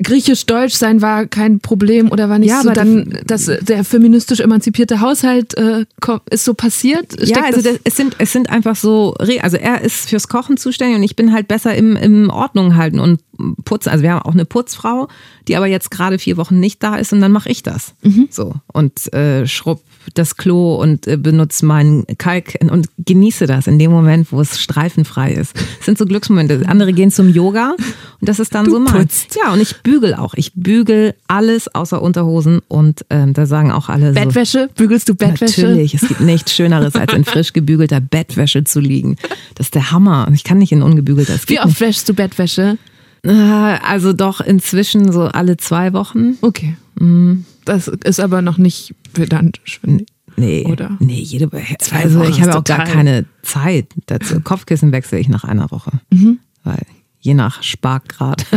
[0.02, 5.00] Griechisch-Deutsch sein war kein Problem oder war nicht ja, so dann, dass der feministisch emanzipierte
[5.00, 5.86] Haushalt äh,
[6.30, 7.12] ist so passiert?
[7.12, 10.56] Steckt ja, also das, es, sind, es sind einfach so, also er ist fürs Kochen
[10.56, 13.20] zuständig und ich bin halt besser im, im Ordnung halten und
[13.64, 13.90] putzen.
[13.90, 15.08] Also wir haben auch eine Putzfrau,
[15.48, 17.94] die aber jetzt gerade vier Wochen nicht da ist und dann mache ich das.
[18.02, 18.28] Mhm.
[18.30, 19.82] So und äh, schrubb
[20.14, 24.60] das Klo und äh, benutze meinen Kalk und genieße das in dem Moment, wo es
[24.60, 25.54] streifenfrei ist.
[25.56, 26.62] Das sind so Glücksmomente.
[26.66, 27.74] Andere gehen zum Yoga
[28.20, 29.08] und das ist dann du so mein.
[29.36, 30.34] Ja, und ich bügel auch.
[30.34, 34.68] Ich bügel alles außer Unterhosen und ähm, da sagen auch alle Bettwäsche?
[34.68, 35.62] So, Bügelst du Bettwäsche?
[35.62, 39.16] Natürlich, es gibt nichts Schöneres, als in frisch gebügelter Bettwäsche zu liegen.
[39.54, 40.28] Das ist der Hammer.
[40.32, 41.34] Ich kann nicht in ungebügelter.
[41.46, 42.78] Wie oft wäschst du Bettwäsche?
[43.26, 46.36] Äh, also doch inzwischen so alle zwei Wochen.
[46.40, 46.76] Okay.
[46.98, 47.44] Mhm.
[47.64, 50.10] Das ist aber noch nicht pedantisch, finde ich.
[50.36, 50.96] Nee, oder?
[51.00, 54.40] Nee, jede Zwei Also ich habe auch gar keine Zeit dazu.
[54.44, 55.92] Kopfkissen wechsle ich nach einer Woche.
[56.10, 56.38] Mhm.
[56.62, 56.82] Weil
[57.20, 58.44] je nach Sparkgrad.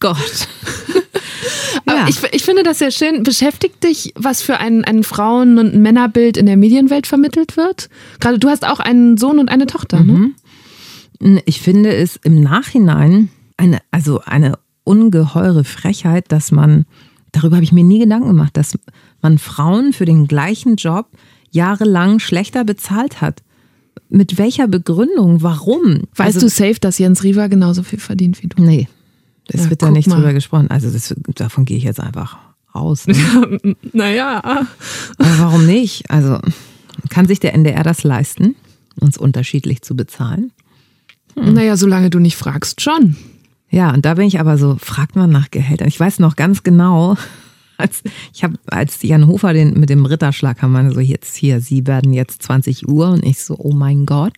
[0.00, 0.48] Gott.
[1.86, 2.06] ja.
[2.08, 3.22] ich, ich finde das sehr schön.
[3.22, 7.88] Beschäftigt dich, was für ein, ein Frauen- und Männerbild in der Medienwelt vermittelt wird?
[8.18, 10.12] Gerade du hast auch einen Sohn und eine Tochter, ne?
[10.12, 10.20] mhm.
[10.20, 10.30] ne?
[11.44, 16.86] Ich finde es im Nachhinein eine, also eine ungeheure Frechheit, dass man,
[17.32, 18.78] darüber habe ich mir nie Gedanken gemacht, dass
[19.20, 21.08] man Frauen für den gleichen Job
[21.50, 23.42] jahrelang schlechter bezahlt hat.
[24.08, 25.42] Mit welcher Begründung?
[25.42, 26.04] Warum?
[26.16, 28.62] Weißt also, du safe, dass Jens Riva genauso viel verdient wie du?
[28.62, 28.88] Nee,
[29.48, 30.16] es ja, wird da nicht mal.
[30.16, 30.70] drüber gesprochen.
[30.70, 32.38] Also das, davon gehe ich jetzt einfach
[32.72, 33.06] aus.
[33.06, 33.76] Ne?
[33.92, 34.42] naja.
[34.42, 36.10] Aber warum nicht?
[36.10, 36.38] Also
[37.08, 38.56] kann sich der NDR das leisten,
[39.00, 40.52] uns unterschiedlich zu bezahlen?
[41.34, 41.54] Hm.
[41.54, 43.16] Naja, solange du nicht fragst, schon.
[43.70, 45.88] Ja, und da bin ich aber so, fragt man nach Gehältern.
[45.88, 47.16] Ich weiß noch ganz genau,
[47.76, 48.02] als
[48.32, 51.86] ich habe, als Jan Hofer den mit dem Ritterschlag kam, meine so jetzt hier, Sie
[51.86, 54.32] werden jetzt 20 Uhr und ich so, oh mein Gott,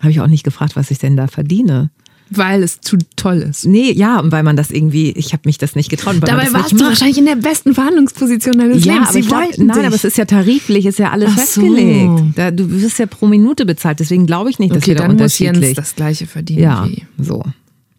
[0.00, 1.90] habe ich auch nicht gefragt, was ich denn da verdiene.
[2.30, 3.66] Weil es zu toll ist.
[3.66, 6.16] Nee, ja, und weil man das irgendwie, ich habe mich das nicht getraut.
[6.20, 9.12] Dabei warst du wahrscheinlich in der besten Verhandlungsposition deines ja, Lebens.
[9.12, 9.86] Sie aber wollten nein, dich.
[9.86, 12.18] aber es ist ja tariflich, ist ja alles Ach festgelegt.
[12.18, 12.26] So.
[12.34, 15.02] Da, du wirst ja pro Minute bezahlt, deswegen glaube ich nicht, dass okay, wir da
[15.02, 15.54] dann unterschiedlich.
[15.54, 17.42] Muss Jens das gleiche verdienen ja, wie so.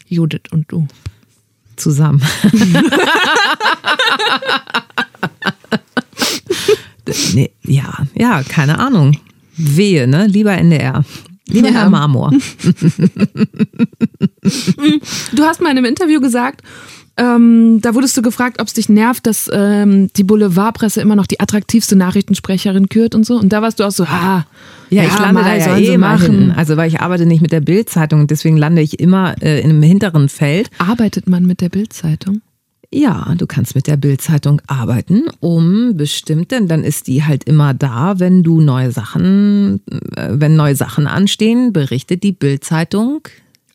[0.07, 0.87] Judith und du.
[1.75, 2.21] Zusammen.
[7.33, 9.17] nee, ja, ja, keine Ahnung.
[9.57, 10.27] Wehe, ne?
[10.27, 11.03] Lieber NDR.
[11.47, 11.73] Lieber ja.
[11.73, 12.31] Herr Marmor.
[15.33, 16.61] du hast mal in einem Interview gesagt,
[17.17, 21.27] ähm, da wurdest du gefragt, ob es dich nervt, dass ähm, die Boulevardpresse immer noch
[21.27, 23.37] die attraktivste Nachrichtensprecherin kürt und so.
[23.39, 24.45] Und da warst du auch so, ha,
[24.89, 26.51] ja, ja ich lande da ja eh machen.
[26.51, 29.81] Also weil ich arbeite nicht mit der Bildzeitung, deswegen lande ich immer äh, in einem
[29.81, 30.69] hinteren Feld.
[30.77, 32.41] Arbeitet man mit der Bildzeitung?
[32.91, 38.19] Ja, du kannst mit der Bildzeitung arbeiten, um bestimmte, dann ist die halt immer da,
[38.19, 39.81] wenn du neue Sachen,
[40.15, 43.21] äh, wenn neue Sachen anstehen, berichtet die Bildzeitung.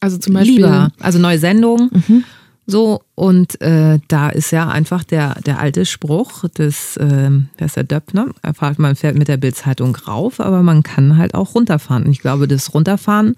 [0.01, 0.56] Also zum Beispiel.
[0.56, 0.90] Lieber.
[0.98, 1.90] Also neue Sendungen.
[1.93, 2.24] Mhm
[2.70, 7.77] So, und äh, da ist ja einfach der, der alte Spruch des, äh, wer ist
[7.77, 8.28] der Döpfner?
[8.43, 12.05] Er fragt, man fährt mit der Bildzeitung rauf, aber man kann halt auch runterfahren.
[12.05, 13.35] Und ich glaube, das Runterfahren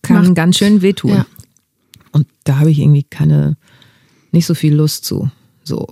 [0.00, 1.10] kann Macht, ganz schön wehtun.
[1.10, 1.26] Ja.
[2.12, 3.56] Und da habe ich irgendwie keine,
[4.32, 5.30] nicht so viel Lust zu.
[5.62, 5.86] So.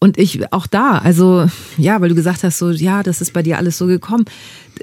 [0.00, 3.42] Und ich auch da, also ja, weil du gesagt hast, so ja, das ist bei
[3.42, 4.26] dir alles so gekommen.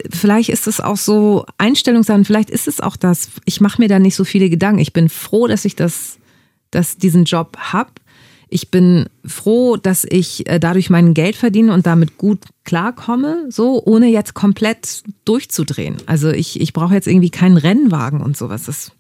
[0.10, 3.30] Vielleicht ist es auch so Einstellungssachen, vielleicht ist es auch das.
[3.46, 4.80] Ich mache mir da nicht so viele Gedanken.
[4.80, 6.18] Ich bin froh, dass ich das
[6.76, 7.92] dass diesen Job habe.
[8.48, 13.82] Ich bin froh, dass ich äh, dadurch mein Geld verdiene und damit gut klarkomme, so
[13.84, 15.98] ohne jetzt komplett durchzudrehen.
[16.06, 18.66] Also ich, ich brauche jetzt irgendwie keinen Rennwagen und sowas.
[18.66, 18.92] Das,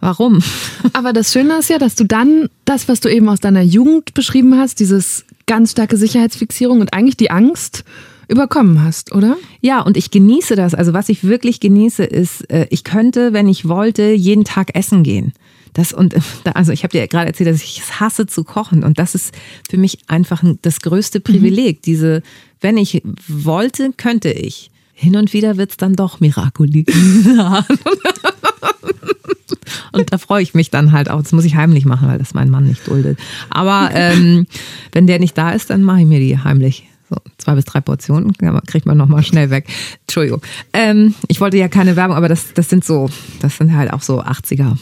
[0.00, 0.42] warum?
[0.94, 4.14] Aber das Schöne ist ja, dass du dann das, was du eben aus deiner Jugend
[4.14, 7.84] beschrieben hast, dieses ganz starke Sicherheitsfixierung und eigentlich die Angst
[8.28, 9.36] überkommen hast, oder?
[9.60, 10.74] Ja, und ich genieße das.
[10.74, 15.02] Also was ich wirklich genieße, ist, äh, ich könnte, wenn ich wollte, jeden Tag essen
[15.02, 15.32] gehen.
[15.74, 16.14] Das und
[16.54, 19.34] also ich habe dir gerade erzählt, dass ich es hasse zu kochen und das ist
[19.68, 21.24] für mich einfach das größte mhm.
[21.24, 21.78] Privileg.
[21.78, 21.82] Mhm.
[21.84, 22.22] Diese,
[22.60, 24.70] wenn ich wollte, könnte ich.
[25.02, 26.86] Hin und wieder wird es dann doch Miracoli.
[29.92, 31.20] und da freue ich mich dann halt auch.
[31.20, 33.18] Das muss ich heimlich machen, weil das mein Mann nicht duldet.
[33.50, 34.46] Aber ähm,
[34.92, 36.84] wenn der nicht da ist, dann mache ich mir die heimlich.
[37.10, 38.32] So, zwei bis drei Portionen
[38.64, 39.66] kriegt man nochmal schnell weg.
[40.02, 40.40] Entschuldigung.
[40.72, 43.10] Ähm, ich wollte ja keine Werbung, aber das, das sind so,
[43.40, 44.76] das sind halt auch so 80er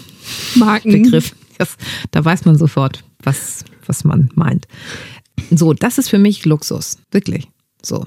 [0.57, 0.93] Marken.
[0.93, 1.35] Begriff.
[1.57, 1.79] Das,
[2.11, 4.69] da weiß man sofort, was, was man meint.
[5.51, 6.99] So, das ist für mich Luxus.
[7.11, 7.49] Wirklich.
[7.83, 8.05] So.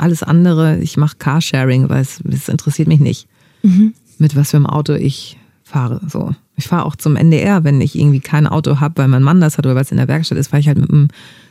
[0.00, 3.28] Alles andere, ich mache Carsharing, weil es, es interessiert mich nicht,
[3.62, 3.94] mhm.
[4.18, 6.00] mit was für einem Auto ich fahre.
[6.08, 6.34] So.
[6.56, 9.58] Ich fahre auch zum NDR, wenn ich irgendwie kein Auto habe, weil mein Mann das
[9.58, 11.08] hat oder weil es in der Werkstatt ist, fahre ich halt mit dem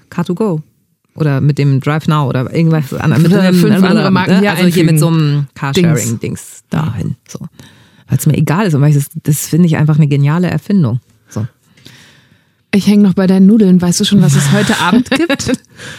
[0.10, 0.62] Car2Go.
[1.16, 3.24] Oder mit dem Drive Now oder irgendwas anderes.
[3.24, 4.52] Mit einem, fünf andere Marken ne?
[4.52, 7.16] Also hier mit so einem Carsharing-Dings dahin.
[7.28, 7.40] So
[8.10, 10.50] weil es mir egal ist und weil ich das, das finde ich einfach eine geniale
[10.50, 11.00] Erfindung.
[11.30, 11.46] So.
[12.74, 13.82] Ich hänge noch bei deinen Nudeln.
[13.82, 15.52] Weißt du schon, was es heute Abend gibt?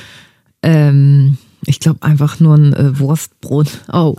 [0.63, 3.69] ähm, ich glaube einfach nur ein äh, Wurstbrot.
[3.93, 4.17] Oh,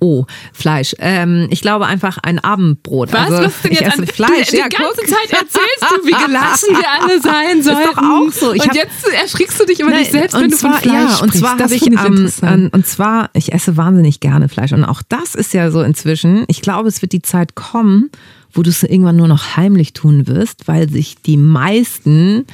[0.00, 0.94] oh, Fleisch.
[0.98, 3.12] Ähm, ich glaube einfach ein Abendbrot.
[3.12, 3.30] Was?
[3.30, 4.48] Also, Was denn ich jetzt esse an, Fleisch.
[4.50, 5.08] Du, ja, die ganze guck.
[5.08, 7.78] Zeit erzählst du, wie gelassen wir alle sein sollen.
[7.78, 8.54] Ist doch auch so.
[8.54, 11.18] Ich und hab, jetzt erschrickst du dich über dich selbst, wenn zwar, du von Fleisch
[11.18, 14.72] ja, und zwar habe ich, ähm, ähm, und zwar, ich esse wahnsinnig gerne Fleisch.
[14.72, 18.10] Und auch das ist ja so inzwischen, ich glaube, es wird die Zeit kommen,
[18.52, 22.46] wo du es irgendwann nur noch heimlich tun wirst, weil sich die meisten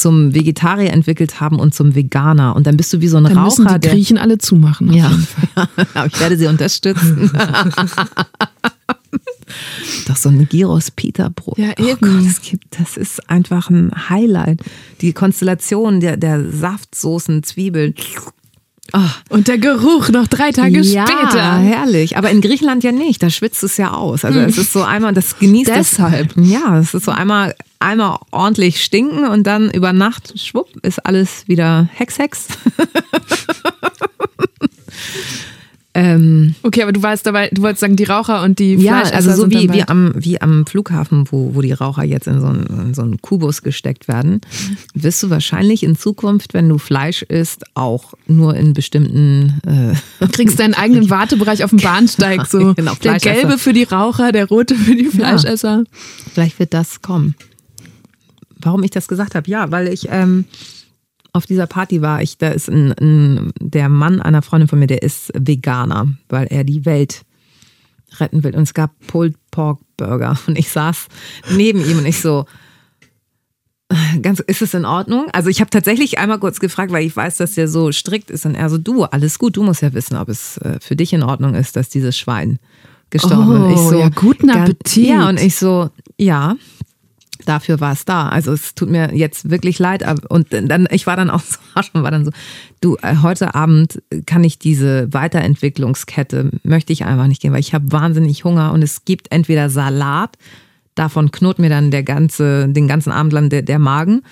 [0.00, 2.56] zum Vegetarier entwickelt haben und zum Veganer.
[2.56, 3.62] Und dann bist du wie so ein dann Raucher.
[3.62, 4.92] Müssen die Griechen alle zumachen.
[4.92, 5.12] Ja,
[5.94, 7.30] aber ich werde sie unterstützen.
[10.06, 11.58] Doch so ein Gyros Peter Brot.
[11.58, 14.62] Ja, oh Gott, das, gibt, das ist einfach ein Highlight.
[15.00, 17.94] Die Konstellation der, der Saftsoßen, Zwiebeln.
[18.92, 18.98] Oh.
[19.28, 21.56] Und der Geruch noch drei Tage ja, später.
[21.58, 22.16] herrlich.
[22.16, 23.22] Aber in Griechenland ja nicht.
[23.22, 24.24] Da schwitzt es ja aus.
[24.24, 26.36] Also es ist so einmal, das genießt Deshalb.
[26.36, 31.04] Es, ja, es ist so einmal, einmal ordentlich stinken und dann über Nacht, schwupp, ist
[31.06, 32.48] alles wieder Hex, Hex.
[36.00, 39.34] Ähm, okay, aber du warst dabei, du wolltest sagen, die Raucher und die Ja, also
[39.34, 42.86] so wie, wie, am, wie am Flughafen, wo, wo die Raucher jetzt in so, einen,
[42.86, 44.40] in so einen Kubus gesteckt werden,
[44.94, 49.60] wirst du wahrscheinlich in Zukunft, wenn du Fleisch isst, auch nur in bestimmten.
[49.66, 52.46] Äh, du kriegst deinen eigenen Wartebereich auf dem Bahnsteig.
[52.46, 52.72] So.
[52.76, 55.84] genau, der gelbe für die Raucher, der rote für die Fleischesser.
[55.84, 56.00] Ja,
[56.32, 57.34] vielleicht wird das kommen.
[58.58, 59.50] Warum ich das gesagt habe?
[59.50, 60.08] Ja, weil ich.
[60.10, 60.46] Ähm,
[61.32, 64.86] auf dieser Party war ich, da ist ein, ein, der Mann einer Freundin von mir,
[64.86, 67.22] der ist Veganer, weil er die Welt
[68.18, 68.54] retten will.
[68.56, 71.06] Und es gab Pulled Pork Burger und ich saß
[71.52, 72.46] neben ihm und ich so,
[74.22, 75.26] ganz, ist es in Ordnung?
[75.32, 78.46] Also ich habe tatsächlich einmal kurz gefragt, weil ich weiß, dass der so strikt ist
[78.46, 81.12] und er so, du, alles gut, du musst ja wissen, ob es äh, für dich
[81.12, 82.58] in Ordnung ist, dass dieses Schwein
[83.10, 83.78] gestorben ist.
[83.78, 85.08] Oh, ich so, ja, guten Appetit.
[85.08, 86.56] ja, und ich so, ja,
[87.46, 88.28] dafür war es da.
[88.28, 90.04] Also es tut mir jetzt wirklich leid.
[90.28, 91.58] Und dann, ich war dann auch so,
[91.92, 92.30] war dann so,
[92.80, 97.74] du, äh, heute Abend kann ich diese Weiterentwicklungskette, möchte ich einfach nicht gehen, weil ich
[97.74, 100.36] habe wahnsinnig Hunger und es gibt entweder Salat,
[100.94, 104.22] davon knurrt mir dann der ganze, den ganzen Abend lang der, der Magen,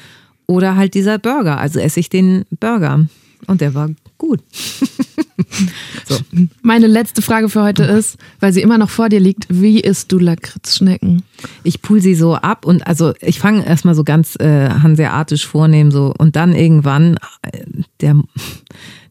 [0.46, 1.58] oder halt dieser Burger.
[1.58, 3.06] Also esse ich den Burger.
[3.46, 4.40] Und der war gut.
[6.06, 6.16] so.
[6.62, 10.12] Meine letzte Frage für heute ist, weil sie immer noch vor dir liegt, wie isst
[10.12, 11.22] du Lakritzschnecken?
[11.62, 15.90] Ich pull sie so ab und also ich fange erstmal so ganz äh, hanseatisch vornehmen
[15.90, 17.64] so und dann irgendwann äh,
[18.00, 18.16] der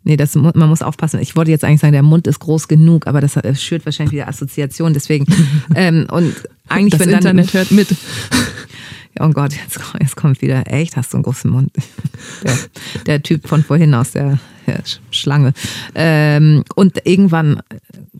[0.07, 1.19] Nee, das, man muss aufpassen.
[1.19, 4.29] Ich wollte jetzt eigentlich sagen, der Mund ist groß genug, aber das, schürt wahrscheinlich wieder
[4.29, 4.93] Assoziationen.
[4.93, 5.25] Deswegen
[5.75, 6.33] ähm, und
[6.69, 7.89] eigentlich das wenn Internet hört mit.
[9.19, 11.71] Oh Gott, jetzt, jetzt kommt wieder, echt, hast du einen großen Mund.
[12.43, 12.57] Der,
[13.05, 14.81] der Typ von vorhin aus der, der
[15.11, 15.53] Schlange.
[15.93, 17.61] Ähm, und irgendwann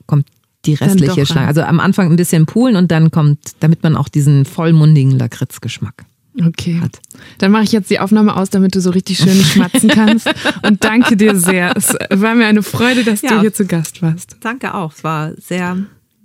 [0.05, 0.27] kommt
[0.65, 1.47] die restliche Schlange.
[1.47, 6.05] Also am Anfang ein bisschen poolen und dann kommt, damit man auch diesen vollmundigen Lakritzgeschmack
[6.45, 6.79] Okay.
[6.81, 6.99] Hat.
[7.39, 10.29] Dann mache ich jetzt die Aufnahme aus, damit du so richtig schön schmatzen kannst.
[10.63, 11.75] Und danke dir sehr.
[11.75, 14.37] Es war mir eine Freude, dass ja, du hier zu Gast warst.
[14.41, 14.93] Danke auch.
[14.93, 15.77] Es war sehr,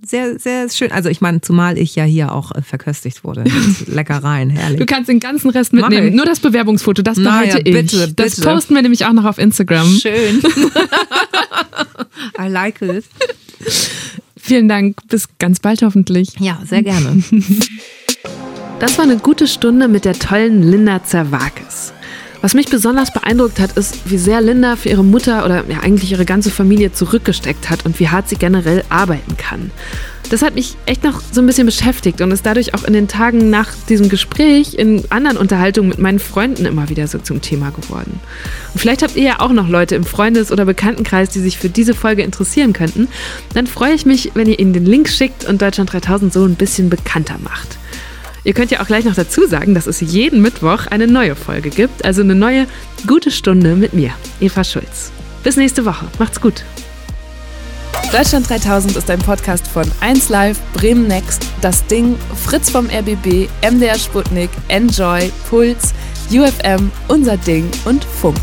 [0.04, 0.90] sehr, sehr schön.
[0.92, 3.44] Also ich meine, zumal ich ja hier auch äh, verköstigt wurde.
[3.86, 4.78] Leckereien, herrlich.
[4.78, 6.14] Du kannst den ganzen Rest mitnehmen.
[6.14, 7.74] Nur das Bewerbungsfoto, das behalte naja, ich.
[7.74, 9.88] Bitte, das posten wir nämlich auch noch auf Instagram.
[9.88, 10.42] Schön.
[12.38, 13.04] I like it.
[14.36, 14.96] Vielen Dank.
[15.08, 16.30] Bis ganz bald hoffentlich.
[16.40, 17.22] Ja, sehr gerne.
[18.78, 21.92] Das war eine gute Stunde mit der tollen Linda Zerwakis.
[22.42, 26.10] Was mich besonders beeindruckt hat, ist, wie sehr Linda für ihre Mutter oder ja eigentlich
[26.10, 29.70] ihre ganze Familie zurückgesteckt hat und wie hart sie generell arbeiten kann.
[30.28, 33.06] Das hat mich echt noch so ein bisschen beschäftigt und ist dadurch auch in den
[33.06, 37.70] Tagen nach diesem Gespräch in anderen Unterhaltungen mit meinen Freunden immer wieder so zum Thema
[37.70, 38.18] geworden.
[38.74, 41.68] Und vielleicht habt ihr ja auch noch Leute im Freundes- oder Bekanntenkreis, die sich für
[41.68, 43.06] diese Folge interessieren könnten.
[43.54, 46.56] Dann freue ich mich, wenn ihr ihnen den Link schickt und Deutschland 3000 so ein
[46.56, 47.78] bisschen bekannter macht.
[48.44, 51.70] Ihr könnt ja auch gleich noch dazu sagen, dass es jeden Mittwoch eine neue Folge
[51.70, 52.66] gibt, also eine neue
[53.06, 54.10] gute Stunde mit mir,
[54.40, 55.12] Eva Schulz.
[55.44, 56.06] Bis nächste Woche.
[56.18, 56.64] Macht's gut.
[58.10, 63.98] Deutschland 3000 ist ein Podcast von 1Live, Bremen Next, Das Ding, Fritz vom RBB, MDR
[63.98, 65.94] Sputnik, Enjoy, Puls,
[66.30, 68.36] UFM, Unser Ding und Funk.